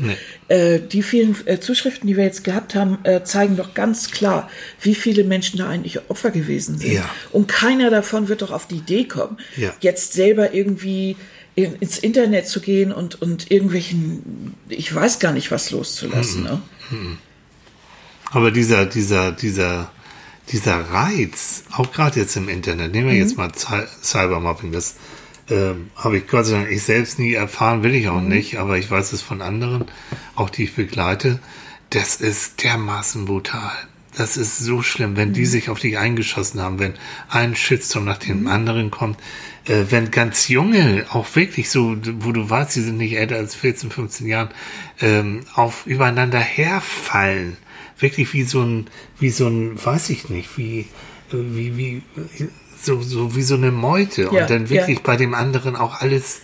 äh, 0.50 0.80
die 0.80 1.02
vielen 1.02 1.36
äh, 1.46 1.60
Zuschriften, 1.60 2.06
die 2.08 2.16
wir 2.16 2.24
jetzt 2.24 2.44
gehabt 2.44 2.76
haben, 2.76 3.00
äh, 3.04 3.24
zeigen 3.24 3.56
doch 3.58 3.74
ganz 3.74 4.12
klar, 4.12 4.50
wie 4.82 4.94
viele 4.94 5.24
Menschen 5.24 5.58
da 5.58 5.68
eigentlich 5.68 6.00
Opfer 6.10 6.30
gewesen 6.30 6.78
sind. 6.78 6.94
Ja. 6.94 7.10
Und 7.32 7.48
keiner 7.48 7.90
davon 7.90 8.28
wird 8.28 8.44
doch 8.44 8.52
auf 8.52 8.68
die 8.68 8.76
Idee 8.78 9.06
kommen, 9.06 9.38
Ja. 9.58 9.74
jetzt 9.80 10.14
selber 10.14 10.54
irgendwie 10.54 11.16
in- 11.56 11.76
ins 11.80 11.98
Internet 11.98 12.48
zu 12.48 12.60
gehen 12.62 12.92
und, 12.92 13.20
und 13.22 13.50
irgendwelchen, 13.52 14.54
ich 14.70 14.94
weiß 14.94 15.18
gar 15.20 15.34
nicht, 15.34 15.50
was 15.50 15.72
loszulassen. 15.72 16.44
Ne? 16.44 16.62
Aber 18.32 18.52
dieser, 18.52 18.86
dieser, 18.86 19.32
dieser, 19.32 19.92
dieser 20.52 20.90
Reiz, 20.92 21.64
auch 21.72 21.92
gerade 21.92 22.20
jetzt 22.20 22.36
im 22.38 22.50
Internet, 22.50 22.92
nehmen 22.94 23.10
wir 23.10 23.16
jetzt 23.16 23.38
mal 23.38 23.50
Cy- 23.50 23.88
Cybermobbing, 24.02 24.72
das 24.72 24.96
ähm, 25.50 25.92
habe 25.96 26.18
ich 26.18 26.28
Gott 26.28 26.46
sei 26.46 26.56
Dank 26.58 26.72
ich 26.72 26.84
selbst 26.84 27.20
nie 27.20 27.34
erfahren, 27.34 27.84
will 27.84 27.94
ich 27.94 28.08
auch 28.08 28.22
nicht, 28.22 28.58
aber 28.58 28.78
ich 28.78 28.90
weiß 28.90 29.14
es 29.14 29.22
von 29.22 29.42
anderen, 29.42 29.86
auch 30.36 30.50
die 30.50 30.64
ich 30.64 30.76
begleite, 30.76 31.40
das 31.90 32.16
ist 32.18 32.64
dermaßen 32.64 33.26
brutal. 33.26 33.72
Das 34.18 34.36
ist 34.36 34.58
so 34.60 34.82
schlimm, 34.82 35.16
wenn 35.16 35.32
die 35.32 35.46
sich 35.46 35.70
auf 35.70 35.80
dich 35.80 35.98
eingeschossen 35.98 36.62
haben, 36.62 36.80
wenn 36.80 36.94
ein 37.30 37.56
Shitstorm 37.56 38.04
nach 38.06 38.18
dem 38.18 38.48
anderen 38.48 38.92
kommt, 38.92 39.18
äh, 39.66 39.86
wenn 39.90 40.12
ganz 40.12 40.48
junge, 40.50 41.06
auch 41.12 41.34
wirklich 41.36 41.70
so, 41.70 41.96
wo 42.20 42.32
du 42.34 42.50
weißt, 42.50 42.76
die 42.76 42.82
sind 42.82 42.98
nicht 42.98 43.14
älter 43.18 43.36
als 43.38 43.56
14, 43.56 43.90
15 43.90 44.28
Jahren, 44.28 44.50
ähm, 45.02 45.42
auf 45.54 45.86
übereinander 45.86 46.40
herfallen. 46.40 47.56
Wirklich 48.02 48.34
wie 48.34 48.44
so 48.44 48.62
ein, 48.62 48.88
wie 49.20 49.30
so 49.30 49.48
ein, 49.48 49.84
weiß 49.84 50.10
ich 50.10 50.30
nicht, 50.30 50.58
wie, 50.58 50.88
wie, 51.32 51.78
wie, 51.78 52.02
so, 52.82 53.02
so 53.02 53.36
wie 53.36 53.44
so 53.44 53.56
eine 53.56 53.72
Meute. 53.72 54.24
Ja, 54.24 54.30
und 54.30 54.50
dann 54.50 54.70
wirklich 54.70 54.98
ja. 54.98 55.04
bei 55.04 55.16
dem 55.16 55.34
anderen 55.34 55.76
auch 55.76 56.02
alles, 56.02 56.42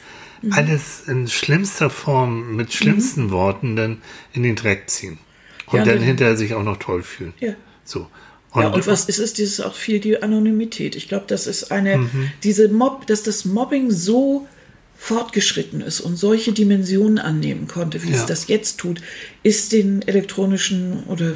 alles 0.52 1.08
in 1.08 1.28
schlimmster 1.28 1.90
Form, 1.90 2.56
mit 2.56 2.74
schlimmsten 2.74 3.32
Worten 3.32 3.76
dann 3.76 4.02
in 4.34 4.44
den 4.44 4.56
Dreck 4.56 4.90
ziehen. 4.90 5.18
Und 5.66 5.80
Ja, 5.80 5.86
dann 5.86 5.96
dann- 5.96 6.04
hinterher 6.04 6.38
sich 6.38 6.54
auch 6.54 6.64
noch 6.64 6.78
toll 6.78 7.04
fühlen. 7.04 7.34
Ja. 7.40 7.54
So. 7.84 8.08
ja, 8.56 8.68
und 8.68 8.86
was 8.88 9.06
ist 9.06 9.20
es? 9.20 9.34
Dieses 9.34 9.60
auch 9.60 9.74
viel 9.76 10.00
die 10.00 10.22
Anonymität. 10.22 10.96
Ich 10.96 11.08
glaube, 11.10 11.26
das 11.28 11.48
ist 11.48 11.72
eine, 11.72 12.10
diese 12.44 12.70
Mob, 12.70 13.08
dass 13.08 13.24
das 13.24 13.46
Mobbing 13.46 13.92
so 13.92 14.48
fortgeschritten 14.98 15.82
ist 15.82 16.02
und 16.02 16.18
solche 16.18 16.52
Dimensionen 16.54 17.20
annehmen 17.20 17.68
konnte, 17.68 18.04
wie 18.04 18.10
Ja. 18.12 18.18
es 18.18 18.26
das 18.26 18.48
jetzt 18.48 18.78
tut, 18.80 19.02
ist 19.44 19.72
den 19.72 20.02
elektronischen 20.08 21.04
oder 21.06 21.34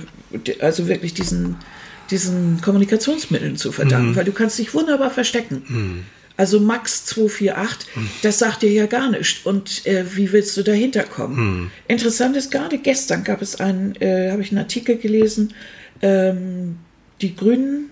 also 0.60 0.88
wirklich 0.88 1.14
diesen, 1.14 1.56
diesen 2.10 2.60
Kommunikationsmitteln 2.62 3.56
zu 3.58 3.72
verdanken, 3.72 4.16
weil 4.16 4.26
du 4.26 4.32
kannst 4.32 4.58
dich 4.60 4.74
wunderbar 4.74 5.12
verstecken. 5.12 6.04
Also 6.38 6.60
Max 6.60 7.06
248, 7.06 7.88
das 8.24 8.40
sagt 8.40 8.64
dir 8.64 8.72
ja 8.72 8.88
gar 8.88 9.12
nichts. 9.12 9.42
Und 9.46 9.86
äh, 9.86 10.06
wie 10.16 10.32
willst 10.32 10.58
du 10.58 10.64
dahinter 10.64 11.04
kommen? 11.04 11.72
Interessant 11.88 12.36
ist, 12.36 12.50
gerade 12.52 12.80
gestern 12.80 13.24
gab 13.24 13.42
es 13.44 13.60
einen, 13.60 13.96
äh, 14.02 14.32
habe 14.32 14.42
ich 14.42 14.50
einen 14.50 14.58
Artikel 14.60 14.98
gelesen, 14.98 15.54
ähm, 16.02 16.78
die 17.22 17.36
Grünen 17.36 17.92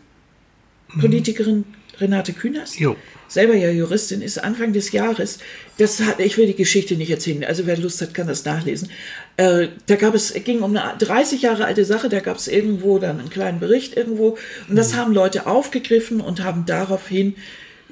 Politikerin 0.99 1.65
Renate 1.99 2.33
Künast, 2.33 2.79
Jo. 2.79 2.95
Selber 3.29 3.55
ja 3.55 3.69
Juristin, 3.69 4.21
ist 4.21 4.43
Anfang 4.43 4.73
des 4.73 4.91
Jahres, 4.91 5.39
das 5.77 6.01
hat, 6.01 6.19
ich 6.19 6.37
will 6.37 6.47
die 6.47 6.55
Geschichte 6.55 6.95
nicht 6.95 7.11
erzählen, 7.11 7.45
also 7.45 7.65
wer 7.65 7.77
Lust 7.77 8.01
hat, 8.01 8.13
kann 8.13 8.27
das 8.27 8.43
nachlesen. 8.43 8.89
Äh, 9.37 9.69
da 9.85 9.95
gab 9.95 10.15
es, 10.15 10.33
ging 10.33 10.59
um 10.61 10.75
eine 10.75 10.97
30 10.97 11.41
Jahre 11.43 11.65
alte 11.65 11.85
Sache, 11.85 12.09
da 12.09 12.19
gab 12.19 12.37
es 12.37 12.47
irgendwo 12.47 12.99
dann 12.99 13.19
einen 13.19 13.29
kleinen 13.29 13.59
Bericht 13.59 13.95
irgendwo 13.95 14.37
und 14.67 14.75
das 14.75 14.95
haben 14.95 15.13
Leute 15.13 15.47
aufgegriffen 15.47 16.19
und 16.19 16.43
haben 16.43 16.65
daraufhin 16.65 17.35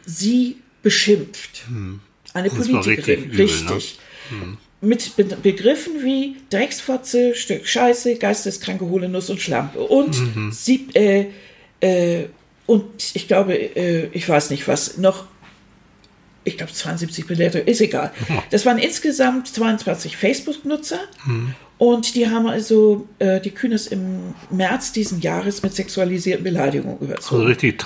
sie 0.06 0.58
beschimpft. 0.84 1.64
Eine 2.34 2.50
Das 2.50 2.72
war 2.72 2.82
Politikerin, 2.82 3.20
richtig 3.32 3.34
übel, 3.34 3.64
ne? 3.70 3.76
richtig. 3.76 4.00
Mit 4.80 5.16
Be 5.16 5.24
Begriffen 5.24 6.04
wie 6.04 6.36
Drecksfotze, 6.52 7.34
Stück 7.34 7.66
Scheiße, 7.68 8.16
geisteskranke 8.18 8.86
Hohlenuss 8.86 9.30
und 9.30 9.42
Schlampe. 9.42 9.80
Und 9.80 10.36
Mhm. 10.36 10.52
sie, 10.52 10.88
äh, 10.94 11.26
äh, 11.80 12.26
und 12.68 13.16
ich 13.16 13.28
glaube, 13.28 13.56
äh, 13.56 14.10
ich 14.12 14.28
weiß 14.30 14.52
nicht 14.52 14.68
was, 14.68 14.98
noch, 14.98 15.26
ich 16.44 16.58
glaube 16.58 16.72
72 16.72 17.26
Bewertungen, 17.26 17.66
ist 17.66 17.82
egal. 17.82 18.12
Das 18.52 18.66
waren 18.66 18.78
insgesamt 18.78 19.48
22 19.48 20.16
Facebook-Nutzer 20.16 21.00
und 21.78 22.16
die 22.16 22.30
haben 22.30 22.46
also 22.48 23.08
äh, 23.20 23.40
die 23.40 23.52
Kühnes 23.52 23.88
im 23.88 24.34
März 24.50 24.92
diesen 24.92 25.22
Jahres 25.22 25.64
mit 25.64 25.74
sexualisierten 25.74 26.44
Beleidigungen 26.44 27.00
überzogen. 27.00 27.42
Also 27.42 27.48
richtig 27.48 27.78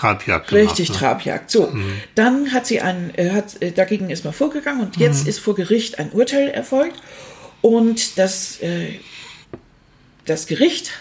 gemacht. 0.51 0.51
Richtig 0.51 0.89
ne? 0.89 0.95
Trabjagd. 0.95 1.51
So, 1.51 1.71
dann 2.15 2.51
hat 2.51 2.65
sie 2.65 2.81
ein, 2.81 3.13
äh, 3.15 3.31
hat, 3.31 3.61
äh, 3.61 3.71
dagegen 3.71 4.09
ist 4.09 4.25
man 4.25 4.33
vorgegangen 4.33 4.81
und 4.81 4.97
jetzt 4.97 5.27
ist 5.27 5.39
vor 5.39 5.55
Gericht 5.55 5.99
ein 5.99 6.11
Urteil 6.11 6.49
erfolgt 6.49 6.95
und 7.61 8.17
das, 8.17 8.59
äh, 8.61 8.99
das 10.25 10.47
Gericht 10.47 10.91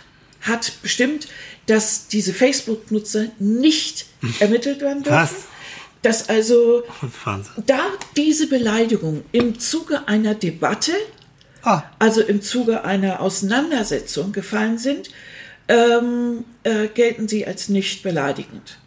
hat 0.42 0.72
bestimmt, 0.82 1.28
dass 1.70 2.08
diese 2.08 2.34
Facebook-Nutzer 2.34 3.26
nicht 3.38 4.06
ermittelt 4.40 4.80
werden 4.80 5.02
dürfen. 5.02 5.16
Was? 5.18 5.34
Dass 6.02 6.28
also 6.28 6.82
Wahnsinn. 7.24 7.62
da 7.66 7.80
diese 8.16 8.46
Beleidigung 8.48 9.22
im 9.32 9.58
Zuge 9.58 10.08
einer 10.08 10.34
Debatte, 10.34 10.92
Ah, 11.62 11.82
also 11.98 12.22
im 12.22 12.40
Zuge 12.40 12.84
einer 12.84 13.20
Auseinandersetzung 13.20 14.32
gefallen 14.32 14.78
sind, 14.78 15.10
ähm, 15.68 16.44
äh, 16.64 16.88
gelten 16.88 17.28
sie 17.28 17.46
als 17.46 17.68
nicht 17.68 18.02
beleidigend. 18.02 18.78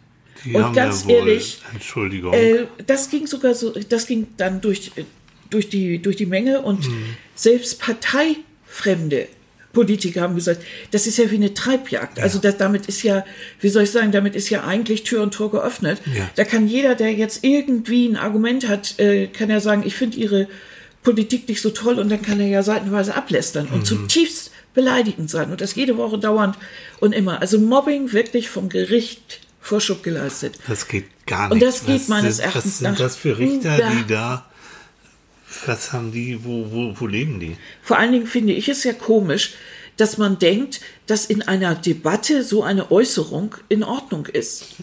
die 0.44 0.54
Und 0.56 0.72
ganz 0.74 1.04
ja 1.06 1.14
ehrlich, 1.16 1.62
Entschuldigung. 1.72 2.32
Äh, 2.34 2.66
das 2.84 3.08
ging 3.10 3.28
sogar 3.28 3.54
so, 3.54 3.70
das 3.70 4.08
ging 4.08 4.26
dann 4.36 4.60
durch, 4.60 4.90
äh, 4.96 5.04
durch, 5.50 5.68
die, 5.68 6.02
durch 6.02 6.16
die 6.16 6.26
Menge 6.26 6.62
und 6.62 6.88
Mhm. 6.88 7.16
selbst 7.36 7.78
parteifremde 7.80 9.28
Politiker 9.74 10.22
haben 10.22 10.34
gesagt, 10.34 10.62
das 10.92 11.06
ist 11.06 11.18
ja 11.18 11.30
wie 11.30 11.34
eine 11.36 11.52
Treibjagd. 11.52 12.18
Also 12.20 12.38
das, 12.38 12.56
damit 12.56 12.86
ist 12.86 13.02
ja, 13.02 13.24
wie 13.60 13.68
soll 13.68 13.82
ich 13.82 13.90
sagen, 13.90 14.10
damit 14.12 14.34
ist 14.34 14.48
ja 14.48 14.64
eigentlich 14.64 15.02
Tür 15.02 15.22
und 15.22 15.34
Tor 15.34 15.50
geöffnet. 15.50 16.00
Ja. 16.16 16.30
Da 16.36 16.44
kann 16.44 16.66
jeder, 16.66 16.94
der 16.94 17.12
jetzt 17.12 17.44
irgendwie 17.44 18.06
ein 18.08 18.16
Argument 18.16 18.66
hat, 18.68 18.98
äh, 18.98 19.26
kann 19.26 19.50
ja 19.50 19.60
sagen, 19.60 19.82
ich 19.84 19.94
finde 19.94 20.16
ihre 20.16 20.48
Politik 21.02 21.46
nicht 21.48 21.60
so 21.60 21.68
toll 21.70 21.98
und 21.98 22.08
dann 22.08 22.22
kann 22.22 22.40
er 22.40 22.46
ja 22.46 22.62
seitenweise 22.62 23.14
ablästern 23.14 23.66
Mhm. 23.68 23.74
und 23.74 23.86
zutiefst 23.86 24.50
beleidigend 24.72 25.28
sein 25.30 25.50
und 25.50 25.60
das 25.60 25.74
jede 25.74 25.96
Woche 25.98 26.18
dauernd 26.18 26.56
und 27.00 27.12
immer. 27.14 27.40
Also 27.42 27.58
Mobbing 27.58 28.12
wirklich 28.12 28.48
vom 28.48 28.68
Gericht 28.70 29.40
Vorschub 29.60 30.02
geleistet. 30.02 30.54
das 30.68 30.88
geht 30.88 31.04
gar 31.26 31.44
nicht. 31.48 31.52
Und 31.52 31.62
das 31.62 31.84
geht 31.86 32.00
was 32.00 32.08
meines 32.08 32.36
sind, 32.36 32.44
Erachtens 32.46 32.64
Was 32.72 32.78
sind 32.78 33.00
das 33.00 33.16
für 33.16 33.38
Richter, 33.38 33.78
Ja. 33.78 33.90
die 33.90 34.06
da, 34.12 34.46
was 35.66 35.92
haben 35.92 36.12
die, 36.12 36.44
wo, 36.44 36.66
wo, 36.70 36.94
wo 36.98 37.06
leben 37.06 37.40
die? 37.40 37.56
Vor 37.82 37.98
allen 37.98 38.12
Dingen 38.12 38.26
finde 38.26 38.52
ich 38.52 38.68
es 38.68 38.84
ja 38.84 38.92
komisch, 38.92 39.54
dass 39.96 40.18
man 40.18 40.38
denkt, 40.38 40.80
dass 41.06 41.26
in 41.26 41.42
einer 41.42 41.74
Debatte 41.74 42.42
so 42.42 42.62
eine 42.62 42.90
Äußerung 42.90 43.54
in 43.68 43.84
Ordnung 43.84 44.26
ist. 44.26 44.76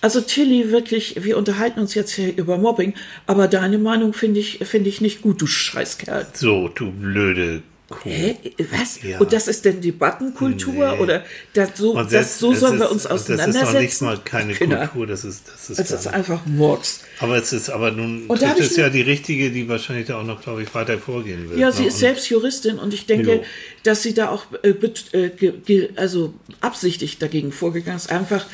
Also 0.00 0.20
Tilly, 0.20 0.70
wirklich, 0.70 1.24
wir 1.24 1.38
unterhalten 1.38 1.80
uns 1.80 1.94
jetzt 1.94 2.12
hier 2.12 2.36
über 2.36 2.58
Mobbing, 2.58 2.94
aber 3.26 3.48
deine 3.48 3.78
Meinung 3.78 4.12
finde 4.12 4.40
ich, 4.40 4.58
finde 4.58 4.90
ich 4.90 5.00
nicht 5.00 5.22
gut, 5.22 5.40
du 5.40 5.46
Scheißkerl. 5.46 6.26
So, 6.34 6.68
du 6.68 6.92
blöde 6.92 7.62
Kuh. 8.02 8.08
Hä? 8.10 8.36
Was? 8.70 9.02
Ja. 9.02 9.18
Und 9.20 9.32
das 9.32 9.48
ist 9.48 9.64
denn 9.64 9.80
Debattenkultur? 9.80 10.92
Nee. 10.92 10.98
Oder 11.02 11.24
das 11.52 11.70
so, 11.76 11.94
das, 11.94 12.10
selbst- 12.10 12.38
so 12.38 12.52
sollen 12.54 12.78
wir 12.78 12.86
ist- 12.86 12.92
uns 12.92 13.02
Das 13.04 13.12
ist 13.12 13.30
auseinandersetzen? 13.30 13.72
noch 13.74 13.80
nicht 13.80 14.02
mal 14.02 14.18
keine 14.24 14.54
Genau. 14.54 14.76
Kultur, 14.86 15.06
das 15.06 15.24
ist, 15.24 15.42
das 15.48 15.70
ist, 15.70 15.78
Das 15.80 15.90
ist 15.90 16.06
einfach 16.08 16.44
Murks. 16.46 17.00
Aber 17.20 17.36
es 17.36 17.52
ist, 17.52 17.70
aber 17.70 17.90
nun 17.90 18.26
Und 18.26 18.38
trifft 18.40 18.60
es 18.60 18.76
ja 18.76 18.88
die 18.90 19.02
richtige, 19.02 19.50
die 19.50 19.68
wahrscheinlich 19.68 20.06
da 20.06 20.20
auch 20.20 20.24
noch, 20.24 20.40
glaube 20.42 20.62
ich, 20.62 20.74
weiter 20.74 20.98
vorgehen 20.98 21.50
will. 21.50 21.58
Ja, 21.58 21.66
ne? 21.68 21.72
sie 21.72 21.84
ist 21.84 21.94
Und- 21.94 22.00
selbst 22.00 22.28
Juristin 22.30 22.78
und 22.78 22.92
ich 22.94 23.06
denke, 23.06 23.32
Jo. 23.36 23.44
dass 23.84 24.02
sie 24.02 24.14
da 24.14 24.28
auch 24.30 24.46
äh, 24.62 24.70
äh, 24.70 25.88
also 25.96 26.34
absichtlich 26.60 27.18
dagegen 27.18 27.52
vorgegangen 27.52 27.96
ist, 27.98 28.10
einfach 28.10 28.46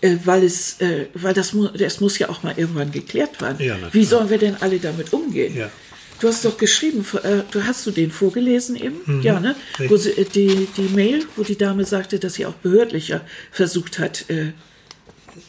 äh, 0.00 0.16
weil 0.24 0.44
es, 0.44 0.80
äh, 0.80 1.06
weil 1.14 1.32
das, 1.32 1.56
das 1.78 2.00
muss 2.00 2.18
ja 2.18 2.28
auch 2.28 2.42
mal 2.42 2.52
irgendwann 2.56 2.92
geklärt 2.92 3.40
werden. 3.40 3.64
Ja, 3.64 3.76
Wie 3.92 4.04
sollen 4.04 4.28
wir 4.28 4.36
denn 4.38 4.56
alle 4.60 4.78
damit 4.78 5.12
umgehen? 5.14 5.56
Ja. 5.56 5.70
Du 6.24 6.28
hast 6.30 6.42
doch 6.46 6.56
geschrieben, 6.56 7.04
äh, 7.22 7.42
du 7.50 7.64
hast 7.66 7.86
du 7.86 7.90
den 7.90 8.10
vorgelesen 8.10 8.76
eben, 8.76 8.96
Mhm. 9.04 9.20
ja, 9.20 9.40
ne? 9.40 9.54
Wo 9.88 9.96
sie, 9.98 10.08
äh, 10.12 10.24
die, 10.24 10.68
die 10.74 10.88
Mail, 10.94 11.22
wo 11.36 11.42
die 11.42 11.58
Dame 11.58 11.84
sagte, 11.84 12.18
dass 12.18 12.32
sie 12.32 12.46
auch 12.46 12.54
behördlicher 12.54 13.20
versucht 13.52 13.98
hat. 13.98 14.24
Äh, 14.30 14.52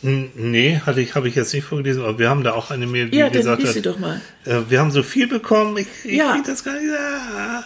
N- 0.04 0.32
Nee, 0.36 0.82
hatte 0.86 1.00
ich, 1.00 1.16
habe 1.16 1.30
ich 1.30 1.36
jetzt 1.36 1.54
nicht 1.54 1.64
vorgelesen, 1.64 2.04
aber 2.04 2.20
wir 2.20 2.28
haben 2.30 2.44
da 2.44 2.52
auch 2.56 2.72
eine 2.72 2.88
Mail, 2.88 3.08
die 3.10 3.20
ja, 3.20 3.30
dann 3.30 3.38
gesagt 3.38 3.64
hat, 3.64 3.74
sie 3.74 3.82
doch 3.84 4.00
mal. 4.00 4.20
Äh, 4.44 4.62
wir 4.68 4.80
haben 4.82 4.92
so 4.92 5.02
viel 5.02 5.28
bekommen, 5.28 5.78
ich, 5.78 5.88
ich 6.04 6.18
Ja. 6.18 6.44
das 6.46 6.62
gar 6.66 6.74
nicht. 6.74 6.92
Ah. 6.94 7.64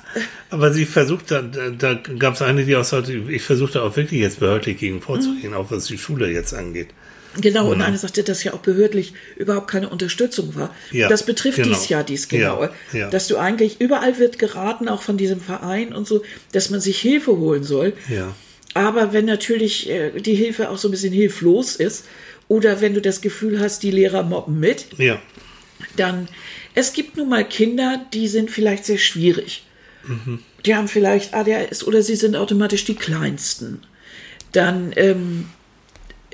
Aber 0.51 0.71
sie 0.71 0.85
versucht, 0.85 1.31
da, 1.31 1.41
da, 1.41 1.93
gab 1.95 2.35
es 2.35 2.43
eine, 2.43 2.63
die 2.63 2.75
auch 2.75 2.83
sagte, 2.83 3.13
ich 3.13 3.41
versuche 3.41 3.81
auch 3.81 3.95
wirklich 3.95 4.21
jetzt 4.21 4.39
behördlich 4.39 4.77
gegen 4.77 5.01
vorzugehen, 5.01 5.55
auch 5.55 5.71
was 5.71 5.85
die 5.85 5.97
Schule 5.97 6.29
jetzt 6.29 6.53
angeht. 6.53 6.89
Genau, 7.39 7.69
und 7.71 7.81
eine 7.81 7.97
sagte, 7.97 8.23
dass 8.23 8.43
ja 8.43 8.53
auch 8.53 8.59
behördlich 8.59 9.13
überhaupt 9.37 9.69
keine 9.69 9.89
Unterstützung 9.89 10.55
war. 10.55 10.73
Ja, 10.91 11.07
das 11.07 11.25
betrifft 11.25 11.57
genau. 11.57 11.69
dies 11.69 11.87
Jahr 11.89 12.03
dies 12.03 12.27
Genaue. 12.27 12.71
Ja, 12.91 12.99
ja. 12.99 13.09
Dass 13.09 13.27
du 13.27 13.37
eigentlich, 13.37 13.79
überall 13.79 14.17
wird 14.17 14.39
geraten, 14.39 14.87
auch 14.89 15.03
von 15.03 15.15
diesem 15.17 15.39
Verein 15.39 15.93
und 15.93 16.07
so, 16.07 16.23
dass 16.51 16.69
man 16.71 16.81
sich 16.81 16.99
Hilfe 16.99 17.37
holen 17.37 17.63
soll. 17.63 17.93
Ja. 18.09 18.33
aber 18.73 19.13
wenn 19.13 19.25
natürlich 19.25 19.89
äh, 19.89 20.19
die 20.19 20.35
Hilfe 20.35 20.69
auch 20.69 20.77
so 20.77 20.87
ein 20.87 20.91
bisschen 20.91 21.13
hilflos 21.13 21.75
ist 21.75 22.05
oder 22.47 22.81
wenn 22.81 22.93
du 22.95 23.01
das 23.01 23.21
Gefühl 23.21 23.59
hast, 23.59 23.83
die 23.83 23.91
Lehrer 23.91 24.23
mobben 24.23 24.59
mit, 24.59 24.85
Ja. 24.97 25.21
dann 25.97 26.27
es 26.75 26.93
gibt 26.93 27.17
nun 27.17 27.29
mal 27.29 27.47
Kinder, 27.47 28.05
die 28.13 28.27
sind 28.27 28.49
vielleicht 28.51 28.85
sehr 28.85 28.97
schwierig. 28.99 29.65
Die 30.65 30.75
haben 30.75 30.87
vielleicht 30.87 31.33
ADHS 31.33 31.83
oder 31.83 32.01
sie 32.01 32.15
sind 32.15 32.35
automatisch 32.35 32.85
die 32.85 32.95
kleinsten. 32.95 33.81
Dann 34.53 34.93
ähm, 34.95 35.45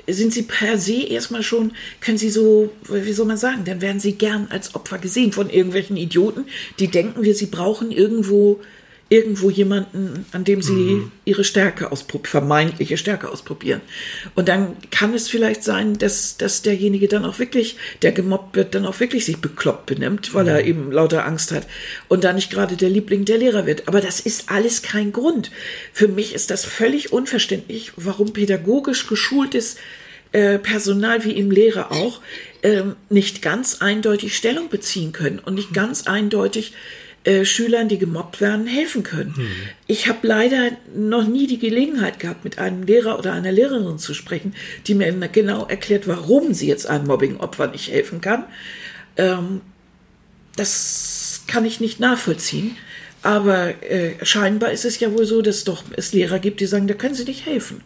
sind 0.08 0.32
sie 0.32 0.42
per 0.42 0.78
se 0.78 1.02
erstmal 1.02 1.42
schon, 1.42 1.72
können 2.00 2.18
sie 2.18 2.30
so, 2.30 2.70
wie 2.88 3.12
soll 3.12 3.26
man 3.26 3.36
sagen, 3.36 3.64
dann 3.64 3.80
werden 3.80 4.00
sie 4.00 4.12
gern 4.12 4.46
als 4.50 4.74
Opfer 4.74 4.98
gesehen 4.98 5.32
von 5.32 5.50
irgendwelchen 5.50 5.96
Idioten, 5.96 6.46
die 6.78 6.88
denken 6.88 7.22
wir, 7.22 7.34
sie 7.34 7.46
brauchen 7.46 7.90
irgendwo 7.90 8.60
irgendwo 9.08 9.50
jemanden, 9.50 10.26
an 10.32 10.42
dem 10.42 10.62
sie 10.62 11.02
ihre 11.24 11.44
Stärke 11.44 11.92
ausprobieren, 11.92 12.28
vermeintliche 12.28 12.96
Stärke 12.96 13.30
ausprobieren. 13.30 13.80
Und 14.34 14.48
dann 14.48 14.76
kann 14.90 15.14
es 15.14 15.28
vielleicht 15.28 15.62
sein, 15.62 15.96
dass, 15.96 16.38
dass 16.38 16.62
derjenige 16.62 17.06
dann 17.06 17.24
auch 17.24 17.38
wirklich, 17.38 17.76
der 18.02 18.10
gemobbt 18.10 18.56
wird, 18.56 18.74
dann 18.74 18.84
auch 18.84 18.98
wirklich 18.98 19.24
sich 19.24 19.36
bekloppt 19.38 19.86
benimmt, 19.86 20.34
weil 20.34 20.48
er 20.48 20.64
eben 20.64 20.90
lauter 20.90 21.24
Angst 21.24 21.52
hat 21.52 21.68
und 22.08 22.24
da 22.24 22.32
nicht 22.32 22.50
gerade 22.50 22.76
der 22.76 22.90
Liebling 22.90 23.24
der 23.24 23.38
Lehrer 23.38 23.64
wird. 23.64 23.86
Aber 23.86 24.00
das 24.00 24.18
ist 24.18 24.50
alles 24.50 24.82
kein 24.82 25.12
Grund. 25.12 25.52
Für 25.92 26.08
mich 26.08 26.34
ist 26.34 26.50
das 26.50 26.64
völlig 26.64 27.12
unverständlich, 27.12 27.92
warum 27.94 28.32
pädagogisch 28.32 29.06
geschultes 29.06 29.76
äh, 30.32 30.58
Personal 30.58 31.24
wie 31.24 31.32
im 31.32 31.52
Lehrer 31.52 31.92
auch 31.92 32.20
ähm, 32.64 32.96
nicht 33.08 33.40
ganz 33.40 33.80
eindeutig 33.80 34.36
Stellung 34.36 34.68
beziehen 34.68 35.12
können 35.12 35.38
und 35.38 35.54
nicht 35.54 35.72
ganz 35.72 36.08
eindeutig 36.08 36.72
äh, 37.26 37.44
Schülern, 37.44 37.88
die 37.88 37.98
gemobbt 37.98 38.40
werden, 38.40 38.68
helfen 38.68 39.02
können. 39.02 39.34
Ich 39.88 40.08
habe 40.08 40.26
leider 40.26 40.70
noch 40.94 41.26
nie 41.26 41.48
die 41.48 41.58
Gelegenheit 41.58 42.20
gehabt, 42.20 42.44
mit 42.44 42.58
einem 42.58 42.84
Lehrer 42.84 43.18
oder 43.18 43.32
einer 43.32 43.50
Lehrerin 43.50 43.98
zu 43.98 44.14
sprechen, 44.14 44.54
die 44.86 44.94
mir 44.94 45.12
genau 45.28 45.66
erklärt, 45.66 46.06
warum 46.06 46.54
sie 46.54 46.68
jetzt 46.68 46.86
einem 46.86 47.08
Mobbing-Opfer 47.08 47.66
nicht 47.66 47.90
helfen 47.90 48.20
kann. 48.20 48.44
Ähm, 49.16 49.60
das 50.54 51.42
kann 51.48 51.64
ich 51.64 51.80
nicht 51.80 51.98
nachvollziehen. 51.98 52.76
Aber 53.22 53.82
äh, 53.82 54.24
scheinbar 54.24 54.70
ist 54.70 54.84
es 54.84 55.00
ja 55.00 55.12
wohl 55.12 55.26
so, 55.26 55.42
dass 55.42 55.64
doch 55.64 55.82
es 55.96 56.12
Lehrer 56.12 56.38
gibt, 56.38 56.60
die 56.60 56.66
sagen, 56.66 56.86
da 56.86 56.94
können 56.94 57.16
sie 57.16 57.24
nicht 57.24 57.44
helfen. 57.44 57.82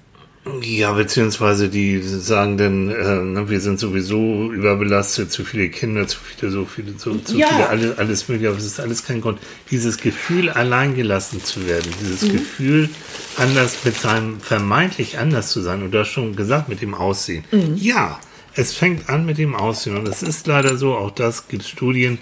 Ja, 0.62 0.92
beziehungsweise 0.92 1.68
die 1.68 2.00
sagen 2.02 2.56
dann, 2.56 2.88
äh, 2.88 3.16
ne, 3.22 3.50
wir 3.50 3.60
sind 3.60 3.78
sowieso 3.78 4.50
überbelastet, 4.50 5.30
zu 5.30 5.44
viele 5.44 5.68
Kinder, 5.68 6.08
zu 6.08 6.18
viele, 6.18 6.50
so 6.50 6.64
viele, 6.64 6.94
so, 6.96 7.14
zu 7.18 7.36
Ja. 7.36 7.46
viele, 7.48 7.68
alles, 7.68 7.98
alles 7.98 8.28
mögliche, 8.28 8.48
aber 8.48 8.56
es 8.58 8.64
ist 8.64 8.80
alles 8.80 9.04
kein 9.04 9.20
Grund. 9.20 9.38
Dieses 9.70 9.98
Gefühl, 9.98 10.48
alleingelassen 10.48 11.44
zu 11.44 11.66
werden, 11.66 11.92
dieses 12.00 12.22
Gefühl, 12.32 12.88
anders 13.36 13.76
mit 13.84 13.96
seinem, 14.00 14.40
vermeintlich 14.40 15.18
anders 15.18 15.50
zu 15.50 15.60
sein, 15.60 15.82
und 15.82 15.92
du 15.92 15.98
hast 15.98 16.08
schon 16.08 16.34
gesagt, 16.36 16.70
mit 16.70 16.80
dem 16.80 16.94
Aussehen. 16.94 17.44
Ja, 17.76 18.18
es 18.54 18.72
fängt 18.72 19.10
an 19.10 19.26
mit 19.26 19.36
dem 19.36 19.54
Aussehen, 19.54 19.94
und 19.98 20.08
es 20.08 20.22
ist 20.22 20.46
leider 20.46 20.78
so, 20.78 20.94
auch 20.94 21.10
das 21.10 21.48
gibt 21.48 21.64
Studien, 21.64 22.16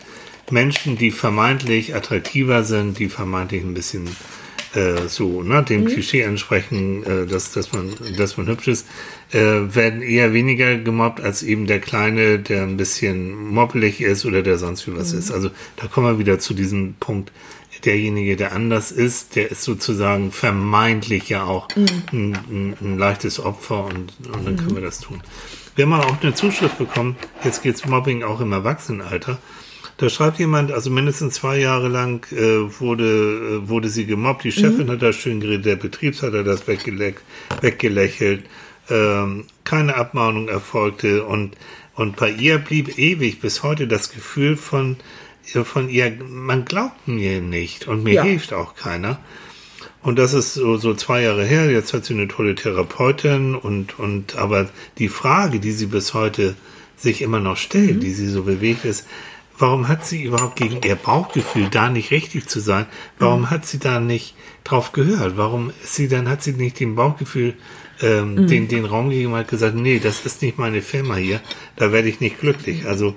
Menschen, 0.51 0.99
die 0.99 1.13
vermeintlich 1.13 1.95
attraktiver 1.95 2.65
sind, 2.65 2.99
die 2.99 3.09
vermeintlich 3.09 3.63
ein 3.63 3.75
bisschen 3.75 4.09
äh, 4.75 5.09
so, 5.09 5.43
ne, 5.43 5.63
dem 5.63 5.87
Klischee 5.87 6.23
entsprechen, 6.23 7.05
äh, 7.05 7.27
dass, 7.27 7.53
dass, 7.53 7.73
man, 7.73 7.91
dass 8.17 8.37
man 8.37 8.47
hübsch 8.47 8.69
ist, 8.69 8.87
äh, 9.33 9.39
werden 9.39 10.03
eher 10.03 10.33
weniger 10.33 10.77
gemobbt 10.77 11.21
als 11.21 11.43
eben 11.43 11.67
der 11.67 11.81
Kleine, 11.81 12.39
der 12.39 12.63
ein 12.63 12.77
bisschen 12.77 13.35
mobbelig 13.35 14.01
ist 14.01 14.25
oder 14.27 14.43
der 14.43 14.59
sonst 14.59 14.87
wie 14.87 14.97
was 14.97 15.13
ist. 15.13 15.31
Also 15.31 15.51
da 15.77 15.87
kommen 15.87 16.07
wir 16.07 16.19
wieder 16.19 16.39
zu 16.39 16.55
diesem 16.55 16.95
Punkt. 17.01 17.33
Derjenige, 17.85 18.35
der 18.35 18.53
anders 18.53 18.91
ist, 18.91 19.37
der 19.37 19.53
ist 19.53 19.63
sozusagen 19.63 20.33
vermeintlich 20.33 21.29
ja 21.29 21.45
auch 21.45 21.69
ein, 21.77 22.37
ein, 22.51 22.77
ein 22.81 22.99
leichtes 22.99 23.39
Opfer 23.39 23.85
und, 23.85 24.15
und 24.35 24.45
dann 24.45 24.57
können 24.57 24.75
wir 24.75 24.83
das 24.83 24.99
tun. 24.99 25.23
Wir 25.77 25.87
haben 25.87 25.93
auch 25.93 26.21
eine 26.21 26.35
Zuschrift 26.35 26.77
bekommen, 26.77 27.15
jetzt 27.45 27.63
geht's 27.63 27.87
Mobbing 27.87 28.25
auch 28.25 28.41
im 28.41 28.51
Erwachsenenalter. 28.51 29.39
Da 29.99 30.09
schreibt 30.09 30.39
jemand, 30.39 30.71
also 30.71 30.91
mindestens 30.91 31.35
zwei 31.35 31.59
Jahre 31.59 31.89
lang 31.89 32.25
äh, 32.33 32.81
wurde, 32.81 33.61
äh, 33.65 33.69
wurde 33.69 33.89
sie 33.89 34.07
gemobbt. 34.07 34.45
Die 34.45 34.53
Chefin 34.53 34.89
hat 34.91 35.03
das 35.03 35.17
schön 35.17 35.41
geredet, 35.41 35.67
der 35.67 35.77
Betriebsleiter 35.77 36.39
hat 36.39 36.47
das 36.47 36.67
weggele 36.69 37.15
weggelächelt. 37.61 38.45
Ähm, 38.91 39.45
keine 39.65 39.97
Abmahnung 39.97 40.49
erfolgte 40.49 41.25
und, 41.25 41.57
und 41.95 42.17
bei 42.17 42.31
ihr 42.31 42.59
blieb 42.59 42.97
ewig 42.97 43.41
bis 43.41 43.63
heute 43.65 43.87
das 43.89 44.11
Gefühl 44.13 44.57
von, 44.57 44.97
äh, 45.53 45.65
von 45.65 45.89
ihr, 45.89 46.17
man 46.29 46.65
glaubt 46.65 47.09
mir 47.09 47.41
nicht 47.43 47.89
und 47.89 48.05
mir 48.05 48.15
Ja. 48.15 48.23
hilft 48.23 48.53
auch 48.53 48.77
keiner. 48.77 49.19
Und 50.01 50.17
das 50.17 50.33
ist 50.33 50.55
so, 50.55 50.77
so 50.77 50.95
zwei 50.95 51.23
Jahre 51.23 51.45
her. 51.45 51.71
Jetzt 51.73 51.93
hat 51.93 52.05
sie 52.05 52.15
eine 52.15 52.29
tolle 52.29 52.55
Therapeutin 52.55 53.57
und, 53.57 53.99
und, 53.99 54.37
aber 54.37 54.69
die 54.99 55.09
Frage, 55.09 55.59
die 55.59 55.73
sie 55.73 55.87
bis 55.87 56.15
heute 56.15 56.55
sich 56.97 57.21
immer 57.21 57.41
noch 57.41 57.57
stellt, 57.57 58.03
die 58.05 58.13
sie 58.13 58.29
so 58.29 58.45
bewegt 58.45 58.85
ist, 58.85 59.07
warum 59.59 59.89
hat 59.89 60.07
sie 60.07 60.23
überhaupt 60.23 60.57
gegen 60.57 60.81
ihr 60.83 60.95
Bauchgefühl 60.95 61.69
da 61.71 61.91
nicht 61.91 62.11
richtig 62.11 62.49
zu 62.49 62.61
sein? 62.61 62.87
Warum 63.19 63.51
hat 63.51 63.67
sie 63.67 63.79
da 63.79 64.01
nicht 64.01 64.35
drauf 64.65 64.93
gehört? 64.93 65.37
Warum 65.37 65.73
ist 65.83 65.95
sie 65.95 66.09
dann, 66.09 66.29
hat 66.29 66.43
sie 66.43 66.53
nicht 66.53 66.81
dem 66.81 66.95
Bauchgefühl, 66.95 67.55
ähm, 68.01 68.47
den, 68.47 68.69
den 68.69 68.85
Raum 68.85 69.11
gegeben 69.11 69.33
und 69.33 69.39
hat 69.39 69.49
gesagt, 69.49 69.75
nee, 69.75 69.99
das 69.99 70.25
ist 70.25 70.43
nicht 70.43 70.59
meine 70.59 70.83
Firma 70.83 71.17
hier, 71.17 71.41
da 71.77 71.93
werde 71.93 72.09
ich 72.09 72.21
nicht 72.21 72.41
glücklich. 72.41 72.87
Also, 72.87 73.15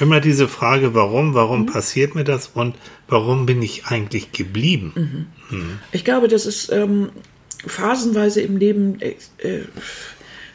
immer 0.00 0.20
diese 0.20 0.48
Frage, 0.48 0.94
warum, 0.94 1.34
warum 1.34 1.66
passiert 1.66 2.14
mir 2.14 2.24
das 2.24 2.48
und 2.54 2.74
warum 3.08 3.46
bin 3.46 3.62
ich 3.62 3.86
eigentlich 3.86 4.32
geblieben? 4.32 5.28
Ich 5.92 6.04
glaube, 6.04 6.28
das 6.28 6.46
ist 6.46 6.72
ähm, 6.72 7.10
phasenweise 7.66 8.40
im 8.40 8.56
Leben, 8.56 9.00
äh, 9.00 9.14
äh, 9.38 9.64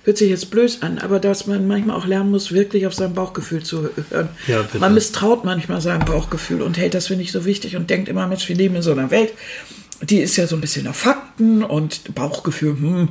hört 0.08 0.18
sich 0.18 0.30
jetzt 0.30 0.50
blöd 0.52 0.78
an, 0.80 1.00
aber 1.00 1.20
dass 1.20 1.48
man 1.48 1.68
manchmal 1.68 1.98
auch 1.98 2.06
lernen 2.06 2.32
muss, 2.32 2.54
wirklich 2.54 2.88
auf 2.88 2.94
sein 2.94 3.14
Bauchgefühl 3.14 3.62
zu 3.62 3.90
hören. 4.10 4.30
Ja, 4.48 4.66
man 4.80 4.94
misstraut 4.94 5.44
manchmal 5.44 5.82
seinem 5.82 6.06
Bauchgefühl 6.06 6.62
und 6.62 6.78
hält 6.78 6.94
das 6.94 7.08
für 7.08 7.18
nicht 7.18 7.34
so 7.34 7.44
wichtig 7.44 7.76
und 7.76 7.90
denkt 7.90 8.08
immer, 8.08 8.26
Mensch, 8.26 8.48
wir 8.48 8.56
leben 8.56 8.78
in 8.78 8.82
so 8.82 8.94
einer 8.94 9.12
Welt, 9.12 9.34
die 10.02 10.20
ist 10.20 10.38
ja 10.38 10.48
so 10.48 10.56
ein 10.56 10.62
bisschen 10.62 10.88
auf 10.88 10.96
Fakten 10.96 11.62
und 11.62 12.16
Bauchgefühl, 12.16 12.78
hm, 12.80 13.10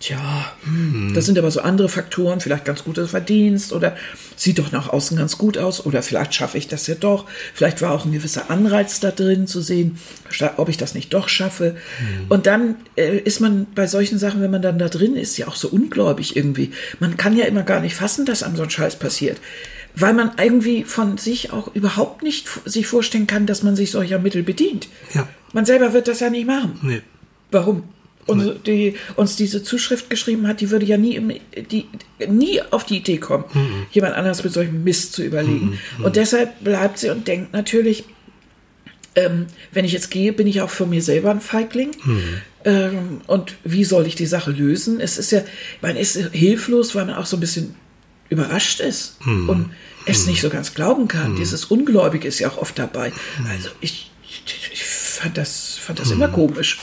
tja, 0.00 0.52
hm, 0.64 1.12
das 1.14 1.26
sind 1.26 1.38
aber 1.38 1.50
so 1.50 1.60
andere 1.60 1.88
Faktoren, 1.88 2.40
vielleicht 2.40 2.64
ganz 2.64 2.84
guter 2.84 3.08
Verdienst 3.08 3.72
oder 3.72 3.96
sieht 4.36 4.58
doch 4.58 4.70
nach 4.72 4.88
außen 4.88 5.16
ganz 5.16 5.38
gut 5.38 5.56
aus 5.56 5.84
oder 5.84 6.02
vielleicht 6.02 6.34
schaffe 6.34 6.58
ich 6.58 6.68
das 6.68 6.86
ja 6.86 6.94
doch. 6.94 7.26
Vielleicht 7.54 7.80
war 7.82 7.92
auch 7.92 8.04
ein 8.04 8.12
gewisser 8.12 8.50
Anreiz 8.50 9.00
da 9.00 9.10
drin 9.10 9.46
zu 9.46 9.60
sehen, 9.60 9.98
ob 10.56 10.68
ich 10.68 10.76
das 10.76 10.94
nicht 10.94 11.14
doch 11.14 11.28
schaffe. 11.28 11.76
Und 12.28 12.46
dann 12.46 12.76
äh, 12.96 13.16
ist 13.18 13.40
man 13.40 13.66
bei 13.74 13.86
solchen 13.86 14.18
Sachen, 14.18 14.42
wenn 14.42 14.50
man 14.50 14.62
dann 14.62 14.78
da 14.78 14.88
drin 14.88 15.16
ist, 15.16 15.38
ja 15.38 15.48
auch 15.48 15.56
so 15.56 15.68
ungläubig 15.68 16.36
irgendwie. 16.36 16.72
Man 17.00 17.16
kann 17.16 17.36
ja 17.36 17.46
immer 17.46 17.62
gar 17.62 17.80
nicht 17.80 17.94
fassen, 17.94 18.26
dass 18.26 18.42
einem 18.42 18.56
so 18.56 18.64
ein 18.64 18.70
Scheiß 18.70 18.96
passiert. 18.98 19.40
Weil 19.98 20.12
man 20.12 20.32
irgendwie 20.36 20.84
von 20.84 21.16
sich 21.16 21.52
auch 21.54 21.74
überhaupt 21.74 22.22
nicht 22.22 22.48
sich 22.66 22.86
vorstellen 22.86 23.26
kann, 23.26 23.46
dass 23.46 23.62
man 23.62 23.76
sich 23.76 23.90
solcher 23.90 24.18
Mittel 24.18 24.42
bedient. 24.42 24.88
Ja. 25.14 25.26
Man 25.54 25.64
selber 25.64 25.94
wird 25.94 26.06
das 26.06 26.20
ja 26.20 26.28
nicht 26.28 26.46
machen. 26.46 26.78
Nee. 26.82 27.00
Warum? 27.50 27.84
Unsere, 28.26 28.58
die 28.58 28.94
uns 29.14 29.36
diese 29.36 29.62
Zuschrift 29.62 30.10
geschrieben 30.10 30.48
hat, 30.48 30.60
die 30.60 30.70
würde 30.70 30.84
ja 30.84 30.96
nie, 30.96 31.14
im, 31.14 31.32
die, 31.70 31.86
nie 32.28 32.60
auf 32.70 32.84
die 32.84 32.96
Idee 32.98 33.18
kommen, 33.18 33.44
jemand 33.92 34.14
anders 34.14 34.42
mit 34.42 34.52
solchem 34.52 34.82
Mist 34.82 35.12
zu 35.12 35.22
überlegen. 35.22 35.78
Und 36.02 36.16
deshalb 36.16 36.62
bleibt 36.64 36.98
sie 36.98 37.10
und 37.10 37.28
denkt 37.28 37.52
natürlich, 37.52 38.04
ähm, 39.14 39.46
wenn 39.72 39.84
ich 39.84 39.92
jetzt 39.92 40.10
gehe, 40.10 40.32
bin 40.32 40.46
ich 40.46 40.60
auch 40.60 40.70
für 40.70 40.86
mir 40.86 41.02
selber 41.02 41.30
ein 41.30 41.40
Feigling. 41.40 41.92
Ähm, 42.64 43.20
und 43.26 43.56
wie 43.64 43.84
soll 43.84 44.06
ich 44.06 44.14
die 44.16 44.26
Sache 44.26 44.50
lösen? 44.50 45.00
Es 45.00 45.18
ist 45.18 45.30
ja, 45.32 45.42
man 45.80 45.96
ist 45.96 46.16
hilflos, 46.32 46.94
weil 46.94 47.06
man 47.06 47.14
auch 47.14 47.26
so 47.26 47.36
ein 47.36 47.40
bisschen 47.40 47.74
überrascht 48.28 48.80
ist 48.80 49.18
und 49.24 49.70
es 50.04 50.26
nicht 50.26 50.40
so 50.42 50.50
ganz 50.50 50.74
glauben 50.74 51.06
kann. 51.08 51.36
Dieses 51.36 51.64
Ungläubig 51.66 52.24
ist 52.24 52.40
ja 52.40 52.48
auch 52.48 52.58
oft 52.58 52.78
dabei. 52.78 53.12
Also 53.48 53.68
ich, 53.80 54.10
ich, 54.24 54.42
ich 54.72 54.84
fand 54.84 55.38
das, 55.38 55.76
fand 55.80 55.98
das 56.00 56.10
immer 56.10 56.28
komisch. 56.28 56.78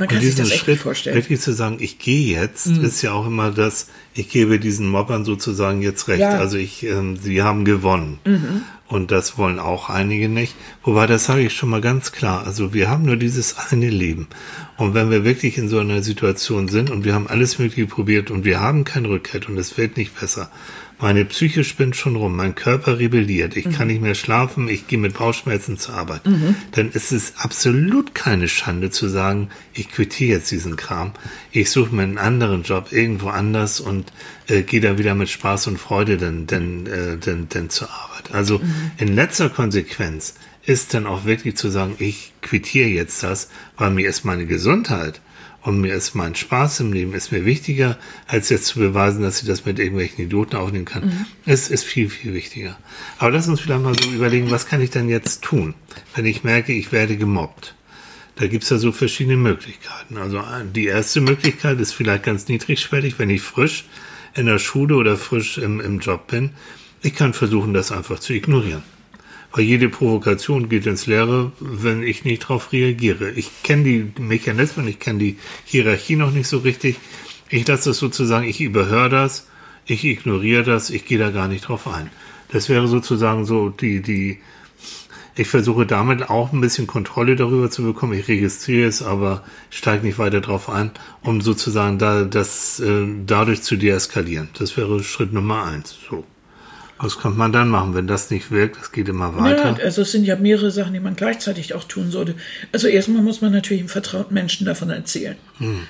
Man 0.00 0.08
kann 0.08 0.18
Und 0.18 0.24
sich 0.24 0.34
diesen 0.34 0.44
das 0.46 0.52
echt 0.54 0.64
Schritt 0.64 0.78
vorstellen. 0.80 1.14
wirklich 1.14 1.40
zu 1.40 1.52
sagen, 1.52 1.76
ich 1.78 1.98
gehe 2.00 2.34
jetzt, 2.40 2.66
Mhm. 2.66 2.84
ist 2.84 3.02
ja 3.02 3.12
auch 3.12 3.26
immer 3.26 3.50
das, 3.52 3.86
ich 4.14 4.28
gebe 4.28 4.58
diesen 4.58 4.88
Mobbern 4.88 5.24
sozusagen 5.24 5.82
jetzt 5.82 6.08
recht. 6.08 6.20
Ja. 6.20 6.34
Mhm. 6.34 6.40
Also 6.40 6.56
ich, 6.56 6.82
ähm, 6.84 7.16
sie 7.16 7.42
haben 7.42 7.64
gewonnen. 7.64 8.18
Und 8.88 9.12
das 9.12 9.38
wollen 9.38 9.60
auch 9.60 9.88
einige 9.88 10.28
nicht. 10.28 10.56
Wobei, 10.82 11.06
das 11.06 11.26
sage 11.26 11.42
ich 11.42 11.52
schon 11.54 11.68
mal 11.68 11.80
ganz 11.80 12.10
klar. 12.10 12.44
Also 12.44 12.74
wir 12.74 12.90
haben 12.90 13.04
nur 13.04 13.14
dieses 13.16 13.56
eine 13.70 13.88
Leben. 13.88 14.26
Und 14.78 14.94
wenn 14.94 15.10
wir 15.10 15.24
wirklich 15.24 15.58
in 15.58 15.68
so 15.68 15.78
einer 15.78 16.02
Situation 16.02 16.66
sind 16.66 16.90
und 16.90 17.04
wir 17.04 17.14
haben 17.14 17.28
alles 17.28 17.58
Mögliche 17.60 17.86
probiert 17.86 18.32
und 18.32 18.44
wir 18.44 18.58
haben 18.60 18.82
kein 18.84 19.04
Rückhalt 19.04 19.48
und 19.48 19.58
es 19.58 19.76
wird 19.78 19.96
nicht 19.96 20.18
besser. 20.18 20.50
Meine 21.00 21.24
Psyche 21.24 21.64
spinnt 21.64 21.96
schon 21.96 22.16
rum, 22.16 22.36
mein 22.36 22.54
Körper 22.54 22.98
rebelliert, 22.98 23.56
ich 23.56 23.70
kann 23.70 23.86
nicht 23.86 24.02
mehr 24.02 24.14
schlafen, 24.14 24.68
ich 24.68 24.86
gehe 24.86 24.98
mit 24.98 25.14
Bauchschmerzen 25.14 25.78
zur 25.78 25.94
Arbeit. 25.94 26.20
Dann 26.72 26.90
ist 26.90 27.10
es 27.10 27.34
absolut 27.38 28.14
keine 28.14 28.48
Schande 28.48 28.90
zu 28.90 29.08
sagen, 29.08 29.48
ich 29.72 29.90
quittiere 29.90 30.38
jetzt 30.38 30.50
diesen 30.50 30.76
Kram, 30.76 31.12
ich 31.52 31.70
suche 31.70 31.94
mir 31.94 32.02
einen 32.02 32.18
anderen 32.18 32.62
Job 32.64 32.92
irgendwo 32.92 33.28
anders 33.28 33.80
und 33.80 34.12
äh, 34.48 34.62
gehe 34.62 34.80
da 34.80 34.98
wieder 34.98 35.14
mit 35.14 35.30
Spaß 35.30 35.68
und 35.68 35.78
Freude 35.78 36.18
denn, 36.18 36.46
denn, 36.46 36.86
äh, 36.86 37.16
denn, 37.16 37.48
denn 37.48 37.70
zur 37.70 37.88
Arbeit. 37.90 38.32
Also 38.32 38.60
in 38.98 39.14
letzter 39.14 39.48
Konsequenz 39.48 40.34
ist 40.64 40.92
dann 40.92 41.06
auch 41.06 41.24
wirklich 41.24 41.56
zu 41.56 41.70
sagen, 41.70 41.94
ich 41.98 42.32
quittiere 42.42 42.88
jetzt 42.88 43.22
das, 43.22 43.48
weil 43.76 43.90
mir 43.90 44.08
ist 44.08 44.24
meine 44.24 44.46
Gesundheit 44.46 45.20
Und 45.62 45.80
mir 45.80 45.94
ist 45.94 46.14
mein 46.14 46.34
Spaß 46.34 46.80
im 46.80 46.92
Leben 46.92 47.12
ist 47.12 47.32
mir 47.32 47.44
wichtiger, 47.44 47.98
als 48.26 48.48
jetzt 48.48 48.66
zu 48.66 48.78
beweisen, 48.78 49.22
dass 49.22 49.38
sie 49.38 49.46
das 49.46 49.66
mit 49.66 49.78
irgendwelchen 49.78 50.24
Idioten 50.24 50.56
aufnehmen 50.56 50.86
kann. 50.86 51.06
Mhm. 51.06 51.26
Es 51.44 51.68
ist 51.68 51.84
viel, 51.84 52.08
viel 52.08 52.32
wichtiger. 52.32 52.78
Aber 53.18 53.30
lass 53.32 53.46
uns 53.46 53.60
vielleicht 53.60 53.82
mal 53.82 53.94
so 53.94 54.10
überlegen, 54.10 54.50
was 54.50 54.66
kann 54.66 54.80
ich 54.80 54.90
denn 54.90 55.10
jetzt 55.10 55.42
tun, 55.42 55.74
wenn 56.14 56.24
ich 56.24 56.44
merke, 56.44 56.72
ich 56.72 56.92
werde 56.92 57.16
gemobbt? 57.18 57.74
Da 58.36 58.46
gibt's 58.46 58.70
ja 58.70 58.78
so 58.78 58.90
verschiedene 58.90 59.36
Möglichkeiten. 59.36 60.16
Also 60.16 60.42
die 60.74 60.86
erste 60.86 61.20
Möglichkeit 61.20 61.78
ist 61.78 61.92
vielleicht 61.92 62.22
ganz 62.22 62.48
niedrigschwellig, 62.48 63.18
wenn 63.18 63.28
ich 63.28 63.42
frisch 63.42 63.84
in 64.34 64.46
der 64.46 64.58
Schule 64.58 64.94
oder 64.94 65.18
frisch 65.18 65.58
im, 65.58 65.78
im 65.78 65.98
Job 65.98 66.28
bin. 66.28 66.52
Ich 67.02 67.14
kann 67.14 67.34
versuchen, 67.34 67.74
das 67.74 67.92
einfach 67.92 68.18
zu 68.18 68.32
ignorieren. 68.32 68.82
Weil 69.52 69.64
jede 69.64 69.88
Provokation 69.88 70.68
geht 70.68 70.86
ins 70.86 71.06
Leere, 71.06 71.52
wenn 71.58 72.02
ich 72.02 72.24
nicht 72.24 72.44
darauf 72.44 72.72
reagiere. 72.72 73.30
Ich 73.30 73.62
kenne 73.62 73.84
die 73.84 74.12
Mechanismen, 74.20 74.86
ich 74.86 75.00
kenne 75.00 75.18
die 75.18 75.38
Hierarchie 75.64 76.16
noch 76.16 76.30
nicht 76.30 76.46
so 76.46 76.58
richtig. 76.58 76.96
Ich 77.48 77.66
lasse 77.66 77.90
das 77.90 77.98
sozusagen, 77.98 78.46
ich 78.46 78.60
überhöre 78.60 79.08
das, 79.08 79.48
ich 79.86 80.04
ignoriere 80.04 80.62
das, 80.62 80.90
ich 80.90 81.04
gehe 81.04 81.18
da 81.18 81.30
gar 81.30 81.48
nicht 81.48 81.66
drauf 81.66 81.88
ein. 81.88 82.10
Das 82.52 82.68
wäre 82.68 82.86
sozusagen 82.86 83.44
so 83.44 83.70
die, 83.70 84.02
die, 84.02 84.38
ich 85.34 85.48
versuche 85.48 85.84
damit 85.84 86.30
auch 86.30 86.52
ein 86.52 86.60
bisschen 86.60 86.86
Kontrolle 86.86 87.34
darüber 87.34 87.70
zu 87.70 87.82
bekommen. 87.82 88.12
Ich 88.12 88.28
registriere 88.28 88.88
es, 88.88 89.02
aber 89.02 89.42
steige 89.68 90.06
nicht 90.06 90.18
weiter 90.18 90.40
drauf 90.40 90.68
ein, 90.68 90.92
um 91.22 91.40
sozusagen 91.40 91.98
da, 91.98 92.24
das 92.24 92.78
äh, 92.78 93.06
dadurch 93.26 93.62
zu 93.62 93.76
deeskalieren. 93.76 94.48
Das 94.58 94.76
wäre 94.76 95.02
Schritt 95.02 95.32
Nummer 95.32 95.64
eins. 95.64 95.96
So. 96.08 96.24
Was 97.02 97.18
könnte 97.18 97.38
man 97.38 97.50
dann 97.50 97.70
machen, 97.70 97.94
wenn 97.94 98.06
das 98.06 98.30
nicht 98.30 98.50
wirkt? 98.50 98.76
Es 98.80 98.92
geht 98.92 99.08
immer 99.08 99.34
weiter. 99.34 99.76
Ja, 99.78 99.84
also 99.84 100.02
es 100.02 100.12
sind 100.12 100.24
ja 100.24 100.36
mehrere 100.36 100.70
Sachen, 100.70 100.92
die 100.92 101.00
man 101.00 101.16
gleichzeitig 101.16 101.72
auch 101.72 101.84
tun 101.84 102.10
sollte. 102.10 102.34
Also 102.72 102.88
erstmal 102.88 103.22
muss 103.22 103.40
man 103.40 103.52
natürlich 103.52 103.80
einem 103.80 103.88
vertrauten 103.88 104.34
Menschen 104.34 104.66
davon 104.66 104.90
erzählen. 104.90 105.36
Hm. 105.58 105.86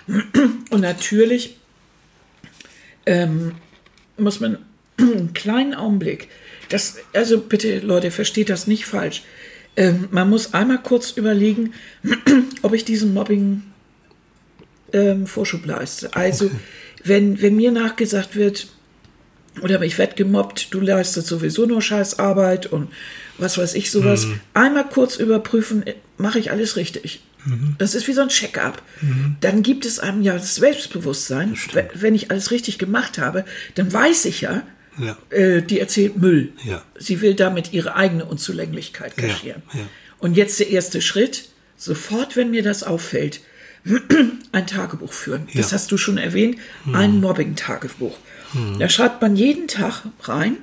Und 0.70 0.80
natürlich 0.80 1.56
ähm, 3.06 3.56
muss 4.16 4.38
man 4.38 4.58
einen 4.98 5.32
kleinen 5.34 5.74
Augenblick, 5.74 6.28
das, 6.68 6.98
also 7.12 7.40
bitte 7.40 7.80
Leute, 7.80 8.12
versteht 8.12 8.48
das 8.48 8.68
nicht 8.68 8.86
falsch. 8.86 9.24
Ähm, 9.76 10.06
man 10.12 10.30
muss 10.30 10.54
einmal 10.54 10.78
kurz 10.78 11.10
überlegen, 11.10 11.72
ob 12.62 12.72
ich 12.72 12.84
diesen 12.84 13.14
Mobbing 13.14 13.62
ähm, 14.92 15.26
Vorschub 15.26 15.66
leiste. 15.66 16.14
Also 16.14 16.46
okay. 16.46 16.54
wenn, 17.02 17.42
wenn 17.42 17.56
mir 17.56 17.72
nachgesagt 17.72 18.36
wird, 18.36 18.68
oder 19.62 19.80
ich 19.82 19.98
werde 19.98 20.14
gemobbt, 20.14 20.72
du 20.72 20.80
leistest 20.80 21.26
sowieso 21.26 21.66
nur 21.66 21.82
Scheißarbeit 21.82 22.66
und 22.66 22.88
was 23.38 23.58
weiß 23.58 23.74
ich 23.74 23.90
sowas. 23.90 24.26
Mhm. 24.26 24.40
Einmal 24.54 24.88
kurz 24.88 25.16
überprüfen, 25.16 25.84
mache 26.18 26.38
ich 26.38 26.50
alles 26.50 26.76
richtig. 26.76 27.20
Mhm. 27.44 27.74
Das 27.78 27.94
ist 27.94 28.06
wie 28.06 28.12
so 28.12 28.20
ein 28.22 28.28
Check-up. 28.28 28.82
Mhm. 29.00 29.36
Dann 29.40 29.62
gibt 29.62 29.86
es 29.86 29.98
einem 29.98 30.22
ja 30.22 30.34
das 30.34 30.56
Selbstbewusstsein. 30.56 31.56
Wenn 31.94 32.14
ich 32.14 32.30
alles 32.30 32.50
richtig 32.50 32.78
gemacht 32.78 33.18
habe, 33.18 33.44
dann 33.74 33.92
weiß 33.92 34.26
ich 34.26 34.42
ja, 34.42 34.62
ja. 34.98 35.16
Äh, 35.30 35.62
die 35.62 35.80
erzählt 35.80 36.18
Müll. 36.18 36.52
Ja. 36.64 36.82
Sie 36.98 37.20
will 37.20 37.34
damit 37.34 37.72
ihre 37.72 37.96
eigene 37.96 38.24
Unzulänglichkeit 38.24 39.16
kaschieren. 39.16 39.62
Ja. 39.72 39.80
Und 40.18 40.36
jetzt 40.36 40.60
der 40.60 40.68
erste 40.68 41.00
Schritt, 41.00 41.48
sofort, 41.76 42.36
wenn 42.36 42.50
mir 42.50 42.62
das 42.62 42.82
auffällt, 42.82 43.40
ein 44.52 44.66
Tagebuch 44.66 45.12
führen. 45.12 45.48
Das 45.54 45.72
hast 45.72 45.90
du 45.90 45.96
schon 45.96 46.18
erwähnt, 46.18 46.58
mhm. 46.84 46.94
ein 46.94 47.20
Mobbing-Tagebuch. 47.20 48.16
Mhm. 48.52 48.78
Da 48.78 48.88
schreibt 48.88 49.22
man 49.22 49.36
jeden 49.36 49.68
Tag 49.68 50.02
rein 50.22 50.56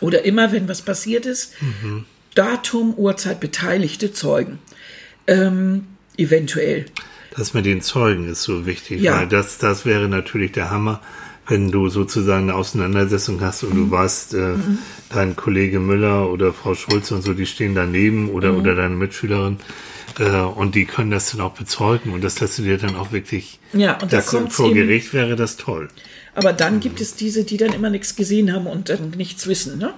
oder 0.00 0.24
immer, 0.24 0.52
wenn 0.52 0.68
was 0.68 0.82
passiert 0.82 1.26
ist, 1.26 1.60
mhm. 1.60 2.04
Datum, 2.34 2.94
Uhrzeit, 2.96 3.40
beteiligte 3.40 4.12
Zeugen. 4.12 4.58
Ähm, 5.26 5.86
eventuell. 6.16 6.86
Das 7.36 7.54
mit 7.54 7.66
den 7.66 7.80
Zeugen 7.80 8.28
ist 8.28 8.42
so 8.42 8.66
wichtig, 8.66 9.00
ja. 9.00 9.18
weil 9.18 9.26
das, 9.26 9.58
das 9.58 9.84
wäre 9.84 10.08
natürlich 10.08 10.52
der 10.52 10.70
Hammer, 10.70 11.00
wenn 11.48 11.70
du 11.70 11.88
sozusagen 11.88 12.44
eine 12.44 12.54
Auseinandersetzung 12.54 13.40
hast 13.40 13.64
und 13.64 13.74
mhm. 13.74 13.76
du 13.76 13.90
weißt, 13.90 14.34
äh, 14.34 14.36
mhm. 14.36 14.78
dein 15.10 15.36
Kollege 15.36 15.80
Müller 15.80 16.30
oder 16.30 16.52
Frau 16.52 16.74
Schulze 16.74 17.14
und 17.14 17.22
so, 17.22 17.34
die 17.34 17.46
stehen 17.46 17.74
daneben 17.74 18.30
oder, 18.30 18.52
mhm. 18.52 18.60
oder 18.60 18.74
deine 18.76 18.94
Mitschülerin 18.94 19.58
äh, 20.18 20.30
und 20.40 20.74
die 20.74 20.84
können 20.84 21.10
das 21.10 21.32
dann 21.32 21.40
auch 21.40 21.54
bezeugen 21.54 22.12
und 22.12 22.22
das 22.22 22.40
lässt 22.40 22.58
du 22.58 22.62
dir 22.62 22.78
dann 22.78 22.96
auch 22.96 23.12
wirklich, 23.12 23.58
ja, 23.72 23.98
und 24.00 24.12
das 24.12 24.26
da 24.26 24.46
vor 24.48 24.72
Gericht 24.72 25.12
wäre 25.12 25.36
das 25.36 25.56
toll. 25.56 25.88
Aber 26.34 26.52
dann 26.52 26.80
gibt 26.80 27.00
es 27.00 27.14
diese, 27.14 27.44
die 27.44 27.56
dann 27.56 27.72
immer 27.72 27.90
nichts 27.90 28.16
gesehen 28.16 28.52
haben 28.52 28.66
und 28.66 28.88
dann 28.88 29.10
nichts 29.10 29.46
wissen. 29.46 29.78
Ne? 29.78 29.94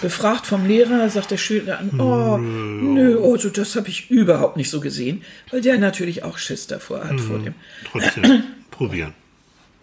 Befragt 0.00 0.46
vom 0.46 0.66
Lehrer, 0.66 1.08
sagt 1.08 1.30
der 1.30 1.38
Schüler 1.38 1.78
an, 1.78 1.98
oh, 1.98 2.36
nö, 2.36 3.18
also 3.22 3.48
das 3.48 3.76
habe 3.76 3.88
ich 3.88 4.10
überhaupt 4.10 4.56
nicht 4.56 4.70
so 4.70 4.80
gesehen, 4.80 5.22
weil 5.50 5.62
der 5.62 5.78
natürlich 5.78 6.22
auch 6.22 6.38
Schiss 6.38 6.66
davor 6.66 7.04
hat, 7.04 7.20
vor 7.20 7.38
dem. 7.38 7.54
Trotzdem, 7.90 8.42
probieren. 8.70 9.14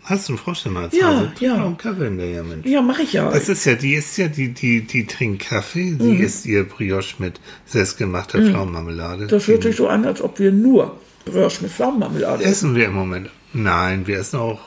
Hast 0.03 0.27
du 0.27 0.33
einen 0.33 0.37
Froschzimmer 0.37 0.81
als 0.81 0.95
Ja, 0.95 1.07
Hase? 1.07 1.31
ja. 1.39 1.65
Einen 1.65 1.77
Kaffee 1.77 2.07
in 2.07 2.17
der 2.17 2.29
ja, 2.29 2.43
Mensch. 2.43 2.67
Ja, 2.67 2.81
mache 2.81 3.03
ich 3.03 3.13
ja. 3.13 3.31
Das 3.31 3.47
ist 3.47 3.63
ja, 3.65 3.75
die 3.75 3.95
ist 3.95 4.17
ja, 4.17 4.27
die, 4.27 4.53
die, 4.53 4.81
die 4.81 5.05
trinkt 5.07 5.43
Kaffee, 5.43 5.95
die 5.99 6.03
mhm. 6.03 6.21
isst 6.21 6.45
ihr 6.45 6.65
Brioche 6.65 7.15
mit 7.19 7.39
selbstgemachter 7.65 8.39
mhm. 8.39 8.49
Pflaumenmarmelade. 8.49 9.27
Das 9.27 9.47
hört 9.47 9.63
sich 9.63 9.77
so 9.77 9.87
an, 9.87 10.05
als 10.05 10.21
ob 10.21 10.39
wir 10.39 10.51
nur 10.51 10.99
Brioche 11.23 11.63
mit 11.63 11.71
Pflaumenmarmelade 11.71 12.43
essen. 12.43 12.75
wir 12.75 12.85
im 12.85 12.93
Moment. 12.93 13.29
Nein, 13.53 14.05
wir 14.05 14.19
essen 14.19 14.39
auch 14.39 14.59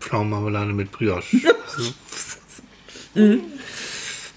Pflaumenmarmelade 0.00 0.72
mit 0.72 0.92
Brioche. 0.92 1.24
Also, 1.76 1.92
mhm. 3.14 3.40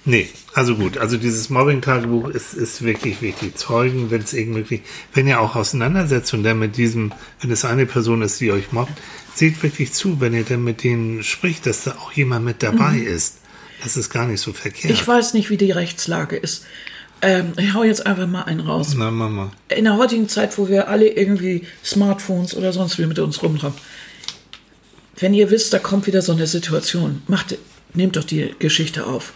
Nee, 0.04 0.30
also 0.54 0.76
gut, 0.76 0.98
also 0.98 1.18
dieses 1.18 1.50
Mobbing-Tagebuch 1.50 2.30
ist, 2.30 2.54
ist 2.56 2.82
wirklich 2.82 3.22
wichtig. 3.22 3.56
Zeugen, 3.56 4.10
wenn 4.10 4.22
es 4.22 4.34
irgendwie, 4.34 4.82
wenn 5.14 5.28
ihr 5.28 5.40
auch 5.40 5.56
Auseinandersetzung 5.56 6.44
dann 6.44 6.58
mit 6.58 6.76
diesem, 6.76 7.14
wenn 7.40 7.52
es 7.52 7.66
eine 7.66 7.86
Person 7.86 8.24
ist, 8.24 8.40
die 8.42 8.52
euch 8.52 8.72
mobbt, 8.72 8.94
seht 9.36 9.62
wirklich 9.62 9.94
zu, 9.94 10.20
wenn 10.20 10.34
ihr 10.34 10.44
dann 10.44 10.64
mit 10.64 10.84
denen 10.84 11.24
spricht, 11.24 11.68
dass 11.68 11.84
da 11.84 11.92
auch 11.92 12.12
jemand 12.14 12.46
mit 12.46 12.64
dabei 12.64 12.94
mhm. 12.94 13.08
ist. 13.08 13.38
Das 13.84 13.96
ist 13.96 14.10
gar 14.10 14.28
nicht 14.28 14.42
so 14.42 14.54
verkehrt. 14.54 14.92
Ich 14.92 15.08
weiß 15.08 15.34
nicht, 15.34 15.50
wie 15.50 15.58
die 15.58 15.72
Rechtslage 15.72 16.36
ist. 16.36 16.66
Ähm, 17.22 17.54
ich 17.58 17.74
hau 17.74 17.84
jetzt 17.84 18.06
einfach 18.06 18.28
mal 18.28 18.44
einen 18.44 18.62
raus. 18.62 18.96
Na, 18.98 19.12
Mama. 19.12 19.52
In 19.70 19.86
der 19.86 19.98
heutigen 19.98 20.28
Zeit, 20.28 20.58
wo 20.58 20.68
wir 20.68 20.88
alle 20.88 21.08
irgendwie 21.08 21.68
Smartphones 21.84 22.56
oder 22.56 22.74
sonst 22.74 22.98
wie 22.98 23.06
mit 23.06 23.20
uns 23.20 23.42
rumtragen, 23.42 23.78
wenn 25.22 25.34
ihr 25.34 25.50
wisst, 25.52 25.72
da 25.72 25.80
kommt 25.80 26.08
wieder 26.08 26.22
so 26.22 26.34
eine 26.34 26.48
Situation, 26.48 27.22
macht, 27.28 27.58
nehmt 27.94 28.16
doch 28.18 28.24
die 28.24 28.54
Geschichte 28.60 29.06
auf. 29.06 29.34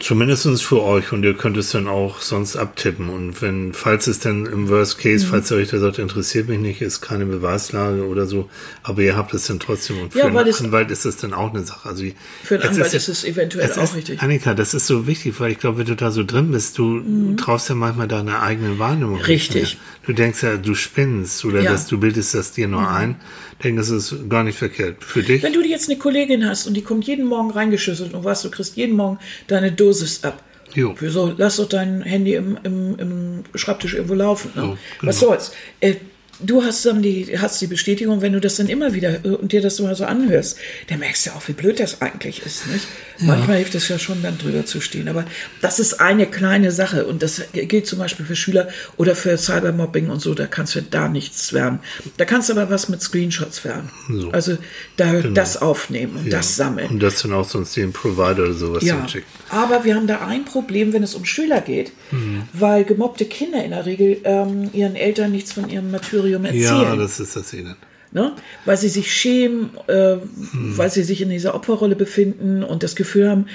Zumindest 0.00 0.62
für 0.62 0.82
euch 0.82 1.12
und 1.12 1.22
ihr 1.22 1.34
könnt 1.34 1.56
es 1.56 1.70
dann 1.70 1.86
auch 1.86 2.20
sonst 2.20 2.56
abtippen. 2.56 3.08
Und 3.08 3.40
wenn, 3.40 3.72
falls 3.72 4.06
es 4.08 4.18
dann 4.18 4.44
im 4.44 4.68
Worst 4.68 4.98
Case, 4.98 5.24
mhm. 5.24 5.30
falls 5.30 5.50
ihr 5.50 5.56
euch 5.56 5.68
da 5.70 5.78
sagt, 5.78 5.98
interessiert 5.98 6.48
mich 6.48 6.58
nicht, 6.58 6.82
ist 6.82 7.00
keine 7.00 7.24
Beweislage 7.24 8.06
oder 8.06 8.26
so, 8.26 8.50
aber 8.82 9.02
ihr 9.02 9.16
habt 9.16 9.32
es 9.34 9.46
dann 9.46 9.60
trotzdem. 9.60 10.00
Und 10.00 10.12
für 10.12 10.18
ja, 10.18 10.26
einen 10.26 10.36
Anwalt 10.36 10.90
ist 10.90 11.06
es 11.06 11.16
dann 11.16 11.32
auch 11.32 11.54
eine 11.54 11.62
Sache. 11.62 11.88
Also, 11.88 12.04
für 12.42 12.56
einen 12.56 12.64
Anwalt 12.64 12.92
ist, 12.92 13.08
ist, 13.08 13.24
es 13.24 13.24
eventuell 13.24 13.70
es 13.70 13.78
auch 13.78 13.84
ist, 13.84 13.96
wichtig. 13.96 14.20
Annika, 14.20 14.52
das 14.52 14.74
ist 14.74 14.88
so 14.88 15.06
wichtig, 15.06 15.38
weil 15.38 15.52
ich 15.52 15.58
glaube, 15.58 15.78
wenn 15.78 15.86
du 15.86 15.96
da 15.96 16.10
so 16.10 16.24
drin 16.24 16.50
bist, 16.50 16.76
du 16.76 16.84
mhm. 16.84 17.36
traust 17.36 17.68
ja 17.68 17.76
manchmal 17.76 18.08
deine 18.08 18.42
eigene 18.42 18.78
Wahrnehmung. 18.80 19.20
Richtig. 19.20 19.78
Du 20.04 20.12
denkst 20.12 20.42
ja, 20.42 20.56
du 20.56 20.74
spinnst 20.74 21.44
oder 21.44 21.62
ja. 21.62 21.70
dass 21.70 21.86
du 21.86 21.98
bildest 21.98 22.34
das 22.34 22.52
dir 22.52 22.68
nur 22.68 22.82
mhm. 22.82 22.88
ein 22.88 23.16
denke, 23.62 23.80
es 23.80 23.90
ist 23.90 24.28
gar 24.28 24.44
nicht 24.44 24.58
verkehrt. 24.58 25.02
Für 25.04 25.22
dich? 25.22 25.42
Wenn 25.42 25.52
du 25.52 25.62
jetzt 25.62 25.88
eine 25.88 25.98
Kollegin 25.98 26.46
hast 26.46 26.66
und 26.66 26.74
die 26.74 26.82
kommt 26.82 27.06
jeden 27.06 27.26
Morgen 27.26 27.50
reingeschüsselt 27.50 28.14
und 28.14 28.24
weißt, 28.24 28.44
du 28.44 28.50
kriegst 28.50 28.76
jeden 28.76 28.96
Morgen 28.96 29.18
deine 29.46 29.72
Dosis 29.72 30.22
ab. 30.24 30.42
Jo. 30.74 30.94
Wieso? 30.98 31.32
Lass 31.36 31.56
doch 31.56 31.68
dein 31.68 32.02
Handy 32.02 32.34
im, 32.34 32.58
im, 32.64 32.98
im 32.98 33.44
Schreibtisch 33.54 33.94
irgendwo 33.94 34.14
laufen. 34.14 34.50
Ne? 34.54 34.62
So, 34.62 34.68
genau. 34.68 34.78
Was 35.02 35.20
soll's? 35.20 35.52
Äh, 35.80 35.94
du 36.40 36.62
hast 36.62 36.84
dann 36.86 37.02
die, 37.02 37.38
hast 37.38 37.60
die 37.60 37.66
Bestätigung, 37.66 38.20
wenn 38.20 38.32
du 38.32 38.40
das 38.40 38.56
dann 38.56 38.68
immer 38.68 38.94
wieder 38.94 39.24
äh, 39.24 39.28
und 39.28 39.52
dir 39.52 39.60
das 39.60 39.80
mal 39.80 39.94
so 39.94 40.04
anhörst, 40.04 40.58
dann 40.88 40.98
merkst 40.98 41.26
du 41.26 41.30
auch, 41.30 41.46
wie 41.48 41.52
blöd 41.52 41.80
das 41.80 42.02
eigentlich 42.02 42.44
ist. 42.44 42.66
Nicht? 42.66 42.86
Ja. 43.18 43.26
Manchmal 43.26 43.58
hilft 43.58 43.74
es 43.74 43.88
ja 43.88 43.98
schon, 43.98 44.22
dann 44.22 44.38
drüber 44.38 44.66
zu 44.66 44.80
stehen. 44.80 45.08
Aber 45.08 45.24
das 45.60 45.78
ist 45.78 46.00
eine 46.00 46.26
kleine 46.26 46.72
Sache 46.72 47.06
und 47.06 47.22
das 47.22 47.42
gilt 47.52 47.86
zum 47.86 47.98
Beispiel 47.98 48.26
für 48.26 48.36
Schüler 48.36 48.68
oder 48.96 49.14
für 49.14 49.36
Cybermobbing 49.36 50.10
und 50.10 50.20
so. 50.20 50.34
Da 50.34 50.46
kannst 50.46 50.74
du 50.74 50.82
da 50.82 51.08
nichts 51.08 51.52
werden. 51.52 51.80
Da 52.16 52.24
kannst 52.24 52.48
du 52.48 52.54
aber 52.54 52.70
was 52.70 52.88
mit 52.88 53.02
Screenshots 53.02 53.64
werden. 53.64 53.90
So. 54.08 54.30
Also 54.30 54.58
da 54.96 55.12
genau. 55.12 55.34
das 55.34 55.60
aufnehmen 55.60 56.16
und 56.16 56.26
ja. 56.26 56.38
das 56.38 56.56
sammeln. 56.56 56.88
Und 56.88 57.02
das 57.02 57.22
dann 57.22 57.32
auch 57.32 57.48
sonst 57.48 57.76
den 57.76 57.92
Provider 57.92 58.44
oder 58.44 58.54
sowas 58.54 58.84
ja. 58.84 59.06
schicken. 59.08 59.26
Aber 59.50 59.84
wir 59.84 59.94
haben 59.94 60.06
da 60.06 60.26
ein 60.26 60.44
Problem, 60.44 60.92
wenn 60.92 61.02
es 61.02 61.14
um 61.14 61.24
Schüler 61.24 61.60
geht, 61.60 61.92
mhm. 62.10 62.42
weil 62.52 62.84
gemobbte 62.84 63.24
Kinder 63.24 63.64
in 63.64 63.70
der 63.70 63.86
Regel 63.86 64.18
ähm, 64.24 64.70
ihren 64.72 64.96
Eltern 64.96 65.32
nichts 65.32 65.52
von 65.52 65.68
ihrem 65.68 65.90
Martyrium 66.24 66.44
erzählen. 66.44 66.82
Ja, 66.82 66.96
das 66.96 67.20
ist 67.20 67.36
das 67.36 67.52
Ihnen. 67.52 67.76
Ne? 68.12 68.32
Weil 68.64 68.76
sie 68.76 68.88
sich 68.88 69.12
schämen, 69.12 69.70
äh, 69.88 70.12
hm. 70.52 70.78
weil 70.78 70.88
sie 70.88 71.02
sich 71.02 71.20
in 71.20 71.30
dieser 71.30 71.54
Opferrolle 71.56 71.96
befinden 71.96 72.62
und 72.62 72.84
das 72.84 72.94
Gefühl 72.94 73.28
haben, 73.28 73.46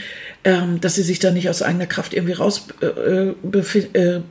ähm, 0.43 0.81
dass 0.81 0.95
sie 0.95 1.01
sich 1.01 1.19
da 1.19 1.31
nicht 1.31 1.49
aus 1.49 1.61
eigener 1.61 1.85
Kraft 1.85 2.13
irgendwie 2.13 2.33
raus, 2.33 2.67
äh, 2.81 3.29
äh, 3.93 4.21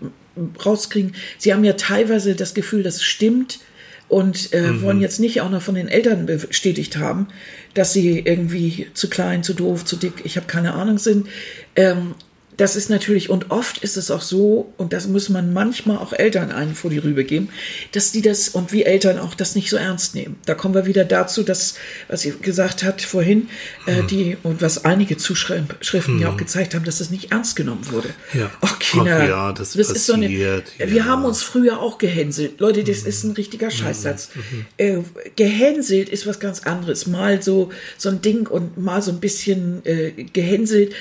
rauskriegen. 0.62 1.14
Sie 1.38 1.54
haben 1.54 1.64
ja 1.64 1.72
teilweise 1.72 2.34
das 2.34 2.52
Gefühl, 2.52 2.82
das 2.82 3.02
stimmt 3.02 3.60
und 4.08 4.52
äh, 4.52 4.60
mhm. 4.60 4.82
wollen 4.82 5.00
jetzt 5.00 5.18
nicht 5.18 5.40
auch 5.40 5.50
noch 5.50 5.62
von 5.62 5.74
den 5.74 5.88
Eltern 5.88 6.26
bestätigt 6.26 6.98
haben, 6.98 7.28
dass 7.72 7.94
sie 7.94 8.18
irgendwie 8.18 8.88
zu 8.92 9.08
klein, 9.08 9.42
zu 9.42 9.54
doof, 9.54 9.86
zu 9.86 9.96
dick, 9.96 10.24
ich 10.24 10.36
habe 10.36 10.46
keine 10.46 10.74
Ahnung 10.74 10.98
sind. 10.98 11.26
Ähm, 11.74 12.14
das 12.58 12.74
ist 12.74 12.90
natürlich, 12.90 13.30
und 13.30 13.50
oft 13.50 13.78
ist 13.78 13.96
es 13.96 14.10
auch 14.10 14.20
so, 14.20 14.72
und 14.76 14.92
das 14.92 15.06
muss 15.06 15.28
man 15.28 15.52
manchmal 15.52 15.96
auch 15.98 16.12
Eltern 16.12 16.50
einen 16.50 16.74
vor 16.74 16.90
die 16.90 16.98
Rübe 16.98 17.24
geben, 17.24 17.50
dass 17.92 18.10
die 18.10 18.20
das, 18.20 18.48
und 18.48 18.72
wie 18.72 18.82
Eltern 18.82 19.18
auch 19.20 19.34
das 19.34 19.54
nicht 19.54 19.70
so 19.70 19.76
ernst 19.76 20.16
nehmen. 20.16 20.36
Da 20.44 20.54
kommen 20.54 20.74
wir 20.74 20.84
wieder 20.84 21.04
dazu, 21.04 21.44
dass, 21.44 21.74
was 22.08 22.22
sie 22.22 22.34
gesagt 22.42 22.82
hat 22.82 23.00
vorhin, 23.00 23.48
äh, 23.86 24.02
die, 24.02 24.36
und 24.42 24.60
was 24.60 24.84
einige 24.84 25.16
Zuschriften 25.16 26.18
ja 26.18 26.30
auch 26.30 26.36
gezeigt 26.36 26.74
haben, 26.74 26.84
dass 26.84 26.98
das 26.98 27.10
nicht 27.10 27.30
ernst 27.30 27.54
genommen 27.54 27.86
wurde. 27.92 28.10
Ja. 28.34 28.50
Ach, 28.60 28.76
Kinder, 28.80 29.20
Ach 29.22 29.28
ja, 29.28 29.52
das 29.52 29.76
ist 29.76 30.06
so 30.06 30.14
eine, 30.14 30.26
passiert, 30.26 30.72
wir 30.78 30.88
ja. 30.88 31.04
haben 31.04 31.24
uns 31.24 31.42
früher 31.42 31.80
auch 31.80 31.98
gehänselt. 31.98 32.58
Leute, 32.58 32.82
das 32.82 32.98
ist 32.98 33.22
ein 33.22 33.32
richtiger 33.32 33.70
Scheißsatz. 33.70 34.30
Äh, 34.76 34.98
gehänselt 35.36 36.08
ist 36.08 36.26
was 36.26 36.40
ganz 36.40 36.60
anderes. 36.64 37.06
Mal 37.06 37.40
so, 37.40 37.70
so 37.96 38.08
ein 38.08 38.20
Ding 38.20 38.48
und 38.48 38.78
mal 38.78 39.00
so 39.00 39.12
ein 39.12 39.20
bisschen 39.20 39.84
äh, 39.84 40.10
gehänselt. 40.32 40.92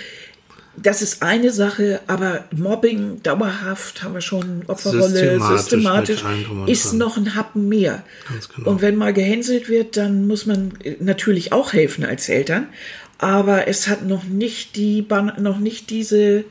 Das 0.79 1.01
ist 1.01 1.23
eine 1.23 1.51
Sache, 1.51 2.01
aber 2.05 2.45
Mobbing 2.55 3.23
dauerhaft 3.23 4.03
haben 4.03 4.13
wir 4.13 4.21
schon 4.21 4.63
Opferrolle 4.67 5.39
Systematisch 5.39 6.21
systematisch, 6.21 6.23
ist 6.67 6.93
noch 6.93 7.17
ein 7.17 7.33
Happen 7.33 7.67
mehr. 7.67 8.03
Genau. 8.55 8.69
Und 8.69 8.81
wenn 8.81 8.95
mal 8.95 9.11
gehänselt 9.11 9.69
wird, 9.69 9.97
dann 9.97 10.27
muss 10.27 10.45
man 10.45 10.73
äh, 10.83 10.95
natürlich 10.99 11.51
auch 11.51 11.73
helfen 11.73 12.05
als 12.05 12.29
Eltern, 12.29 12.67
aber 13.17 13.67
es 13.67 13.87
hat 13.87 14.05
noch 14.05 14.25
nicht 14.25 14.75
die 14.75 15.01
Ban 15.01 15.33
noch 15.39 15.57
nicht 15.57 15.89
diese 15.89 16.45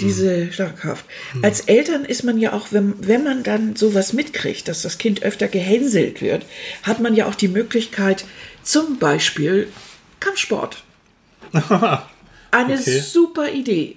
diese 0.00 0.52
Schlagkraft. 0.52 1.04
Als 1.42 1.60
Eltern 1.60 2.06
ist 2.06 2.24
man 2.24 2.38
ja 2.38 2.54
auch, 2.54 2.68
wenn, 2.70 2.94
wenn 3.06 3.24
man 3.24 3.42
dann 3.42 3.76
sowas 3.76 4.14
mitkriegt, 4.14 4.68
dass 4.68 4.82
das 4.82 4.96
Kind 4.96 5.22
öfter 5.22 5.48
gehänselt 5.48 6.22
wird, 6.22 6.46
hat 6.82 7.00
man 7.00 7.14
ja 7.14 7.26
auch 7.26 7.34
die 7.34 7.48
Möglichkeit, 7.48 8.24
zum 8.62 8.98
Beispiel 8.98 9.68
Kampfsport. 10.18 10.82
Eine 12.50 12.74
Okay. 12.74 13.00
super 13.00 13.50
Idee. 13.50 13.96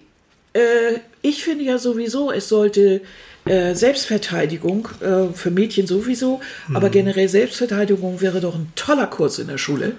Äh, 0.54 1.00
ich 1.22 1.43
finde 1.43 1.64
ja 1.66 1.78
sowieso, 1.78 2.32
es 2.32 2.50
sollte 2.50 3.02
äh, 3.45 3.74
Selbstverteidigung 3.76 4.88
äh, 5.02 5.34
für 5.34 5.52
Mädchen 5.52 5.88
sowieso, 5.88 6.41
aber 6.74 6.89
generell 6.89 7.30
Selbstverteidigung 7.30 8.22
wäre 8.22 8.41
doch 8.41 8.56
ein 8.56 8.72
toller 8.76 9.08
Kurs 9.08 9.39
in 9.39 9.47
der 9.47 9.58
Schule. 9.58 9.93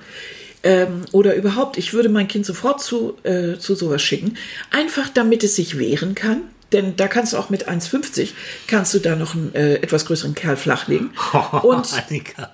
Ähm, 0.63 1.05
oder 1.13 1.35
überhaupt, 1.37 1.79
ich 1.79 1.95
würde 1.95 2.11
mein 2.11 2.29
Kind 2.29 2.45
sofort 2.45 2.83
zu, 2.83 3.17
äh, 3.23 3.57
zu 3.59 3.75
sowas 3.75 4.03
schicken. 4.03 4.37
Einfach 4.71 5.09
damit 5.09 5.43
es 5.43 5.57
sich 5.57 5.79
wehren 5.79 6.15
kann. 6.15 6.43
Denn 6.73 6.95
da 6.97 7.09
kannst 7.09 7.33
du 7.33 7.37
auch 7.39 7.51
mit 7.51 7.69
1,50 7.69 8.29
kannst 8.69 8.95
du 8.95 9.01
da 9.01 9.17
noch 9.17 9.35
einen 9.35 9.53
äh, 9.57 9.77
etwas 9.77 10.05
größeren 10.07 10.35
Kerl 10.37 10.57
flachlegen. 10.57 11.11
Und 11.63 11.93
Annika. 11.95 12.51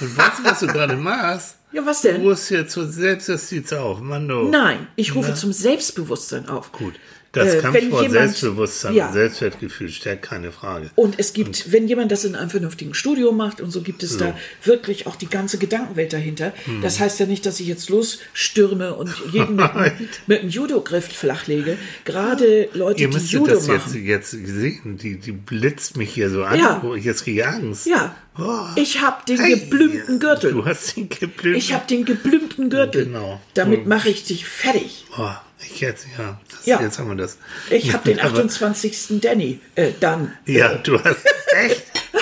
Und 0.00 0.16
weißt 0.16 0.38
du, 0.38 0.44
was 0.44 0.60
du 0.60 0.66
gerade 0.68 0.96
machst? 0.96 1.56
Ja, 1.72 1.84
was 1.86 2.02
Du 2.02 2.08
denn? 2.08 2.22
rufst 2.22 2.50
jetzt 2.50 2.72
zur 2.72 2.86
Selbstjustiz 2.86 3.72
auf, 3.72 4.00
Mando. 4.00 4.48
Nein, 4.48 4.86
ich 4.96 5.14
rufe 5.14 5.34
zum 5.34 5.52
Selbstbewusstsein 5.52 6.48
auf. 6.48 6.72
Gut. 6.72 6.94
Das 7.32 7.46
Äh, 7.48 7.52
wenn 7.54 7.60
Kampfwort 7.62 8.02
jemand- 8.02 8.10
Selbstbewusstsein 8.12 8.94
Ja. 8.94 9.06
und 9.06 9.12
Selbstwertgefühl 9.12 9.88
stärkt 9.90 10.22
keine 10.22 10.50
Frage. 10.50 10.90
Und 10.96 11.14
es 11.18 11.32
gibt, 11.32 11.70
wenn 11.70 11.86
jemand 11.86 12.10
das 12.10 12.24
in 12.24 12.34
einem 12.34 12.50
vernünftigen 12.50 12.92
Studio 12.92 13.30
macht 13.30 13.60
und 13.60 13.70
so 13.70 13.82
gibt 13.82 14.02
es 14.02 14.16
da 14.16 14.36
wirklich 14.64 15.06
auch 15.06 15.14
die 15.14 15.28
ganze 15.28 15.56
Gedankenwelt 15.58 16.12
dahinter. 16.12 16.52
Hm. 16.64 16.82
Das 16.82 16.98
heißt 16.98 17.20
ja 17.20 17.26
nicht, 17.26 17.46
dass 17.46 17.60
ich 17.60 17.68
jetzt 17.68 17.88
losstürme 17.88 18.94
und 18.94 19.12
jeden 19.32 19.54
mit, 19.56 19.70
einem- 19.76 20.08
mit 20.26 20.40
einem 20.40 20.50
Judo-Griff 20.50 21.06
flachlege. 21.06 21.76
Gerade 22.04 22.68
Leute, 22.74 23.02
Ihr 23.02 23.10
die 23.10 23.16
Judo 23.18 23.46
das 23.54 23.66
jetzt, 23.68 23.86
machen. 23.86 24.04
jetzt 24.04 24.30
sehen. 24.32 24.96
Die, 25.00 25.16
die 25.18 25.32
blitzt 25.32 25.96
mich 25.96 26.10
hier 26.12 26.30
so 26.30 26.42
an. 26.42 26.58
Ja. 26.58 26.80
wo 26.82 26.94
Ich 26.96 27.04
jetzt 27.04 27.22
kriege 27.24 27.46
Angst. 27.46 27.86
Ja, 27.86 28.16
Oh. 28.38 28.60
ich 28.76 29.00
habe 29.02 29.24
den 29.28 29.38
Hey, 29.38 29.58
geblümten 29.58 30.18
Gürtel. 30.18 30.52
Du 30.52 30.64
hast 30.64 30.96
den 30.96 31.08
geblümten. 31.08 31.54
Ich 31.54 31.72
habe 31.74 31.86
den 31.86 32.04
geblümten 32.04 32.70
Gürtel. 32.70 33.04
Genau. 33.06 33.40
Damit 33.54 33.86
mache 33.86 34.08
ich 34.08 34.24
dich 34.24 34.46
fertig. 34.46 35.04
Oh, 35.18 35.28
ich 35.64 35.80
jetzt, 35.80 36.06
ja. 36.18 36.38
Das, 36.50 36.66
Ja. 36.66 36.80
Jetzt 36.80 36.98
haben 36.98 37.08
wir 37.08 37.16
das. 37.16 37.38
Ich 37.70 37.92
habe 37.92 38.04
den 38.08 38.20
Aber- 38.20 38.38
28. 38.38 39.20
Danny. 39.20 39.60
Äh, 39.74 39.92
dann. 40.00 40.32
Ja, 40.46 40.74
du 40.74 41.02
hast 41.02 41.24
echt. 41.56 41.82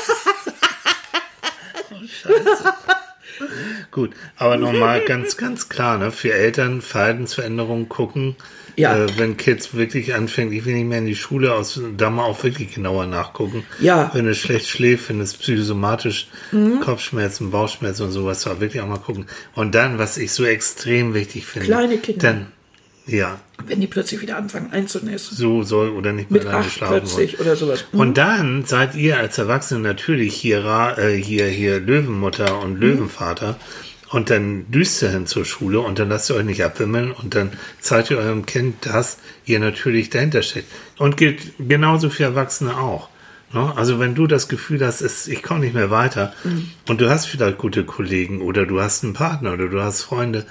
oh, 1.90 1.94
Scheiße. 2.22 2.74
Gut, 3.92 4.10
aber 4.36 4.56
nochmal 4.56 5.04
ganz, 5.04 5.36
ganz 5.36 5.68
klar, 5.68 5.98
ne? 5.98 6.10
Für 6.10 6.32
Eltern 6.34 6.82
Verhaltensveränderungen 6.82 7.88
gucken. 7.88 8.36
Ja. 8.76 8.96
Äh, 8.96 9.18
wenn 9.18 9.36
Kids 9.36 9.74
wirklich 9.74 10.14
anfängt, 10.14 10.52
ich 10.52 10.64
will 10.64 10.74
nicht 10.74 10.86
mehr 10.86 10.98
in 10.98 11.06
die 11.06 11.16
Schule 11.16 11.54
aus, 11.54 11.80
da 11.96 12.10
mal 12.10 12.24
auch 12.24 12.42
wirklich 12.44 12.74
genauer 12.74 13.06
nachgucken. 13.06 13.64
Ja. 13.80 14.06
Mhm. 14.12 14.18
Wenn 14.18 14.28
es 14.28 14.38
schlecht 14.38 14.68
schläft, 14.68 15.08
wenn 15.08 15.20
es 15.20 15.34
psychosomatisch 15.34 16.28
Kopfschmerzen, 16.84 17.50
Bauchschmerzen 17.50 18.04
und 18.04 18.10
sowas, 18.12 18.42
da 18.42 18.60
wirklich 18.60 18.82
auch 18.82 18.88
mal 18.88 18.98
gucken. 18.98 19.26
Und 19.54 19.74
dann, 19.74 19.98
was 19.98 20.16
ich 20.16 20.32
so 20.32 20.44
extrem 20.44 21.14
wichtig 21.14 21.46
finde. 21.46 21.66
Kleine 21.68 21.98
Kinder. 21.98 22.22
Dann, 22.22 22.46
ja, 23.08 23.40
Wenn 23.66 23.80
die 23.80 23.86
plötzlich 23.86 24.20
wieder 24.20 24.36
anfangen 24.36 24.70
einzunässen. 24.72 25.36
so 25.36 25.62
soll 25.62 25.88
oder 25.90 26.12
nicht 26.12 26.30
mehr 26.30 26.42
Mit 26.42 26.48
alleine 26.48 26.66
acht 26.66 26.78
plötzlich 26.78 27.40
oder 27.40 27.56
sowas. 27.56 27.84
Und 27.92 28.16
dann 28.18 28.64
seid 28.64 28.94
ihr 28.94 29.18
als 29.18 29.38
Erwachsene 29.38 29.80
natürlich 29.80 30.34
hier, 30.34 30.94
äh, 30.98 31.16
hier, 31.16 31.46
hier 31.46 31.80
Löwenmutter 31.80 32.54
Mhm. 32.58 32.62
und 32.62 32.80
Löwenvater. 32.80 33.56
Und 34.10 34.30
dann 34.30 34.70
düst 34.70 35.02
ihr 35.02 35.10
hin 35.10 35.26
zur 35.26 35.44
Schule 35.44 35.80
und 35.80 35.98
dann 35.98 36.08
lasst 36.08 36.30
ihr 36.30 36.36
euch 36.36 36.44
nicht 36.44 36.64
abwimmeln 36.64 37.10
und 37.12 37.34
dann 37.34 37.50
zeigt 37.80 38.10
ihr 38.10 38.16
eurem 38.18 38.46
Kind, 38.46 38.86
dass 38.86 39.18
ihr 39.44 39.58
natürlich 39.60 40.08
dahinter 40.08 40.40
steckt. 40.42 40.70
Und 40.96 41.16
gilt 41.18 41.40
genauso 41.58 42.08
für 42.08 42.22
Erwachsene 42.24 42.78
auch. 42.78 43.10
Ne? 43.52 43.70
Also 43.76 43.98
wenn 44.00 44.14
du 44.14 44.26
das 44.26 44.48
Gefühl 44.48 44.84
hast, 44.86 45.02
es, 45.02 45.28
ich 45.28 45.42
komme 45.42 45.60
nicht 45.60 45.74
mehr 45.74 45.90
weiter 45.90 46.32
Mhm. 46.44 46.70
und 46.88 47.00
du 47.02 47.10
hast 47.10 47.26
vielleicht 47.26 47.58
gute 47.58 47.84
Kollegen 47.84 48.40
oder 48.40 48.64
du 48.64 48.80
hast 48.80 49.04
einen 49.04 49.12
Partner 49.12 49.52
oder 49.52 49.68
du 49.68 49.80
hast 49.82 50.02
Freunde, 50.02 50.46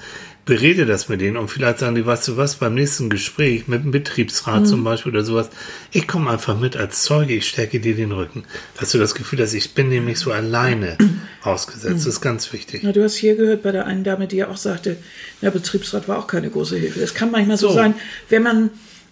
berede 0.48 0.88
das 0.88 1.08
mit 1.10 1.22
denen 1.22 1.38
und 1.38 1.50
vielleicht 1.50 1.78
sagen 1.80 1.94
die, 1.94 2.06
weißt 2.06 2.28
du 2.30 2.38
was, 2.38 2.56
beim 2.56 2.74
nächsten 2.74 3.12
Gespräch 3.12 3.68
mit 3.68 3.84
dem 3.84 3.92
Betriebsrat 3.92 4.62
Mhm. 4.62 4.66
zum 4.66 4.84
Beispiel 4.84 5.12
oder 5.12 5.24
sowas, 5.24 5.50
ich 5.92 6.08
komme 6.08 6.32
einfach 6.32 6.60
mit 6.60 6.76
als 6.76 7.04
Zeuge, 7.04 7.36
ich 7.36 7.48
stärke 7.48 7.80
dir 7.80 7.96
den 7.96 8.12
Rücken. 8.12 8.44
Dass 8.80 8.92
du 8.92 8.98
das 8.98 9.14
Gefühl 9.14 9.40
hast, 9.42 9.54
ich 9.54 9.76
bin 9.76 9.90
nämlich 9.90 10.18
so 10.18 10.32
alleine 10.32 10.98
ausgesetzt. 11.44 11.98
Das 11.98 12.06
ist 12.08 12.22
ganz 12.22 12.52
wichtig. 12.54 12.82
Na, 12.84 12.92
du 12.92 13.04
hast 13.04 13.16
hier 13.16 13.36
gehört 13.36 13.62
bei 13.62 13.72
der 13.72 13.86
einen 13.86 14.04
Dame, 14.04 14.26
die 14.28 14.38
ja 14.38 14.48
auch 14.48 14.58
sagte, 14.58 14.98
der 15.44 15.52
Betriebsrat 15.52 16.08
war 16.08 16.18
auch 16.18 16.26
keine 16.28 16.50
große 16.50 16.78
Hilfe. 16.78 17.00
Das 17.00 17.14
kann 17.14 17.30
manchmal 17.30 17.58
so, 17.58 17.68
So. 17.70 17.76
sein, 17.76 17.94
wenn 18.30 18.42
man 18.42 18.70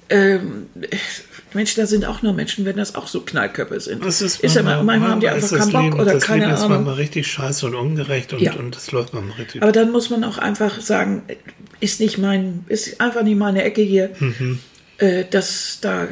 ähm, 0.09 0.67
Menschen, 1.55 1.79
da 1.81 1.87
sind 1.87 2.05
auch 2.05 2.21
nur 2.21 2.33
Menschen, 2.33 2.65
wenn 2.65 2.77
das 2.77 2.95
auch 2.95 3.07
so 3.07 3.21
Knallköpfe 3.21 3.79
sind. 3.79 4.05
Das 4.05 4.21
ist, 4.21 4.41
ja 4.43 4.49
manchmal, 4.61 4.83
manchmal 4.83 5.09
haben 5.11 5.19
die 5.21 5.25
ist 5.27 5.33
einfach 5.33 5.49
das 5.49 5.59
keinen 5.59 5.71
Bock 5.71 5.83
Leben, 5.83 5.99
oder 5.99 6.13
das 6.13 6.23
keine 6.23 6.41
Leben 6.41 6.53
ist 6.53 6.59
Ahnung. 6.59 6.71
manchmal 6.77 6.93
richtig 6.95 7.27
scheiße 7.27 7.65
und 7.65 7.75
ungerecht 7.75 8.33
und, 8.33 8.41
Ja. 8.41 8.53
und 8.53 8.75
das 8.75 8.91
läuft 8.91 9.13
manchmal 9.13 9.37
richtig. 9.37 9.61
Aber 9.63 9.71
dann 9.71 9.91
muss 9.91 10.09
man 10.09 10.23
auch 10.23 10.37
einfach 10.37 10.79
sagen, 10.81 11.23
ist 11.79 11.99
nicht 11.99 12.17
mein, 12.17 12.65
ist 12.67 13.01
einfach 13.01 13.23
nicht 13.23 13.37
meine 13.37 13.63
Ecke 13.63 13.81
hier. 13.81 14.11
Mhm. 14.19 14.59
Äh, 14.97 15.25
dass 15.29 15.79
da, 15.81 16.07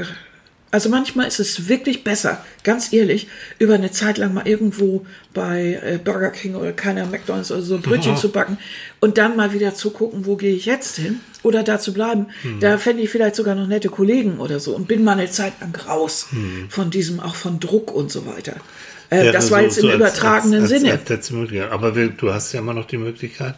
also 0.73 0.89
manchmal 0.89 1.27
ist 1.27 1.39
es 1.39 1.69
wirklich 1.69 2.03
besser, 2.03 2.43
ganz 2.63 2.91
ehrlich, 2.91 3.27
über 3.59 3.75
eine 3.75 3.91
Zeit 3.91 4.17
lang 4.17 4.33
mal 4.33 4.47
irgendwo 4.47 5.05
bei 5.33 5.79
äh, 5.83 5.99
Burger 6.03 6.31
King 6.31 6.55
oder 6.55 6.73
keiner 6.73 7.05
McDonalds 7.05 7.51
oder 7.51 7.61
so 7.61 7.75
ein 7.75 7.81
Brötchen 7.81 8.13
Ja. 8.15 8.19
zu 8.19 8.29
backen 8.31 8.57
und 8.99 9.17
dann 9.17 9.35
mal 9.37 9.53
wieder 9.53 9.75
zu 9.75 9.91
gucken, 9.91 10.25
wo 10.25 10.35
gehe 10.35 10.53
ich 10.55 10.65
jetzt 10.65 10.97
hin 10.97 11.19
oder 11.43 11.63
da 11.63 11.79
zu 11.79 11.93
bleiben. 11.93 12.27
Mhm. 12.43 12.59
Da 12.59 12.77
fände 12.77 13.03
ich 13.03 13.09
vielleicht 13.09 13.35
sogar 13.35 13.55
noch 13.55 13.67
nette 13.67 13.89
Kollegen 13.89 14.39
oder 14.39 14.59
so 14.59 14.75
und 14.75 14.87
bin 14.87 15.03
mal 15.03 15.13
eine 15.17 15.29
Zeit 15.29 15.53
lang 15.61 15.75
raus 15.87 16.27
von 16.69 16.89
diesem, 16.89 17.19
auch 17.19 17.35
von 17.35 17.59
Druck 17.59 17.93
und 17.93 18.11
so 18.11 18.25
weiter. 18.25 18.55
Äh, 19.09 19.17
Mhm. 19.17 19.21
Wäre 19.25 19.31
das 19.33 19.51
war 19.51 19.59
so- 19.59 19.65
jetzt 19.65 19.75
so 19.75 19.81
im 19.89 20.01
als- 20.01 20.17
übertragenen 20.17 20.63
als, 20.63 20.71
als, 20.71 20.81
Sinne. 20.81 20.99
Als 21.07 21.31
Möglichkeit. 21.31 21.71
Aber 21.71 21.95
wir, 21.95 22.07
du 22.09 22.33
hast 22.33 22.51
ja 22.51 22.59
immer 22.59 22.73
noch 22.73 22.87
die 22.87 22.97
Möglichkeit, 22.97 23.55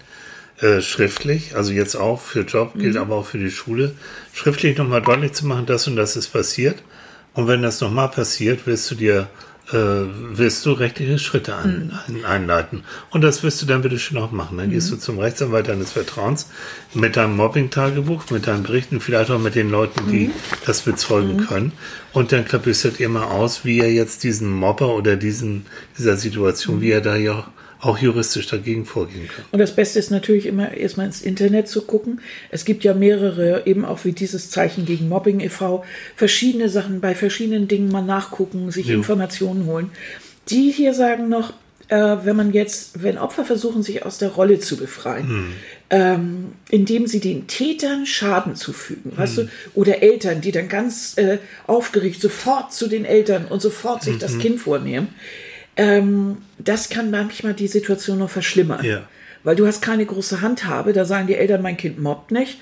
äh, 0.59 0.82
schriftlich, 0.82 1.55
also 1.55 1.72
jetzt 1.72 1.95
auch 1.95 2.20
für 2.22 2.41
Job, 2.41 2.76
Mhm. 2.76 2.80
gilt 2.80 2.97
aber 2.97 3.16
auch 3.16 3.26
für 3.26 3.38
die 3.38 3.51
Schule, 3.51 3.93
schriftlich 4.34 4.78
nochmal 4.78 5.01
deutlich 5.01 5.34
zu 5.34 5.45
machen, 5.45 5.66
das 5.66 5.88
und 5.88 5.95
das 5.95 6.16
ist 6.18 6.28
passiert. 6.30 6.78
Und 7.36 7.48
wenn 7.48 7.62
das 7.62 7.80
nochmal 7.82 8.10
passiert, 8.10 8.66
wirst 8.66 8.90
du 8.90 8.96
dir 8.96 9.28
äh, 9.72 9.76
wirst 10.38 10.64
du 10.68 10.74
rechtliche 10.74 11.18
Schritte 11.18 11.56
an, 11.56 11.92
Mhm. 12.08 12.18
ein, 12.18 12.26
einleiten. 12.26 12.84
Und 13.10 13.22
das 13.22 13.42
wirst 13.42 13.60
du 13.64 13.66
dann 13.66 13.82
bitte 13.82 13.98
schön 13.98 14.20
auch 14.20 14.32
machen. 14.32 14.60
Dann 14.60 14.70
gehst 14.70 14.92
du 14.92 14.96
zum 14.96 15.18
Rechtsanwalt 15.18 15.68
deines 15.68 15.92
Vertrauens 15.94 16.50
mit 16.94 17.16
deinem 17.16 17.36
Mobbing-Tagebuch, 17.36 18.30
mit 18.30 18.46
deinen 18.46 18.62
Berichten, 18.62 19.02
vielleicht 19.02 19.32
auch 19.32 19.40
mit 19.40 19.56
den 19.56 19.72
Leuten, 19.72 20.12
die 20.12 20.30
das 20.68 20.82
bezeugen 20.82 21.48
können. 21.48 21.72
Und 22.14 22.32
dann 22.32 22.46
klabüstert 22.46 23.00
ihr 23.00 23.10
mal 23.10 23.24
aus, 23.24 23.66
wie 23.66 23.78
ihr 23.80 23.92
jetzt 23.92 24.24
diesen 24.24 24.52
Mobber 24.52 24.94
oder 24.96 25.16
diesen, 25.16 25.66
dieser 25.98 26.16
Situation, 26.16 26.80
wie 26.82 26.90
ihr 26.90 27.02
da 27.02 27.16
ja 27.16 27.48
auch 27.80 27.97
juristisch 27.97 28.47
dagegen 28.47 28.86
vorgehen 28.86 29.28
könnt. 29.28 29.47
Und 29.51 29.59
das 29.59 29.76
Beste 29.76 29.99
ist 29.99 30.11
natürlich 30.11 30.45
immer 30.45 30.73
erstmal 30.73 31.05
ins 31.05 31.21
Internet 31.21 31.67
zu 31.67 31.84
gucken. 31.84 32.21
Es 32.49 32.65
gibt 32.65 32.84
ja 32.84 32.93
mehrere, 32.93 33.65
eben 33.65 33.86
auch 33.86 34.05
wie 34.05 34.11
dieses 34.11 34.49
Zeichen 34.49 34.86
gegen 34.86 35.09
Mobbing 35.09 35.39
e.V., 35.39 35.84
verschiedene 36.15 36.69
Sachen 36.69 37.01
bei 37.01 37.15
verschiedenen 37.15 37.67
Dingen 37.67 37.91
mal 37.91 38.01
nachgucken, 38.01 38.71
sich 38.71 38.89
Informationen 38.89 39.65
holen. 39.65 39.91
Die 40.49 40.71
hier 40.71 40.93
sagen 40.93 41.30
noch, 41.30 41.53
äh, 41.88 42.17
wenn 42.23 42.36
man 42.36 42.53
jetzt, 42.53 43.03
wenn 43.03 43.17
Opfer 43.17 43.45
versuchen, 43.45 43.84
sich 43.84 44.05
aus 44.05 44.17
der 44.17 44.30
Rolle 44.30 44.59
zu 44.59 44.78
befreien, 44.78 45.53
ähm, 45.89 46.53
indem 46.69 47.05
sie 47.05 47.19
den 47.19 47.47
Tätern 47.47 48.05
Schaden 48.05 48.55
zufügen, 48.55 49.11
weißt 49.15 49.38
du, 49.38 49.49
oder 49.76 50.01
Eltern, 50.01 50.41
die 50.41 50.51
dann 50.51 50.67
ganz 50.67 51.17
äh, 51.17 51.38
aufgeregt 51.67 52.21
sofort 52.21 52.73
zu 52.73 52.88
den 52.88 53.05
Eltern 53.05 53.45
und 53.45 53.61
sofort 53.61 54.03
sich 54.03 54.17
das 54.17 54.39
Kind 54.39 54.59
vornehmen, 54.59 55.09
ähm, 55.78 56.38
das 56.57 56.89
kann 56.89 57.11
manchmal 57.11 57.53
die 57.53 57.67
Situation 57.67 58.19
noch 58.19 58.30
verschlimmern. 58.30 58.84
Ja. 58.84 59.07
Weil 59.43 59.55
du 59.55 59.67
hast 59.67 59.82
keine 59.82 60.05
große 60.05 60.41
Handhabe, 60.41 60.93
da 60.93 61.05
sagen 61.05 61.28
die 61.28 61.36
Eltern, 61.36 61.61
mein 61.61 61.78
Kind 61.78 61.99
mobbt 61.99 62.32
nicht. 62.32 62.59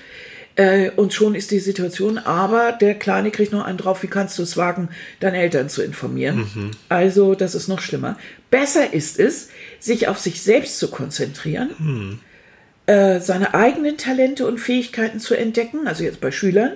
Äh, 0.56 0.90
und 0.90 1.12
schon 1.12 1.34
ist 1.34 1.50
die 1.50 1.58
Situation, 1.58 2.18
aber 2.18 2.72
der 2.72 2.94
Kleine 2.94 3.30
kriegt 3.30 3.52
noch 3.52 3.64
einen 3.64 3.78
drauf, 3.78 4.02
wie 4.02 4.08
kannst 4.08 4.38
du 4.38 4.42
es 4.42 4.56
wagen, 4.56 4.88
deine 5.18 5.38
Eltern 5.38 5.68
zu 5.68 5.82
informieren? 5.82 6.70
Also, 6.88 7.34
das 7.34 7.54
ist 7.56 7.66
noch 7.66 7.80
schlimmer. 7.80 8.16
Besser 8.50 8.92
ist 8.92 9.18
es, 9.18 9.48
sich 9.80 10.06
auf 10.06 10.18
sich 10.18 10.42
selbst 10.42 10.78
zu 10.78 10.90
konzentrieren, 10.90 12.20
äh, 12.86 13.18
seine 13.18 13.54
eigenen 13.54 13.96
Talente 13.96 14.46
und 14.46 14.58
Fähigkeiten 14.58 15.18
zu 15.18 15.34
entdecken, 15.34 15.88
also 15.88 16.04
jetzt 16.04 16.20
bei 16.20 16.30
Schülern, 16.30 16.74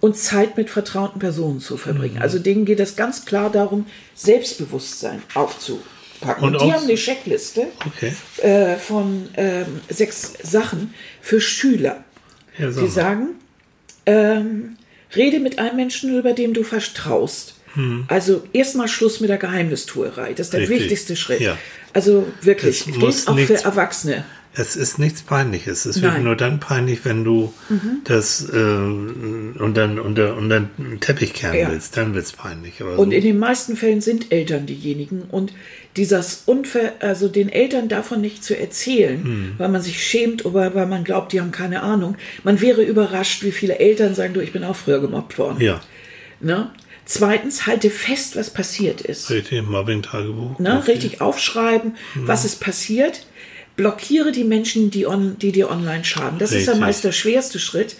und 0.00 0.16
Zeit 0.16 0.56
mit 0.56 0.70
vertrauten 0.70 1.18
Personen 1.20 1.60
zu 1.60 1.76
verbringen. 1.76 2.18
Also 2.18 2.38
denen 2.38 2.64
geht 2.64 2.80
es 2.80 2.96
ganz 2.96 3.24
klar 3.24 3.50
darum, 3.50 3.86
Selbstbewusstsein 4.14 5.22
aufzupacken. 5.34 6.44
Und 6.44 6.54
Und, 6.56 6.62
die 6.62 6.72
haben 6.72 6.84
eine 6.84 6.94
Checkliste 6.94 7.66
Okay. 7.86 8.12
äh, 8.42 8.76
von 8.76 9.28
ähm, 9.36 9.80
sechs 9.88 10.32
Sachen 10.42 10.94
für 11.20 11.40
Schüler. 11.40 12.04
Ja, 12.58 12.70
Die 12.70 12.88
sagen, 12.88 13.28
ähm, 14.06 14.76
rede 15.14 15.40
mit 15.40 15.58
einem 15.58 15.76
Menschen, 15.76 16.18
über 16.18 16.32
dem 16.32 16.54
du 16.54 16.62
vertraust. 16.62 17.54
Also 18.08 18.42
erstmal 18.54 18.88
Schluss 18.88 19.20
mit 19.20 19.28
der 19.28 19.36
Geheimnistuerei. 19.36 20.32
Das 20.32 20.46
ist 20.46 20.54
der. 20.54 20.60
Richtig. 20.60 20.80
wichtigste 20.80 21.14
Schritt. 21.14 21.40
Ja. 21.42 21.58
Also 21.92 22.26
wirklich, 22.40 22.86
gilt 22.86 22.96
muss 22.96 23.26
auch 23.26 23.38
für 23.38 23.62
Erwachsene. 23.62 24.24
Es 24.58 24.74
ist 24.74 24.98
nichts 24.98 25.20
Peinliches. 25.22 25.84
Es 25.84 26.00
wird 26.00 26.12
Nein. 26.12 26.22
Mhm. 26.22 26.26
nur 26.28 26.36
dann 26.36 26.60
peinlich, 26.60 27.04
wenn 27.04 27.24
du 27.24 27.52
das 28.04 28.48
äh, 28.48 28.56
unter, 28.56 29.84
unter, 30.02 30.36
unter 30.36 30.60
den 30.78 31.00
Teppich 31.00 31.34
kehren 31.34 31.58
Ja. 31.58 31.70
willst. 31.70 31.96
Dann 31.96 32.14
wird 32.14 32.24
es 32.24 32.32
peinlich. 32.32 32.80
Aber 32.80 32.98
Und 32.98 33.10
so, 33.10 33.16
in 33.16 33.22
den 33.22 33.38
meisten 33.38 33.76
Fällen 33.76 34.00
sind 34.00 34.32
Eltern 34.32 34.64
diejenigen. 34.64 35.22
Und 35.30 35.52
dieses 35.96 36.42
Unver 36.46 36.92
also 37.00 37.28
den 37.28 37.48
Eltern 37.50 37.88
davon 37.88 38.20
nicht 38.22 38.42
zu 38.44 38.58
erzählen, 38.58 39.22
Hm. 39.22 39.52
weil 39.58 39.68
man 39.68 39.82
sich 39.82 40.02
schämt 40.02 40.44
oder 40.46 40.74
weil 40.74 40.86
man 40.86 41.04
glaubt, 41.04 41.32
die 41.32 41.40
haben 41.40 41.52
keine 41.52 41.82
Ahnung. 41.82 42.16
Man 42.42 42.60
wäre 42.60 42.82
überrascht, 42.82 43.42
wie 43.42 43.52
viele 43.52 43.78
Eltern 43.78 44.14
sagen, 44.14 44.32
du, 44.34 44.40
ich 44.40 44.52
bin 44.52 44.64
auch 44.64 44.76
früher 44.76 45.00
gemobbt 45.00 45.38
worden. 45.38 45.60
ja, 45.60 45.80
Ne? 46.40 46.70
Zweitens, 47.08 47.66
halte 47.66 47.88
fest, 47.88 48.34
was 48.36 48.50
passiert 48.50 49.00
ist. 49.00 49.30
richtig, 49.30 49.62
Mobbing-Tagebuch. 49.68 50.58
Ne? 50.58 50.84
Richtig 50.88 51.20
aufschreiben, 51.20 51.94
was 52.16 52.44
ist 52.44 52.60
passiert. 52.60 53.24
Blockiere 53.76 54.32
die 54.32 54.44
Menschen, 54.44 54.90
die, 54.90 55.06
on, 55.06 55.38
die 55.38 55.52
dir 55.52 55.70
online 55.70 56.04
schaden. 56.04 56.38
Das 56.38 56.52
ist 56.52 56.66
ja 56.66 56.72
Richtig. 56.72 56.80
meist 56.80 57.04
der 57.04 57.12
schwerste 57.12 57.58
Schritt. 57.58 57.96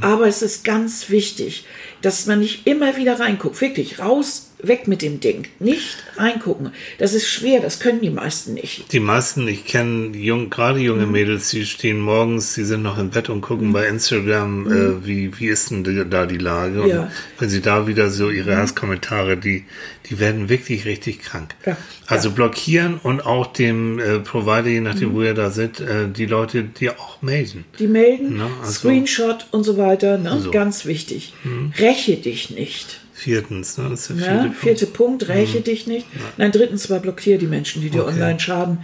Aber 0.00 0.26
es 0.26 0.42
ist 0.42 0.64
ganz 0.64 1.10
wichtig, 1.10 1.64
dass 2.00 2.26
man 2.26 2.40
nicht 2.40 2.66
immer 2.66 2.96
wieder 2.96 3.20
reinguckt. 3.20 3.60
Wirklich 3.60 3.98
raus, 3.98 4.47
weg 4.60 4.88
mit 4.88 5.02
dem 5.02 5.20
Ding. 5.20 5.46
Nicht 5.60 5.96
reingucken. 6.16 6.72
Das 6.98 7.14
ist 7.14 7.28
schwer, 7.28 7.60
das 7.60 7.78
können 7.78 8.00
die 8.00 8.10
meisten 8.10 8.54
nicht. 8.54 8.92
Die 8.92 9.00
meisten, 9.00 9.46
ich 9.46 9.64
kenne 9.64 10.16
jung, 10.16 10.50
gerade 10.50 10.80
junge 10.80 11.06
Mhm. 11.06 11.12
Mädels, 11.12 11.50
die 11.50 11.64
stehen 11.64 12.00
morgens, 12.00 12.54
die 12.54 12.64
sind 12.64 12.82
noch 12.82 12.98
im 12.98 13.10
Bett 13.10 13.28
und 13.28 13.40
gucken 13.40 13.72
bei 13.72 13.86
Instagram, 13.86 14.66
äh, 14.66 15.06
wie, 15.06 15.38
wie 15.38 15.46
ist 15.46 15.70
denn 15.70 15.84
da 16.10 16.26
die 16.26 16.38
Lage? 16.38 16.82
Und 16.82 16.88
Mhm. 16.88 16.92
Ja. 16.94 17.10
wenn 17.38 17.48
sie 17.48 17.60
da 17.60 17.86
wieder 17.86 18.10
so 18.10 18.30
ihre 18.30 18.56
Hasskommentare, 18.56 19.36
die, 19.36 19.64
die 20.10 20.18
werden 20.18 20.48
wirklich 20.48 20.84
richtig 20.86 21.20
krank. 21.20 21.54
Ja. 21.64 21.76
Also 22.06 22.30
blockieren 22.32 22.98
und 23.02 23.24
auch 23.24 23.46
dem 23.52 23.98
äh, 23.98 24.18
Provider, 24.18 24.68
je 24.68 24.80
Mhm. 24.80 24.84
nachdem, 24.86 25.14
wo 25.14 25.22
ihr 25.22 25.34
da 25.34 25.50
seid, 25.50 25.80
äh, 25.80 26.08
die 26.08 26.26
Leute, 26.26 26.64
die 26.64 26.90
auch 26.90 27.22
melden. 27.22 27.64
Die 27.78 27.86
melden, 27.86 28.38
Ne, 28.38 28.46
also- 28.60 28.72
Screenshot 28.72 29.46
und 29.52 29.62
so 29.64 29.76
weiter. 29.76 30.18
Ne? 30.18 30.40
So. 30.42 30.50
Ganz 30.50 30.84
wichtig. 30.86 31.32
Räche 31.78 32.16
dich 32.16 32.50
nicht. 32.50 33.00
Viertens, 33.18 33.76
ne? 33.78 33.88
Das 33.90 34.08
ist 34.08 34.10
der 34.10 34.16
Ja, 34.16 34.42
vierte 34.42 34.54
vierte 34.54 34.86
Punkt, 34.86 35.28
räche 35.28 35.60
dich 35.60 35.86
nicht. 35.88 36.06
Nein, 36.36 36.52
drittens 36.52 36.88
war 36.88 37.00
blockiere 37.00 37.38
die 37.38 37.46
Menschen, 37.46 37.82
die 37.82 37.90
dir 37.90 38.04
Okay. 38.04 38.12
online 38.14 38.38
schaden. 38.40 38.78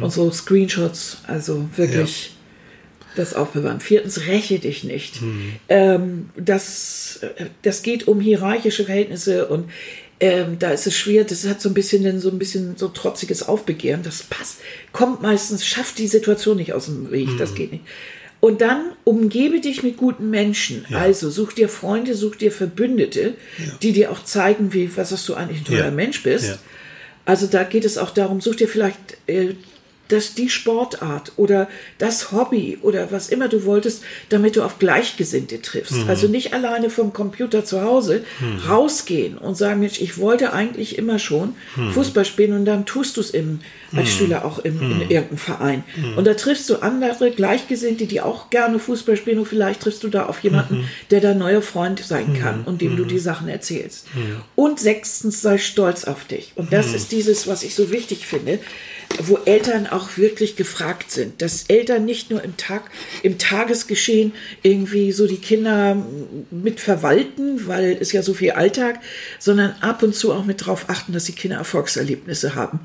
Und 0.00 0.12
so 0.12 0.30
Screenshots, 0.30 1.18
also 1.26 1.68
wirklich 1.76 2.36
das 3.16 3.34
aufbewahren. 3.34 3.80
Viertens, 3.80 4.26
räche 4.28 4.60
dich 4.60 4.84
nicht. 4.84 5.20
Ähm, 5.68 6.30
das, 6.36 7.18
äh, 7.22 7.46
das 7.62 7.82
geht 7.82 8.06
um 8.06 8.20
hierarchische 8.20 8.84
Verhältnisse 8.84 9.48
und 9.48 9.68
ähm, 10.20 10.58
da 10.58 10.70
ist 10.70 10.86
es 10.86 10.96
schwer, 10.96 11.24
das 11.24 11.46
hat 11.48 11.60
so 11.60 11.68
ein 11.70 11.74
bisschen 11.74 12.20
so 12.20 12.30
ein 12.30 12.38
bisschen 12.38 12.76
so 12.76 12.88
trotziges 12.88 13.42
Aufbegehren. 13.42 14.02
Das 14.04 14.22
passt, 14.22 14.58
kommt 14.92 15.22
meistens, 15.22 15.66
schafft 15.66 15.98
die 15.98 16.06
Situation 16.06 16.58
nicht 16.58 16.72
aus 16.74 16.84
dem 16.84 17.10
Weg, 17.10 17.30
das 17.38 17.54
geht 17.54 17.72
nicht. 17.72 17.84
Und 18.40 18.62
dann 18.62 18.92
umgebe 19.04 19.60
dich 19.60 19.82
mit 19.82 19.98
guten 19.98 20.30
Menschen. 20.30 20.86
Also 20.92 21.28
such 21.30 21.52
dir 21.52 21.68
Freunde, 21.68 22.14
such 22.14 22.36
dir 22.36 22.50
Verbündete, 22.50 23.34
die 23.82 23.92
dir 23.92 24.10
auch 24.10 24.24
zeigen, 24.24 24.72
wie, 24.72 24.90
was 24.96 25.26
du 25.26 25.34
eigentlich 25.34 25.60
ein 25.60 25.64
toller 25.64 25.84
Ja. 25.86 25.90
Mensch 25.90 26.22
bist. 26.22 26.48
Ja. 26.48 26.58
Also 27.26 27.46
da 27.46 27.64
geht 27.64 27.84
es 27.84 27.98
auch 27.98 28.10
darum, 28.10 28.40
such 28.40 28.56
dir 28.56 28.68
vielleicht 28.68 29.18
äh, 29.26 29.54
das, 30.12 30.34
die 30.34 30.48
Sportart 30.50 31.32
oder 31.36 31.68
das 31.98 32.32
Hobby 32.32 32.78
oder 32.82 33.10
was 33.12 33.28
immer 33.28 33.48
du 33.48 33.64
wolltest, 33.64 34.02
damit 34.28 34.56
du 34.56 34.62
auf 34.62 34.78
Gleichgesinnte 34.78 35.62
triffst. 35.62 35.92
Mhm. 36.04 36.08
Also 36.08 36.28
nicht 36.28 36.52
alleine 36.52 36.90
vom 36.90 37.12
Computer 37.12 37.64
zu 37.64 37.82
Hause 37.82 38.24
rausgehen 38.68 39.38
und 39.38 39.56
sagen, 39.56 39.80
Mensch, 39.80 40.00
ich 40.00 40.18
wollte 40.18 40.52
eigentlich 40.52 40.98
immer 40.98 41.18
schon 41.18 41.54
Mhm. 41.76 41.92
Fußball 41.92 42.24
spielen 42.24 42.52
und 42.54 42.64
dann 42.64 42.86
tust 42.86 43.16
du 43.16 43.20
es 43.20 43.30
im, 43.30 43.60
als 43.94 44.08
Schüler 44.10 44.44
auch 44.44 44.58
im, 44.60 44.76
Mhm. 44.76 45.02
in 45.02 45.10
irgendeinem 45.10 45.38
Verein. 45.38 45.84
Und 46.16 46.26
da 46.26 46.34
triffst 46.34 46.68
du 46.70 46.76
andere 46.76 47.30
Gleichgesinnte, 47.30 48.06
die 48.06 48.20
auch 48.20 48.50
gerne 48.50 48.78
Fußball 48.78 49.16
spielen 49.16 49.38
und 49.38 49.46
vielleicht 49.46 49.80
triffst 49.80 50.02
du 50.04 50.08
da 50.08 50.26
auf 50.26 50.40
jemanden, 50.40 50.78
Mhm. 50.78 50.84
der 51.10 51.20
dein 51.20 51.38
neuer 51.38 51.62
Freund 51.62 52.00
sein 52.00 52.34
kann 52.38 52.62
und 52.64 52.80
dem 52.80 52.96
du 52.96 53.04
die 53.04 53.18
Sachen 53.18 53.48
erzählst. 53.48 54.06
Und 54.56 54.80
sechstens, 54.80 55.42
sei 55.42 55.58
stolz 55.58 56.04
auf 56.04 56.24
dich. 56.24 56.52
Und 56.56 56.72
das 56.72 56.92
ist 56.94 57.12
dieses, 57.12 57.46
was 57.46 57.62
ich 57.62 57.74
so 57.74 57.90
wichtig 57.90 58.26
finde, 58.26 58.58
wo 59.18 59.38
Eltern 59.44 59.86
auch 59.86 60.16
wirklich 60.16 60.56
gefragt 60.56 61.10
sind, 61.10 61.42
dass 61.42 61.64
Eltern 61.68 62.04
nicht 62.04 62.30
nur 62.30 62.42
im 62.42 62.56
Tag, 62.56 62.90
im 63.22 63.38
Tagesgeschehen 63.38 64.32
irgendwie 64.62 65.12
so 65.12 65.26
die 65.26 65.38
Kinder 65.38 65.96
mit 66.50 66.80
verwalten, 66.80 67.66
weil 67.66 67.96
es 68.00 68.12
ja 68.12 68.22
so 68.22 68.34
viel 68.34 68.52
Alltag, 68.52 69.00
sondern 69.38 69.74
ab 69.80 70.02
und 70.02 70.14
zu 70.14 70.32
auch 70.32 70.44
mit 70.44 70.62
darauf 70.62 70.88
achten, 70.88 71.12
dass 71.12 71.24
die 71.24 71.32
Kinder 71.32 71.56
Erfolgserlebnisse 71.58 72.54
haben. 72.54 72.80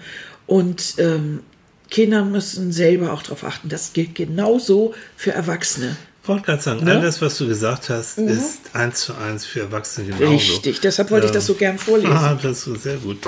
Und 0.47 0.95
ähm, 0.97 1.41
Kinder 1.89 2.25
müssen 2.25 2.71
selber 2.71 3.13
auch 3.13 3.23
darauf 3.23 3.43
achten. 3.43 3.69
Das 3.69 3.93
gilt 3.93 4.15
genauso 4.15 4.93
für 5.15 5.31
Erwachsene. 5.31 5.95
Ich 6.25 6.29
wollte 6.29 6.41
gerade 6.47 6.61
sagen, 6.63 6.83
Ne? 6.83 6.91
all 6.93 7.01
das, 7.01 7.21
was 7.21 7.37
du 7.37 7.47
gesagt 7.47 7.91
hast, 7.91 8.17
ist 8.17 8.61
eins 8.73 9.01
zu 9.01 9.13
eins 9.13 9.45
für 9.45 9.59
Erwachsene 9.59 10.07
genauso. 10.07 10.33
Richtig, 10.33 10.81
deshalb 10.81 11.11
wollte 11.11 11.27
ich 11.27 11.31
das 11.31 11.45
so 11.45 11.53
gern 11.53 11.77
vorlesen. 11.77 12.11
Ah, 12.15 12.35
das 12.41 12.65
ist 12.65 12.81
sehr 12.81 12.97
gut. 12.97 13.19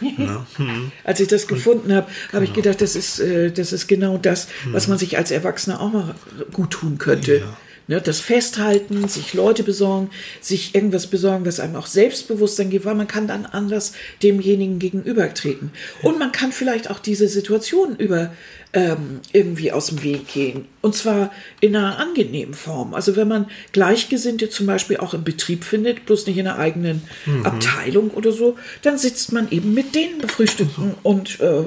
Na, 0.00 0.46
hm. 0.56 0.90
Als 1.04 1.20
ich 1.20 1.28
das 1.28 1.48
gefunden 1.48 1.92
habe, 1.92 2.06
habe 2.32 2.44
ich 2.46 2.54
gedacht, 2.54 2.80
das 2.80 2.96
ist, 2.96 3.20
äh, 3.20 3.50
das 3.50 3.74
ist 3.74 3.88
genau 3.88 4.16
das, 4.16 4.48
was 4.72 4.88
man 4.88 4.96
sich 4.96 5.18
als 5.18 5.32
Erwachsener 5.32 5.82
auch 5.82 5.92
mal 5.92 6.14
gut 6.50 6.70
tun 6.70 6.96
könnte. 6.96 7.42
Ne, 7.88 8.00
das 8.00 8.18
Festhalten, 8.18 9.06
sich 9.06 9.32
Leute 9.32 9.62
besorgen, 9.62 10.10
sich 10.40 10.74
irgendwas 10.74 11.06
besorgen, 11.06 11.46
was 11.46 11.60
einem 11.60 11.76
auch 11.76 11.86
Selbstbewusstsein 11.86 12.68
gibt, 12.68 12.84
weil 12.84 12.96
man 12.96 13.06
kann 13.06 13.28
dann 13.28 13.46
anders 13.46 13.92
demjenigen 14.24 14.80
gegenübertreten. 14.80 15.70
Und 16.02 16.18
man 16.18 16.32
kann 16.32 16.50
vielleicht 16.50 16.90
auch 16.90 16.98
diese 16.98 17.28
Situation 17.28 17.94
über 17.94 18.32
ähm, 18.72 19.20
irgendwie 19.32 19.70
aus 19.70 19.86
dem 19.86 20.02
Weg 20.02 20.26
gehen. 20.26 20.66
Und 20.82 20.96
zwar 20.96 21.30
in 21.60 21.76
einer 21.76 22.00
angenehmen 22.00 22.54
Form. 22.54 22.92
Also 22.92 23.14
wenn 23.14 23.28
man 23.28 23.46
Gleichgesinnte 23.70 24.50
zum 24.50 24.66
Beispiel 24.66 24.96
auch 24.96 25.14
im 25.14 25.22
Betrieb 25.22 25.62
findet, 25.62 26.06
bloß 26.06 26.26
nicht 26.26 26.38
in 26.38 26.48
einer 26.48 26.58
eigenen 26.58 27.02
Abteilung 27.44 28.10
oder 28.10 28.32
so, 28.32 28.56
dann 28.82 28.98
sitzt 28.98 29.32
man 29.32 29.48
eben 29.52 29.74
mit 29.74 29.94
denen 29.94 30.28
frühstücken 30.28 30.94
und 31.04 31.38
äh, 31.38 31.66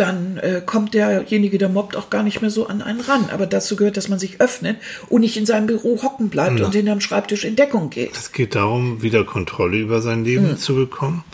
dann 0.00 0.38
äh, 0.38 0.62
kommt 0.64 0.94
derjenige, 0.94 1.58
der 1.58 1.68
mobbt, 1.68 1.96
auch 1.96 2.10
gar 2.10 2.22
nicht 2.22 2.40
mehr 2.40 2.50
so 2.50 2.66
an 2.66 2.82
einen 2.82 3.00
ran. 3.00 3.30
Aber 3.32 3.46
dazu 3.46 3.76
gehört, 3.76 3.96
dass 3.96 4.08
man 4.08 4.18
sich 4.18 4.40
öffnet 4.40 4.78
und 5.08 5.20
nicht 5.20 5.36
in 5.36 5.46
seinem 5.46 5.66
Büro 5.66 6.02
hocken 6.02 6.28
bleibt 6.28 6.60
und 6.60 6.74
hinterm 6.74 7.00
Schreibtisch 7.00 7.44
in 7.44 7.56
Deckung 7.56 7.90
geht. 7.90 8.16
Es 8.16 8.32
geht 8.32 8.54
darum, 8.54 9.02
wieder 9.02 9.24
Kontrolle 9.24 9.78
über 9.78 10.00
sein 10.00 10.24
Leben 10.24 10.50
Hm. 10.50 10.56
zu 10.58 10.74
bekommen. 10.74 11.24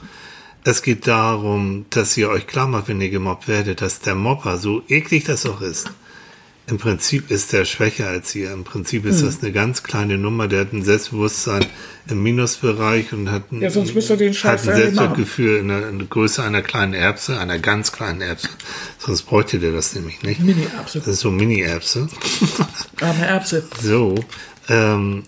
Es 0.65 0.83
geht 0.83 1.07
darum, 1.07 1.85
dass 1.91 2.17
ihr 2.17 2.31
euch 2.31 2.47
klar 2.47 2.67
macht, 2.67 2.89
wenn 2.89 3.01
ihr 3.01 3.11
gemobbt 3.11 3.49
werdet, 3.49 3.83
dass 3.83 4.01
der 4.01 4.15
Mobber, 4.15 4.57
so 4.57 4.83
eklig 4.89 5.25
das 5.25 5.45
auch 5.45 5.61
ist, 5.61 5.91
im 6.67 6.79
Prinzip 6.79 7.31
ist 7.31 7.53
der 7.53 7.65
schwächer 7.67 8.09
als 8.09 8.35
ihr. 8.35 8.51
Im 8.53 8.65
Prinzip 8.65 9.05
Hm. 9.05 9.11
ist 9.11 9.23
das 9.23 9.43
eine 9.43 9.53
ganz 9.53 9.83
kleine 9.83 10.17
Nummer. 10.17 10.49
Der 10.49 10.61
hat 10.61 10.73
ein 10.73 10.83
Selbstbewusstsein 10.83 11.67
im 12.09 12.23
Minusbereich 12.23 13.13
und 13.13 13.31
hat 13.31 13.53
ein, 13.53 13.61
Ja, 13.61 13.69
sonst 13.71 13.95
müsste 13.95 14.15
er 14.15 14.17
den 14.17 14.33
Scheiß 14.35 14.63
hat 14.63 14.71
ein. 14.71 14.77
Selbstwertgefühl 14.77 15.59
in 15.59 15.69
der, 15.69 15.89
in 15.91 15.99
der 15.99 16.09
Größe 16.09 16.43
einer 16.43 16.63
kleinen 16.63 16.95
Erbse, 16.95 17.39
einer 17.39 17.59
ganz 17.59 17.93
kleinen 17.93 18.23
Erbse. 18.23 18.49
Sonst 18.99 19.23
bräuchte 19.23 19.59
der 19.59 19.73
das 19.73 19.95
nämlich 19.95 20.23
nicht. 20.23 20.41
Mini-Erbse. 20.41 21.01
Das 21.01 21.09
ist 21.09 21.21
so 21.21 21.31
Mini-Erbse. 21.31 22.09
Arme 23.01 23.27
Erbse. 23.27 23.67
So, 23.83 24.15
ähm, 24.71 25.25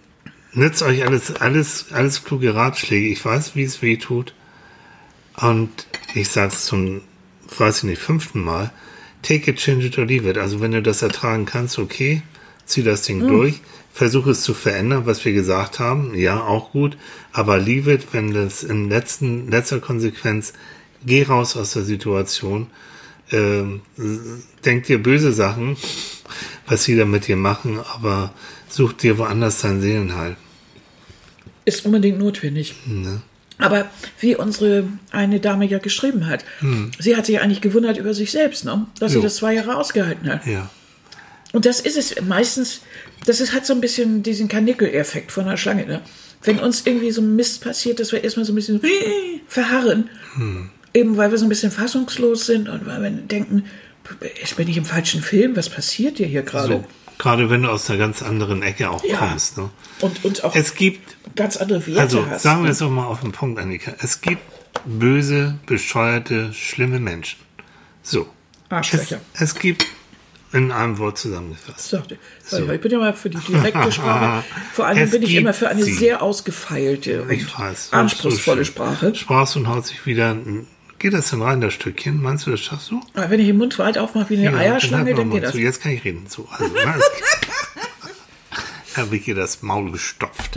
nützt 0.54 0.82
euch 0.82 1.04
alles, 1.04 1.34
alles, 1.36 1.86
alles 1.92 2.24
kluge 2.24 2.54
Ratschläge. 2.54 3.08
Ich 3.08 3.22
weiß, 3.22 3.54
wie 3.56 3.64
es 3.64 3.82
weh 3.82 3.98
tut. 3.98 4.32
Und 5.36 5.68
ich 6.14 6.30
sag's 6.30 6.64
zum, 6.64 7.02
weiß 7.58 7.78
ich 7.78 7.84
nicht, 7.84 8.00
fünften 8.00 8.40
Mal. 8.42 8.70
Take 9.26 9.50
it, 9.50 9.56
change 9.58 9.84
it 9.84 9.98
or 9.98 10.04
leave 10.04 10.28
it. 10.28 10.38
Also 10.38 10.60
wenn 10.60 10.72
du 10.72 10.82
das 10.82 11.02
ertragen 11.02 11.46
kannst, 11.46 11.78
okay, 11.78 12.22
zieh 12.64 12.82
das 12.82 13.02
Ding 13.02 13.22
Hm. 13.22 13.28
durch. 13.28 13.60
Versuche 13.92 14.30
es 14.30 14.42
zu 14.42 14.52
verändern, 14.52 15.06
was 15.06 15.24
wir 15.24 15.32
gesagt 15.32 15.78
haben. 15.78 16.14
Ja, 16.14 16.42
auch 16.42 16.70
gut. 16.72 16.96
Aber 17.32 17.58
leave 17.58 17.92
it, 17.92 18.08
wenn 18.12 18.32
das 18.32 18.62
in 18.62 18.90
letzten, 18.90 19.50
letzter 19.50 19.80
Konsequenz, 19.80 20.52
geh 21.04 21.22
raus 21.22 21.56
aus 21.56 21.72
der 21.72 21.82
Situation. 21.82 22.66
Ähm, 23.32 23.80
denk 24.64 24.84
dir 24.84 25.02
böse 25.02 25.32
Sachen, 25.32 25.76
was 26.66 26.84
sie 26.84 26.94
da 26.96 27.04
mit 27.04 27.26
dir 27.26 27.36
machen, 27.36 27.80
aber 27.94 28.32
Such 28.68 28.92
dir 28.92 29.16
woanders 29.16 29.62
dein 29.62 29.80
Seelenheil. 29.80 30.36
Ist 31.64 31.86
unbedingt 31.86 32.18
notwendig. 32.18 32.74
Ne? 32.86 33.22
Aber 33.58 33.86
wie 34.20 34.36
unsere 34.36 34.86
eine 35.12 35.40
Dame 35.40 35.66
ja 35.66 35.78
geschrieben 35.78 36.26
hat, 36.26 36.44
sie 36.98 37.16
hat 37.16 37.26
sich 37.26 37.40
eigentlich 37.40 37.62
gewundert 37.62 37.96
über 37.96 38.12
sich 38.12 38.30
selbst, 38.30 38.64
ne? 38.64 38.86
dass 38.98 39.12
sie 39.12 39.18
Jo. 39.18 39.22
das 39.22 39.36
zwei 39.36 39.54
Jahre 39.54 39.76
ausgehalten 39.76 40.30
hat. 40.30 40.46
Ja. 40.46 40.68
Und 41.52 41.64
das 41.64 41.80
ist 41.80 41.96
es 41.96 42.20
meistens, 42.22 42.82
das 43.24 43.40
ist, 43.40 43.54
hat 43.54 43.64
so 43.64 43.72
ein 43.72 43.80
bisschen 43.80 44.22
diesen 44.22 44.48
Kanickel-Effekt 44.48 45.32
von 45.32 45.46
der 45.46 45.56
Schlange. 45.56 45.86
Ne? 45.86 46.02
Wenn 46.42 46.58
uns 46.58 46.82
irgendwie 46.84 47.10
so 47.10 47.22
ein 47.22 47.34
Mist 47.34 47.62
passiert, 47.62 47.98
dass 47.98 48.12
wir 48.12 48.22
erstmal 48.22 48.44
so 48.44 48.52
ein 48.52 48.56
bisschen 48.56 48.80
verharren, 49.48 50.10
eben 50.92 51.16
weil 51.16 51.30
wir 51.30 51.38
so 51.38 51.46
ein 51.46 51.48
bisschen 51.48 51.70
fassungslos 51.70 52.44
sind 52.44 52.68
und 52.68 52.86
weil 52.86 53.02
wir 53.02 53.10
denken, 53.10 53.64
ich 54.42 54.54
bin 54.54 54.68
ich 54.68 54.76
im 54.76 54.84
falschen 54.84 55.22
Film, 55.22 55.56
was 55.56 55.70
passiert 55.70 56.18
dir 56.18 56.26
hier 56.26 56.42
gerade? 56.42 56.74
So. 56.74 56.84
Gerade 57.18 57.48
wenn 57.50 57.62
du 57.62 57.70
aus 57.70 57.88
einer 57.88 57.98
ganz 57.98 58.22
anderen 58.22 58.62
Ecke 58.62 58.90
auch 58.90 59.02
Ja. 59.04 59.18
kommst. 59.18 59.56
Ne? 59.58 59.70
Und, 60.00 60.24
und 60.24 60.44
auch 60.44 60.54
Es 60.54 60.74
gibt 60.74 61.16
ganz 61.34 61.56
andere 61.56 61.86
Werte 61.86 62.00
Also 62.00 62.26
hast. 62.26 62.42
sagen 62.42 62.60
wir 62.60 62.66
ne? 62.66 62.72
es 62.72 62.78
doch 62.78 62.90
mal 62.90 63.06
auf 63.06 63.20
den 63.20 63.32
Punkt, 63.32 63.58
Annika. 63.58 63.92
Es 64.00 64.20
gibt 64.20 64.42
böse, 64.84 65.58
bescheuerte, 65.66 66.52
schlimme 66.52 67.00
Menschen. 67.00 67.38
So. 68.02 68.22
Es, 68.68 68.72
Arschlöcher. 68.72 69.20
es 69.34 69.54
gibt 69.54 69.86
in 70.52 70.70
einem 70.72 70.98
Wort 70.98 71.18
zusammengefasst. 71.18 71.88
So. 71.88 72.70
Ich 72.70 72.80
bin 72.80 72.92
ja 72.92 72.98
mal 72.98 73.12
für 73.14 73.30
die 73.30 73.38
direkte 73.38 73.90
Sprache. 73.92 74.44
Vor 74.74 74.86
allem 74.86 74.98
Es 74.98 75.10
bin 75.10 75.22
ich 75.22 75.34
immer 75.34 75.52
für 75.54 75.68
eine 75.68 75.82
sie. 75.82 75.92
sehr 75.92 76.22
ausgefeilte 76.22 77.22
und 77.22 77.58
weiß. 77.58 77.92
anspruchsvolle 77.92 78.64
So. 78.64 78.72
Sprache. 78.72 79.14
Sprachst 79.14 79.56
und 79.56 79.66
haut 79.68 79.86
sich 79.86 80.04
wieder. 80.06 80.36
Geht 80.98 81.12
das 81.12 81.30
denn 81.30 81.42
rein, 81.42 81.60
das 81.60 81.74
Stückchen? 81.74 82.22
Meinst 82.22 82.46
du, 82.46 82.50
das 82.50 82.60
schaffst 82.60 82.90
du? 82.90 83.00
Aber 83.14 83.28
wenn 83.30 83.40
ich 83.40 83.46
den 83.46 83.58
Mund 83.58 83.78
weit 83.78 83.98
aufmache 83.98 84.30
wie 84.30 84.36
eine 84.38 84.44
Ja, 84.44 84.56
Eierschlange, 84.56 85.06
halt 85.06 85.18
dann 85.18 85.30
geht 85.30 85.42
das. 85.44 85.52
Zu. 85.52 85.58
Jetzt 85.58 85.82
kann 85.82 85.92
ich 85.92 86.04
reden. 86.04 86.24
So, 86.28 86.48
also, 86.50 86.74
es 88.88 88.96
habe 88.96 89.16
ich 89.16 89.24
hier 89.26 89.34
das 89.34 89.62
Maul 89.62 89.92
gestopft. 89.92 90.56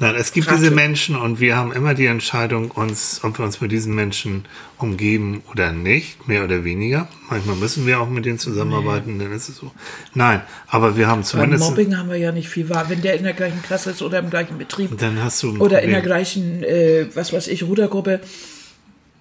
Nein, 0.00 0.14
es 0.16 0.32
gibt 0.32 0.48
Ratte. 0.48 0.58
diese 0.58 0.70
Menschen 0.72 1.14
und 1.14 1.38
wir 1.38 1.56
haben 1.56 1.72
immer 1.72 1.94
die 1.94 2.06
Entscheidung, 2.06 2.70
uns, 2.72 3.20
ob 3.22 3.38
wir 3.38 3.44
uns 3.44 3.60
mit 3.60 3.70
diesen 3.70 3.94
Menschen 3.94 4.44
umgeben 4.78 5.42
oder 5.52 5.70
nicht, 5.72 6.26
mehr 6.26 6.42
oder 6.42 6.64
weniger. 6.64 7.06
Manchmal 7.28 7.54
müssen 7.56 7.86
wir 7.86 8.00
auch 8.00 8.08
mit 8.08 8.24
denen 8.24 8.38
zusammenarbeiten, 8.40 9.18
dann 9.20 9.30
ist 9.30 9.48
es 9.50 9.56
so. 9.58 9.70
Nein, 10.14 10.40
aber 10.66 10.96
wir 10.96 11.06
haben 11.06 11.20
Beim 11.20 11.24
zumindest. 11.24 11.62
Mobbing 11.64 11.96
haben 11.96 12.08
wir 12.08 12.16
ja 12.16 12.32
nicht 12.32 12.48
viel 12.48 12.68
wahr. 12.70 12.86
Wenn 12.88 13.02
der 13.02 13.14
in 13.14 13.22
der 13.24 13.34
gleichen 13.34 13.62
Klasse 13.62 13.90
ist 13.90 14.02
oder 14.02 14.18
im 14.18 14.30
gleichen 14.30 14.58
Betrieb 14.58 14.98
Dann 14.98 15.22
hast 15.22 15.42
du 15.42 15.56
oder 15.58 15.82
in 15.82 15.90
der 15.90 15.98
Problem. 15.98 16.02
gleichen, 16.02 16.64
äh, 16.64 17.06
was 17.14 17.32
weiß 17.32 17.46
ich, 17.48 17.62
Rudergruppe, 17.62 18.20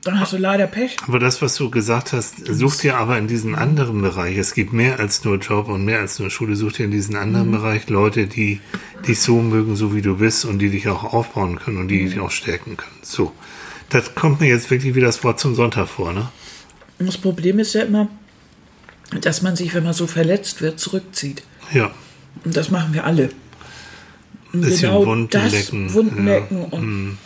dann 0.10 0.20
hast 0.20 0.34
du 0.34 0.38
leider 0.38 0.66
Pech. 0.66 0.98
Aber 1.08 1.20
das, 1.20 1.42
was 1.42 1.56
du 1.56 1.70
gesagt 1.70 2.14
hast, 2.14 2.38
such 2.46 2.78
dir 2.78 2.98
aber 2.98 3.18
in 3.20 3.28
diesen 3.28 3.54
anderen 3.54 4.02
Bereich. 4.02 4.38
Es 4.38 4.56
gibt 4.56 4.74
mehr 4.74 5.00
als 5.00 5.24
nur 5.24 5.38
Job 5.38 5.68
und 5.68 5.86
mehr 5.86 6.00
als 6.00 6.18
nur 6.18 6.32
Schule. 6.32 6.56
Such 6.56 6.74
dir 6.74 6.86
in 6.86 6.92
diesen 6.92 7.16
anderen 7.16 7.52
Bereich 7.52 7.90
Leute, 7.90 8.26
die 8.26 8.60
dich 9.08 9.22
so 9.22 9.40
mögen, 9.40 9.76
so 9.76 9.94
wie 9.94 10.02
du 10.02 10.18
bist 10.18 10.46
und 10.46 10.60
die 10.60 10.70
dich 10.70 10.88
auch 10.88 11.04
aufbauen 11.04 11.60
können 11.60 11.78
und 11.78 11.90
die 11.90 12.06
dich 12.06 12.20
auch 12.20 12.32
stärken 12.32 12.76
können. 12.76 12.98
So. 13.04 13.34
Das 13.90 14.16
kommt 14.16 14.40
mir 14.40 14.48
jetzt 14.48 14.72
wirklich 14.72 14.96
wie 14.96 15.02
das 15.02 15.24
Wort 15.24 15.40
zum 15.40 15.54
Sonntag 15.54 15.88
vor, 15.88 16.12
ne? 16.12 16.30
Das 16.98 17.18
Problem 17.18 17.60
ist 17.60 17.74
ja 17.74 17.84
immer, 17.84 18.08
dass 19.22 19.42
man 19.42 19.56
sich, 19.56 19.74
wenn 19.74 19.84
man 19.84 19.94
so 19.94 20.08
verletzt 20.08 20.62
wird, 20.62 20.80
zurückzieht. 20.80 21.44
Ja. 21.72 21.92
Und 22.44 22.58
das 22.58 22.72
machen 22.72 22.94
wir 22.94 23.06
alle. 23.06 23.30
Und 24.54 24.62
Bisschen 24.62 24.92
Wunden 24.92 25.30
das, 25.30 25.52
lecken, 25.52 25.94
Wunden 25.94 26.28
ja. 26.28 26.34
lecken 26.34 26.66
und, 26.66 27.18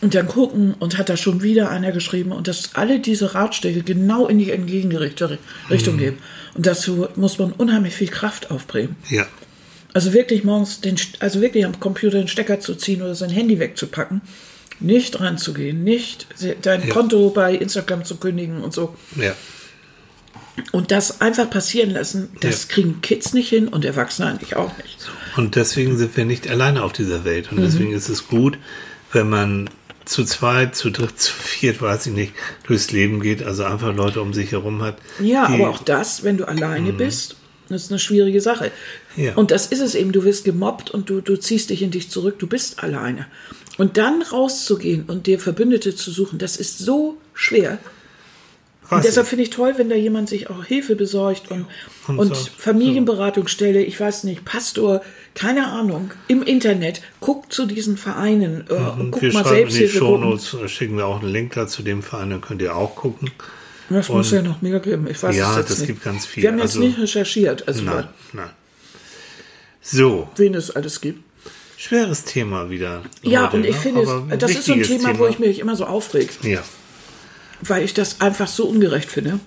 und 0.00 0.14
dann 0.14 0.28
gucken 0.28 0.74
und 0.78 0.96
hat 0.98 1.08
da 1.08 1.16
schon 1.16 1.42
wieder 1.42 1.70
einer 1.70 1.92
geschrieben 1.92 2.32
und 2.32 2.46
dass 2.48 2.74
alle 2.74 3.00
diese 3.00 3.34
Ratschläge 3.34 3.82
genau 3.82 4.26
in 4.28 4.38
die 4.38 4.50
entgegengerechte 4.50 5.38
Richtung 5.70 5.94
Mhm. 5.94 5.98
gehen. 5.98 6.18
Und 6.54 6.66
dazu 6.66 7.08
muss 7.16 7.38
man 7.38 7.52
unheimlich 7.52 7.94
viel 7.94 8.08
Kraft 8.08 8.50
aufbringen. 8.50 8.96
Ja. 9.10 9.26
Also 9.94 10.12
wirklich 10.12 10.44
morgens 10.44 10.80
den, 10.80 10.96
also 11.18 11.40
wirklich 11.40 11.64
am 11.64 11.80
Computer 11.80 12.18
den 12.18 12.28
Stecker 12.28 12.60
zu 12.60 12.74
ziehen 12.74 13.02
oder 13.02 13.14
sein 13.14 13.30
Handy 13.30 13.58
wegzupacken, 13.58 14.20
nicht 14.80 15.18
ranzugehen, 15.20 15.82
nicht 15.82 16.26
dein 16.62 16.86
Ja. 16.86 16.94
Konto 16.94 17.30
bei 17.30 17.54
Instagram 17.54 18.04
zu 18.04 18.16
kündigen 18.18 18.60
und 18.62 18.72
so. 18.72 18.94
Ja. 19.16 19.34
Und 20.72 20.90
das 20.90 21.20
einfach 21.20 21.48
passieren 21.50 21.90
lassen, 21.90 22.30
das 22.40 22.64
Ja. 22.68 22.74
kriegen 22.74 23.00
Kids 23.00 23.32
nicht 23.32 23.48
hin 23.48 23.68
und 23.68 23.84
Erwachsene 23.84 24.28
eigentlich 24.28 24.56
auch 24.56 24.76
nicht. 24.78 25.08
Und 25.36 25.54
deswegen 25.56 25.96
sind 25.96 26.16
wir 26.16 26.24
nicht 26.24 26.48
alleine 26.48 26.82
auf 26.82 26.92
dieser 26.92 27.24
Welt. 27.24 27.50
Und 27.52 27.60
deswegen 27.60 27.92
ist 27.92 28.08
es 28.08 28.26
gut, 28.28 28.58
wenn 29.12 29.28
man 29.28 29.70
zu 30.08 30.24
zweit, 30.24 30.74
zu 30.74 30.90
dritt, 30.90 31.20
zu 31.20 31.32
viert, 31.32 31.82
weiß 31.82 32.06
ich 32.06 32.12
nicht, 32.12 32.32
durchs 32.66 32.90
Leben 32.90 33.20
geht, 33.20 33.42
also 33.42 33.64
einfach 33.64 33.94
Leute 33.94 34.22
um 34.22 34.32
sich 34.32 34.52
herum 34.52 34.82
hat. 34.82 34.96
Ja, 35.20 35.46
aber 35.46 35.68
auch 35.68 35.82
das, 35.82 36.24
wenn 36.24 36.38
du 36.38 36.48
alleine 36.48 36.92
bist, 36.92 37.36
das 37.68 37.84
ist 37.84 37.90
eine 37.90 37.98
schwierige 37.98 38.40
Sache. 38.40 38.72
Ja. 39.16 39.34
Und 39.34 39.50
das 39.50 39.66
ist 39.66 39.80
es 39.80 39.94
eben, 39.94 40.12
du 40.12 40.24
wirst 40.24 40.44
gemobbt 40.44 40.90
und 40.90 41.10
du, 41.10 41.20
du 41.20 41.36
ziehst 41.36 41.68
dich 41.68 41.82
in 41.82 41.90
dich 41.90 42.10
zurück, 42.10 42.38
du 42.38 42.46
bist 42.46 42.82
alleine. 42.82 43.26
Und 43.76 43.98
dann 43.98 44.22
rauszugehen 44.22 45.04
und 45.06 45.26
dir 45.26 45.38
Verbündete 45.38 45.94
zu 45.94 46.10
suchen, 46.10 46.38
das 46.38 46.56
ist 46.56 46.78
so 46.78 47.18
schwer. 47.34 47.78
Und 48.90 49.04
deshalb 49.04 49.26
finde 49.26 49.42
ich 49.44 49.50
toll, 49.50 49.74
wenn 49.76 49.90
da 49.90 49.96
jemand 49.96 50.28
sich 50.30 50.48
auch 50.48 50.64
Hilfe 50.64 50.96
besorgt 50.96 51.50
und, 51.50 51.66
Und 52.06 52.18
und, 52.18 52.34
so- 52.34 52.48
Familienberatungsstelle, 52.56 53.82
ich 53.82 54.00
weiß 54.00 54.24
nicht, 54.24 54.44
Pastor, 54.46 55.02
keine 55.34 55.66
Ahnung, 55.68 56.10
im 56.26 56.42
Internet, 56.42 57.02
guckt 57.20 57.52
zu 57.52 57.66
diesen 57.66 57.96
Vereinen 57.98 58.64
äh, 58.70 58.72
und 58.72 59.10
guckt 59.10 59.22
wir 59.22 59.32
mal 59.34 59.44
schreiben 59.44 59.68
in 59.70 59.76
die. 59.76 59.88
Shownotes, 59.88 60.56
schicken 60.70 60.96
wir 60.96 61.06
auch 61.06 61.20
einen 61.20 61.30
Link 61.30 61.52
dazu 61.54 61.82
dem 61.82 62.02
Verein, 62.02 62.30
dann 62.30 62.40
könnt 62.40 62.62
ihr 62.62 62.74
auch 62.74 62.96
gucken. 62.96 63.30
Das 63.90 64.08
muss 64.08 64.32
und- 64.32 64.36
ja 64.36 64.42
noch 64.42 64.62
mehr 64.62 64.80
geben. 64.80 65.06
Ich 65.10 65.22
weiß 65.22 65.36
Ja, 65.36 65.50
es 65.52 65.56
jetzt 65.58 65.70
das 65.70 65.78
nicht. 65.80 65.88
gibt 65.88 66.04
ganz 66.04 66.24
viel. 66.26 66.42
Wir 66.42 66.50
haben 66.50 66.58
jetzt 66.58 66.68
Also- 66.76 66.80
nicht 66.80 66.98
recherchiert, 66.98 67.68
also 67.68 67.82
Nein, 67.82 68.08
nein. 68.32 68.50
So, 69.82 70.28
wen 70.36 70.54
es 70.54 70.70
alles 70.74 71.00
gibt. 71.00 71.20
schweres 71.76 72.24
Thema 72.24 72.70
wieder. 72.70 73.02
Ja, 73.22 73.46
heute, 73.46 73.56
und 73.58 73.64
ich 73.64 73.74
ne? 73.76 73.80
finde, 73.80 74.00
es- 74.02 74.38
das 74.38 74.50
ist 74.50 74.64
so 74.64 74.72
ein 74.72 74.80
wichtiges 74.80 75.02
Thema, 75.02 75.18
wo 75.18 75.26
ich 75.26 75.38
mich 75.38 75.58
immer 75.60 75.76
so 75.76 75.84
aufreg, 75.86 76.30
Ja, 76.42 76.60
weil 77.62 77.84
ich 77.84 77.94
das 77.94 78.20
einfach 78.20 78.48
so 78.48 78.64
ungerecht 78.66 79.10
finde. 79.10 79.40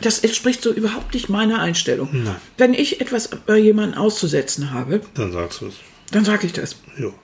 Das 0.00 0.18
entspricht 0.20 0.62
so 0.62 0.72
überhaupt 0.72 1.14
nicht 1.14 1.28
meiner 1.28 1.60
Einstellung. 1.60 2.08
Nein. 2.12 2.36
Wenn 2.58 2.74
ich 2.74 3.00
etwas 3.00 3.28
bei 3.28 3.56
jemandem 3.58 3.98
auszusetzen 4.00 4.72
habe, 4.72 5.00
dann 5.14 5.32
sagst 5.32 5.60
du 5.60 5.66
es. 5.68 5.74
dann 6.10 6.24
sage 6.24 6.46
ich 6.46 6.52
das. 6.52 6.76
Jo. 6.98 7.14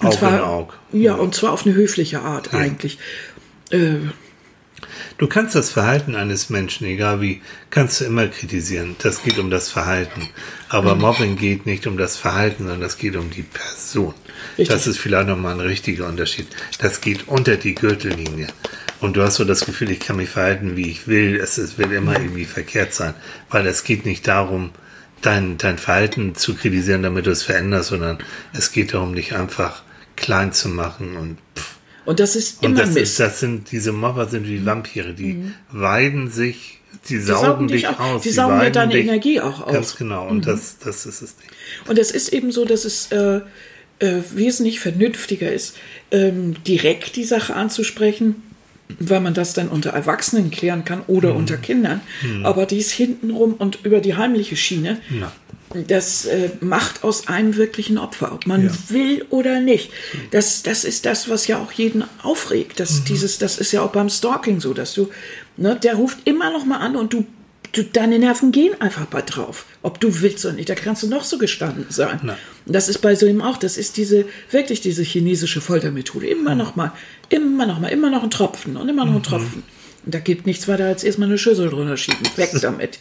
Und 0.00 0.06
Auge 0.06 0.16
zwar, 0.18 0.34
in 0.38 0.40
Auge. 0.44 0.72
Ja, 0.92 1.14
und 1.14 1.34
zwar 1.34 1.52
auf 1.52 1.66
eine 1.66 1.74
höfliche 1.74 2.20
Art 2.20 2.54
eigentlich. 2.54 2.98
Äh, 3.70 3.96
Du 5.18 5.26
kannst 5.26 5.54
das 5.54 5.70
Verhalten 5.70 6.14
eines 6.14 6.48
Menschen, 6.48 6.86
egal 6.86 7.20
wie, 7.20 7.42
kannst 7.68 8.00
du 8.00 8.06
immer 8.06 8.26
kritisieren. 8.28 8.96
Das 9.02 9.22
geht 9.22 9.38
um 9.38 9.50
das 9.50 9.68
Verhalten. 9.68 10.30
Aber 10.70 10.94
Mhm. 10.94 11.00
Mobbing 11.02 11.36
geht 11.36 11.66
nicht 11.66 11.86
um 11.86 11.98
das 11.98 12.16
Verhalten, 12.16 12.62
sondern 12.64 12.80
das 12.80 12.96
geht 12.96 13.14
um 13.16 13.28
die 13.28 13.42
Person. 13.42 14.14
Richtig. 14.56 14.68
Das 14.68 14.86
ist 14.86 14.96
vielleicht 14.98 15.28
nochmal 15.28 15.52
ein 15.54 15.60
richtiger 15.60 16.06
Unterschied. 16.08 16.46
Das 16.78 17.02
geht 17.02 17.28
unter 17.28 17.56
die 17.58 17.74
Gürtellinie. 17.74 18.46
Und 19.00 19.16
du 19.16 19.22
hast 19.22 19.36
so 19.36 19.44
das 19.44 19.64
Gefühl, 19.64 19.90
ich 19.90 20.00
kann 20.00 20.16
mich 20.16 20.28
verhalten, 20.28 20.76
wie 20.76 20.90
ich 20.90 21.06
will. 21.08 21.36
Es, 21.36 21.56
es 21.58 21.78
wird 21.78 21.92
immer 21.92 22.12
irgendwie 22.20 22.44
verkehrt 22.44 22.92
sein. 22.92 23.14
Weil 23.48 23.66
es 23.66 23.82
geht 23.84 24.04
nicht 24.04 24.26
darum, 24.28 24.70
dein, 25.22 25.56
dein 25.58 25.78
Verhalten 25.78 26.34
zu 26.34 26.54
kritisieren, 26.54 27.02
damit 27.02 27.26
du 27.26 27.30
es 27.30 27.42
veränderst, 27.42 27.88
sondern 27.90 28.18
es 28.52 28.72
geht 28.72 28.92
darum, 28.94 29.14
dich 29.14 29.34
einfach 29.34 29.82
klein 30.16 30.52
zu 30.52 30.68
machen 30.68 31.16
und 31.16 31.38
pff, 31.56 31.76
und 32.06 32.18
das 32.20 32.34
ist 32.36 32.62
und 32.62 32.70
immer 32.72 32.80
das, 32.80 32.90
Mist. 32.90 32.98
ist, 33.12 33.20
das 33.20 33.40
sind, 33.40 33.70
diese 33.72 33.92
Mobber 33.92 34.26
sind 34.26 34.46
wie 34.46 34.64
Vampire, 34.64 35.12
die 35.14 35.52
weiden 35.70 36.30
sich, 36.30 36.80
die 37.08 37.14
Die 37.14 37.20
saugen, 37.20 37.68
dich 37.68 37.86
auch- 37.88 38.00
aus. 38.00 38.22
Die 38.22 38.30
saugen 38.30 38.60
ja 38.62 38.70
deine 38.70 38.92
dich. 38.92 39.04
Energie 39.06 39.40
auch 39.40 39.62
aus. 39.66 39.72
Ganz 39.72 39.96
genau, 39.96 40.26
und 40.26 40.46
das, 40.46 40.78
das 40.78 41.06
ist 41.06 41.22
es 41.22 41.36
nicht. 41.38 41.50
Und 41.88 41.98
es 41.98 42.10
ist 42.10 42.30
eben 42.32 42.52
so, 42.52 42.64
dass 42.64 42.84
es 42.84 43.12
äh, 43.12 43.40
äh, 44.00 44.22
wesentlich 44.34 44.80
vernünftiger 44.80 45.52
ist, 45.52 45.76
ähm, 46.10 46.62
direkt 46.64 47.16
die 47.16 47.24
Sache 47.24 47.54
anzusprechen, 47.54 48.42
weil 48.98 49.20
man 49.20 49.34
das 49.34 49.54
dann 49.54 49.68
unter 49.68 49.90
Erwachsenen 49.90 50.50
klären 50.50 50.84
kann 50.84 51.02
oder 51.06 51.34
unter 51.34 51.56
Kindern. 51.56 52.00
Aber 52.42 52.66
dies 52.66 52.90
hintenrum 52.90 53.54
und 53.54 53.78
über 53.84 54.00
die 54.00 54.14
heimliche 54.16 54.56
Schiene, 54.56 54.98
Na. 55.10 55.32
das 55.86 56.24
äh, 56.26 56.50
macht 56.60 57.04
aus 57.04 57.28
einem 57.28 57.56
wirklichen 57.56 57.98
Opfer, 57.98 58.32
ob 58.32 58.46
man 58.46 58.64
Ja. 58.66 58.70
will 58.88 59.24
oder 59.30 59.60
nicht. 59.60 59.90
Das, 60.32 60.62
das 60.62 60.84
ist 60.84 61.06
das, 61.06 61.28
was 61.28 61.46
ja 61.46 61.58
auch 61.58 61.72
jeden 61.72 62.04
aufregt. 62.22 62.80
Das, 62.80 63.04
dieses, 63.04 63.38
das 63.38 63.58
ist 63.58 63.72
ja 63.72 63.82
auch 63.82 63.92
beim 63.92 64.08
Stalking 64.10 64.60
so, 64.60 64.74
dass 64.74 64.94
du, 64.94 65.10
ne, 65.56 65.78
der 65.82 65.94
ruft 65.94 66.18
immer 66.26 66.50
noch 66.52 66.64
mal 66.64 66.78
an 66.78 66.96
und 66.96 67.12
du, 67.12 67.24
du 67.72 67.82
deine 67.84 68.18
Nerven 68.18 68.52
gehen 68.52 68.80
einfach 68.80 69.06
bei 69.06 69.22
drauf. 69.22 69.64
Ob 69.82 70.00
du 70.00 70.20
willst 70.22 70.44
oder 70.44 70.54
nicht, 70.54 70.68
da 70.68 70.74
kannst 70.74 71.02
du 71.02 71.08
noch 71.08 71.24
so 71.24 71.38
gestanden 71.38 71.86
sein. 71.88 72.20
Na. 72.22 72.36
Und 72.66 72.74
Das 72.74 72.88
ist 72.88 72.98
bei 72.98 73.14
so 73.14 73.26
ihm 73.26 73.42
auch. 73.42 73.56
Das 73.56 73.76
ist 73.76 73.96
diese, 73.96 74.24
wirklich 74.50 74.80
diese 74.80 75.02
chinesische 75.02 75.60
Foltermethode. 75.60 76.26
Immer 76.26 76.54
noch 76.54 76.76
mal, 76.76 76.92
immer 77.28 77.66
noch 77.66 77.80
mal, 77.80 77.88
immer 77.88 78.10
noch 78.10 78.22
ein 78.22 78.30
Tropfen 78.30 78.76
und 78.76 78.88
immer 78.88 79.04
noch 79.04 79.12
Mhm. 79.12 79.18
ein 79.18 79.22
Tropfen. 79.22 79.62
Und 80.04 80.14
da 80.14 80.18
gibt 80.18 80.46
nichts 80.46 80.66
weiter 80.66 80.86
als 80.86 81.04
erstmal 81.04 81.28
eine 81.28 81.36
Schüssel 81.36 81.68
drunter 81.68 81.96
schieben. 81.98 82.20
Weg 82.36 82.50
damit. 82.62 82.98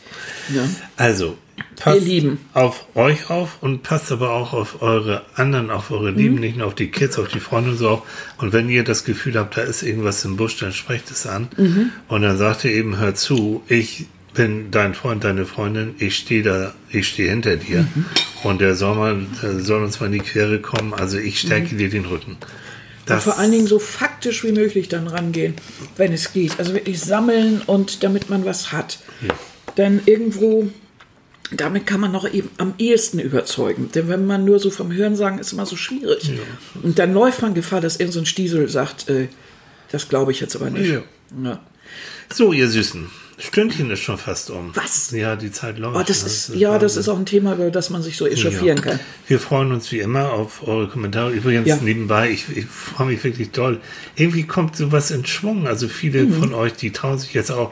Ja. 0.53 0.63
Also, 0.97 1.37
passt 1.77 2.01
Lieben. 2.05 2.39
auf 2.53 2.87
euch 2.93 3.29
auf 3.29 3.57
und 3.61 3.83
passt 3.83 4.11
aber 4.11 4.31
auch 4.31 4.51
auf 4.51 4.81
eure 4.81 5.23
anderen, 5.35 5.71
auf 5.71 5.91
eure 5.91 6.11
Lieben, 6.11 6.35
Mhm. 6.35 6.41
nicht 6.41 6.57
nur 6.57 6.67
auf 6.67 6.75
die 6.75 6.91
Kids, 6.91 7.17
auf 7.17 7.29
die 7.29 7.39
Freunde 7.39 7.71
und 7.71 7.77
so 7.77 7.87
auf. 7.89 8.01
Und 8.37 8.51
wenn 8.51 8.67
ihr 8.67 8.83
das 8.83 9.05
Gefühl 9.05 9.35
habt, 9.35 9.55
da 9.55 9.61
ist 9.61 9.81
irgendwas 9.81 10.25
im 10.25 10.35
Busch, 10.35 10.57
dann 10.57 10.73
sprecht 10.73 11.09
es 11.09 11.25
an. 11.25 11.47
Mhm. 11.55 11.91
Und 12.09 12.21
dann 12.23 12.37
sagt 12.37 12.65
ihr 12.65 12.71
eben, 12.71 12.97
hör 12.97 13.15
zu, 13.15 13.63
ich 13.69 14.07
wenn 14.33 14.71
dein 14.71 14.93
Freund, 14.93 15.23
deine 15.23 15.45
Freundin, 15.45 15.95
ich 15.99 16.15
stehe 16.17 16.43
da, 16.43 16.73
ich 16.89 17.07
stehe 17.07 17.29
hinter 17.29 17.57
dir 17.57 17.81
Mhm. 17.81 18.05
und 18.43 18.61
der 18.61 18.75
soll, 18.75 18.95
mal, 18.95 19.25
der 19.41 19.59
soll 19.59 19.83
uns 19.83 19.99
mal 19.99 20.05
in 20.07 20.13
die 20.13 20.19
Quere 20.19 20.59
kommen, 20.59 20.93
also 20.93 21.17
ich 21.17 21.39
stärke 21.39 21.75
dir 21.75 21.89
den 21.89 22.05
Rücken. 22.05 22.31
Und 22.33 22.39
Das, 23.15 23.23
vor 23.23 23.39
allen 23.39 23.51
Dingen 23.51 23.65
so 23.67 23.79
faktisch 23.79 24.43
wie 24.43 24.51
möglich 24.51 24.87
dann 24.87 25.07
rangehen, 25.07 25.55
wenn 25.97 26.13
es 26.13 26.31
geht. 26.31 26.59
Also 26.59 26.73
wirklich 26.75 26.99
sammeln 27.01 27.61
und 27.65 28.03
damit 28.03 28.29
man 28.29 28.45
was 28.45 28.71
hat. 28.71 28.99
Denn 29.77 30.01
irgendwo, 30.05 30.69
damit 31.51 31.87
kann 31.87 31.99
man 32.01 32.11
noch 32.11 32.31
eben 32.31 32.49
am 32.57 32.75
ehesten 32.77 33.17
überzeugen. 33.17 33.89
Denn 33.95 34.09
wenn 34.09 34.27
man 34.27 34.45
nur 34.45 34.59
so 34.59 34.69
vom 34.69 34.91
Hören 34.93 35.15
sagen, 35.15 35.39
ist 35.39 35.53
immer 35.53 35.65
so 35.65 35.75
schwierig. 35.75 36.31
Und 36.83 36.99
dann 36.99 37.13
läuft 37.13 37.41
man 37.41 37.55
Gefahr, 37.55 37.81
dass 37.81 37.95
irgendein 37.95 38.13
so 38.13 38.19
ein 38.19 38.25
Stiesel 38.27 38.67
sagt, 38.69 39.09
äh, 39.09 39.27
das 39.91 40.07
glaube 40.07 40.31
ich 40.31 40.39
jetzt 40.39 40.55
aber 40.55 40.69
nicht. 40.69 40.91
Ja. 40.91 41.01
Ja. 41.43 41.59
So, 42.31 42.53
ihr 42.53 42.69
Süßen, 42.69 43.09
Stündchen 43.39 43.89
ist 43.89 44.01
schon 44.01 44.17
fast 44.17 44.49
um. 44.51 44.71
Was? 44.75 45.11
Ja, 45.11 45.35
die 45.35 45.51
Zeit 45.51 45.79
läuft. 45.79 45.95
Oh, 45.95 46.03
das 46.05 46.21
ne? 46.23 46.27
ist, 46.27 46.49
ja, 46.55 46.77
das 46.77 46.97
ist 46.97 47.07
auch 47.07 47.17
ein 47.17 47.25
Thema, 47.25 47.53
über 47.53 47.71
das 47.71 47.89
man 47.89 48.03
sich 48.03 48.17
so 48.17 48.27
echauffieren 48.27 48.77
Ja. 48.77 48.83
kann. 48.83 48.99
Wir 49.27 49.39
freuen 49.39 49.71
uns 49.71 49.91
wie 49.91 49.99
immer 49.99 50.33
auf 50.33 50.67
eure 50.67 50.87
Kommentare. 50.89 51.31
Übrigens 51.31 51.67
Ja. 51.67 51.77
nebenbei, 51.77 52.29
ich, 52.29 52.45
ich 52.55 52.65
freue 52.65 53.07
mich 53.07 53.23
wirklich 53.23 53.51
doll. 53.51 53.79
Irgendwie 54.15 54.43
kommt 54.43 54.75
sowas 54.75 55.09
in 55.11 55.25
Schwung. 55.25 55.67
Also 55.67 55.87
viele 55.87 56.23
Mhm. 56.25 56.33
von 56.33 56.53
euch, 56.53 56.73
die 56.73 56.91
trauen 56.91 57.17
sich 57.17 57.33
jetzt 57.33 57.51
auch 57.51 57.71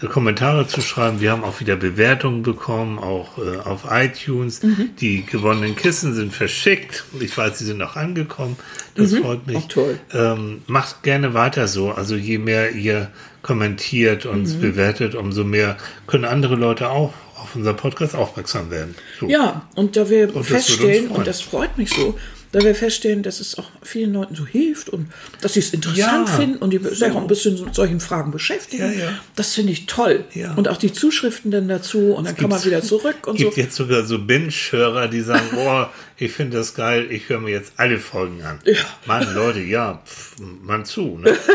äh, 0.00 0.06
Kommentare 0.06 0.66
zu 0.68 0.80
schreiben. 0.80 1.20
Wir 1.20 1.32
haben 1.32 1.42
auch 1.44 1.58
wieder 1.60 1.76
Bewertungen 1.76 2.42
bekommen, 2.42 2.98
auch 2.98 3.38
äh, 3.38 3.56
auf 3.58 3.86
iTunes. 3.90 4.62
Mhm. 4.62 4.90
Die 5.00 5.26
gewonnenen 5.26 5.74
Kissen 5.76 6.14
sind 6.14 6.32
verschickt. 6.32 7.04
Ich 7.20 7.36
weiß, 7.36 7.58
sie 7.58 7.64
sind 7.64 7.82
auch 7.82 7.96
angekommen. 7.96 8.56
Das 8.94 9.14
freut 9.14 9.46
mich. 9.46 9.56
Mhm. 9.56 9.62
Auch 9.62 9.68
toll. 9.68 9.98
Ähm, 10.12 10.62
macht 10.68 11.02
gerne 11.02 11.34
weiter 11.34 11.66
so. 11.66 11.90
Also 11.92 12.14
je 12.14 12.38
mehr 12.38 12.72
ihr 12.72 13.10
kommentiert 13.42 14.26
und 14.26 14.44
Mhm. 14.44 14.60
bewertet, 14.60 15.14
umso 15.14 15.44
mehr 15.44 15.76
können 16.06 16.24
andere 16.24 16.54
Leute 16.56 16.90
auch 16.90 17.12
auf 17.36 17.54
unser 17.56 17.74
Podcast 17.74 18.14
aufmerksam 18.14 18.70
werden. 18.70 18.94
So. 19.18 19.28
Ja, 19.28 19.66
und 19.74 19.96
da 19.96 20.08
wir 20.08 20.28
das 20.28 20.36
uns 20.36 20.46
feststellen, 20.48 21.08
und 21.08 21.26
das 21.26 21.40
freut 21.40 21.76
mich 21.76 21.90
so, 21.90 22.16
da 22.52 22.60
wir 22.60 22.74
feststellen, 22.74 23.22
dass 23.22 23.40
es 23.40 23.58
auch 23.58 23.70
vielen 23.82 24.12
Leuten 24.12 24.34
so 24.34 24.46
hilft 24.46 24.90
und 24.90 25.10
dass 25.40 25.54
sie 25.54 25.60
es 25.60 25.72
interessant 25.72 26.28
Ja, 26.28 26.36
finden 26.36 26.58
und 26.58 26.70
die 26.70 26.78
sich 26.78 27.02
auch 27.10 27.16
ein 27.16 27.26
bisschen 27.26 27.64
mit 27.64 27.74
solchen 27.74 27.98
Fragen 27.98 28.30
beschäftigen, 28.30 28.92
Ja, 28.92 29.04
ja. 29.06 29.12
das 29.36 29.54
finde 29.54 29.72
ich 29.72 29.86
toll. 29.86 30.24
Und 30.56 30.68
auch 30.68 30.76
die 30.76 30.92
Zuschriften 30.92 31.50
dann 31.50 31.66
dazu 31.66 32.12
und 32.14 32.26
dann 32.26 32.36
kann 32.36 32.50
man 32.50 32.62
wieder 32.62 32.82
zurück 32.82 33.16
und 33.26 33.38
so. 33.38 33.44
gibt 33.46 33.56
jetzt 33.56 33.74
sogar 33.74 34.04
so 34.04 34.18
Binge-Hörer, 34.18 35.08
die 35.08 35.22
sagen, 35.22 35.46
boah, 35.54 35.90
ich 36.18 36.30
finde 36.32 36.58
das 36.58 36.74
geil, 36.74 37.06
ich 37.10 37.28
höre 37.30 37.40
mir 37.40 37.50
jetzt 37.50 37.72
alle 37.78 37.98
Folgen 37.98 38.42
an. 38.42 38.60
Ja. 38.66 38.74
Mann, 39.06 39.34
Leute, 39.34 39.60
ja, 39.60 40.02
pff, 40.06 40.36
man 40.62 40.84
zu. 40.84 41.18
Ne? 41.18 41.34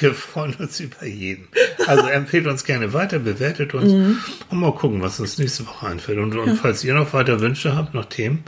Wir 0.00 0.14
freuen 0.14 0.54
uns 0.54 0.80
über 0.80 1.04
jeden. 1.06 1.48
Also 1.86 2.06
empfehlt 2.06 2.46
uns 2.46 2.64
gerne 2.64 2.92
weiter, 2.92 3.18
bewertet 3.18 3.74
uns 3.74 3.92
Mhm. 3.92 4.18
und 4.50 4.58
mal 4.60 4.72
gucken, 4.74 5.02
was 5.02 5.20
uns 5.20 5.38
nächste 5.38 5.66
Woche 5.66 5.86
einfällt. 5.86 6.18
Und, 6.18 6.34
und 6.36 6.56
falls 6.56 6.82
ihr 6.84 6.94
noch 6.94 7.12
weiter 7.12 7.40
Wünsche 7.40 7.76
habt, 7.76 7.94
noch 7.94 8.06
Themen, 8.06 8.44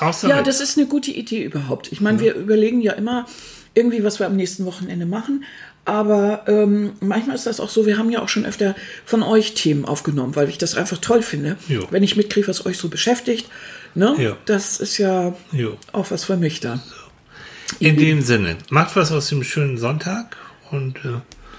raus 0.00 0.20
damit. 0.22 0.36
Ja, 0.36 0.42
das 0.42 0.60
ist 0.60 0.78
eine 0.78 0.86
gute 0.86 1.10
Idee 1.10 1.42
überhaupt. 1.44 1.92
Ich 1.92 2.00
meine, 2.00 2.20
wir 2.20 2.34
überlegen 2.34 2.80
ja 2.80 2.92
immer 2.92 3.26
irgendwie, 3.74 4.04
was 4.04 4.18
wir 4.18 4.26
am 4.26 4.36
nächsten 4.36 4.64
Wochenende 4.66 5.06
machen. 5.06 5.44
Aber 5.84 6.44
ähm, 6.46 6.92
manchmal 7.00 7.34
ist 7.34 7.46
das 7.46 7.58
auch 7.58 7.68
so, 7.68 7.86
wir 7.86 7.98
haben 7.98 8.10
ja 8.10 8.22
auch 8.22 8.28
schon 8.28 8.46
öfter 8.46 8.76
von 9.04 9.22
euch 9.24 9.54
Themen 9.54 9.84
aufgenommen, 9.84 10.36
weil 10.36 10.48
ich 10.48 10.56
das 10.56 10.76
einfach 10.76 10.98
toll 10.98 11.22
finde. 11.22 11.56
Jo. 11.68 11.88
Wenn 11.90 12.04
ich 12.04 12.14
mitkriege, 12.16 12.46
was 12.46 12.64
euch 12.66 12.78
so 12.78 12.88
beschäftigt. 12.88 13.48
Ne? 13.96 14.14
Ja. 14.18 14.36
Das 14.46 14.78
ist 14.78 14.98
ja 14.98 15.34
Jo. 15.50 15.76
auch 15.92 16.10
was 16.12 16.24
für 16.24 16.36
mich 16.36 16.60
da. 16.60 16.80
In 17.80 17.96
dem 17.96 18.20
Sinne, 18.22 18.56
macht 18.70 18.94
was 18.94 19.10
aus 19.10 19.28
dem 19.28 19.42
schönen 19.42 19.76
Sonntag 19.76 20.36
und 20.72 20.96
äh, 21.04 21.08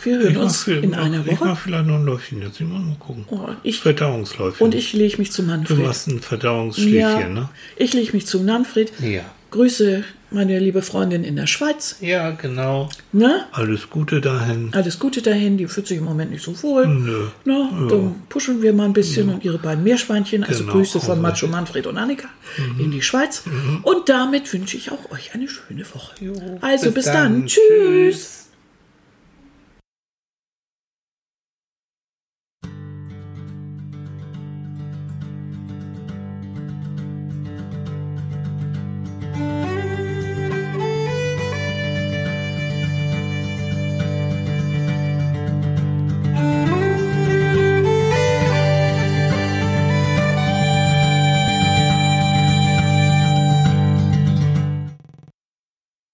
Wir 0.03 0.18
hören 0.20 0.28
ich 0.32 0.36
mach 0.36 0.43
uns 0.43 0.64
viel- 0.64 0.84
in 0.84 0.93
einer 0.93 1.26
Ich 1.26 1.32
Woche. 1.32 1.45
mache 1.45 1.61
vielleicht 1.64 1.86
noch 1.86 1.95
ein 1.95 2.05
Läufchen 2.05 2.41
jetzt. 2.41 2.59
Ich 2.59 2.68
mal 2.68 2.82
gucken. 2.99 3.26
Oh, 3.30 3.47
ich, 3.64 3.80
Verdauungsläufchen. 3.80 4.66
und 4.66 4.76
ich 4.76 4.93
lege 4.93 5.18
mich 5.18 5.32
zu 5.32 5.41
Du 5.43 5.47
Manfred. 5.49 5.80
machst 5.80 6.07
ein 6.07 6.20
Verdauungsschläfchen, 6.20 6.99
ja, 6.99 7.28
ne? 7.30 7.49
Ich 7.78 7.93
lege 7.93 8.11
mich 8.14 8.26
zu 8.28 8.39
Manfred. 8.41 8.91
Ja. 9.01 9.22
Grüße 9.51 10.03
meine 10.32 10.57
liebe 10.57 10.82
Freundin 10.82 11.24
in 11.24 11.36
der 11.36 11.45
Schweiz. 11.45 11.97
Ja, 12.01 12.32
genau. 12.32 12.89
Ne? 13.11 13.45
Alles 13.51 13.88
Gute 13.91 14.20
dahin. 14.20 14.70
Alles 14.74 14.97
Gute 14.97 15.22
dahin, 15.22 15.57
die 15.59 15.68
fühlt 15.68 15.86
sich 15.86 15.99
im 15.99 16.05
Moment 16.05 16.32
nicht 16.32 16.43
so 16.43 16.59
wohl. 16.64 16.88
Nö. 16.88 17.28
Na, 17.45 17.70
dann 17.88 18.16
pushen 18.30 18.64
wir 18.64 18.74
mal 18.74 18.86
ein 18.86 18.93
bisschen 18.93 19.30
und 19.30 19.45
ihre 19.45 19.59
beiden 19.59 19.84
Meerschweinchen, 19.84 20.43
also 20.43 20.61
Genau, 20.64 20.74
Grüße 20.74 20.99
von 20.99 21.20
auch 21.20 21.22
Macho 21.22 21.45
Manfred 21.45 21.86
und 21.86 21.97
Annika 21.99 22.30
in 22.80 22.89
die 22.89 23.03
Schweiz. 23.03 23.43
Und 23.84 24.09
damit 24.09 24.51
wünsche 24.51 24.76
ich 24.76 24.91
auch 24.91 25.11
euch 25.11 25.36
eine 25.36 25.47
schöne 25.47 25.86
Woche. 25.93 26.16
also 26.61 26.86
bis, 26.88 26.93
bis 26.95 27.05
dann. 27.05 27.14
dann. 27.41 27.45
Tschüss. 27.45 28.43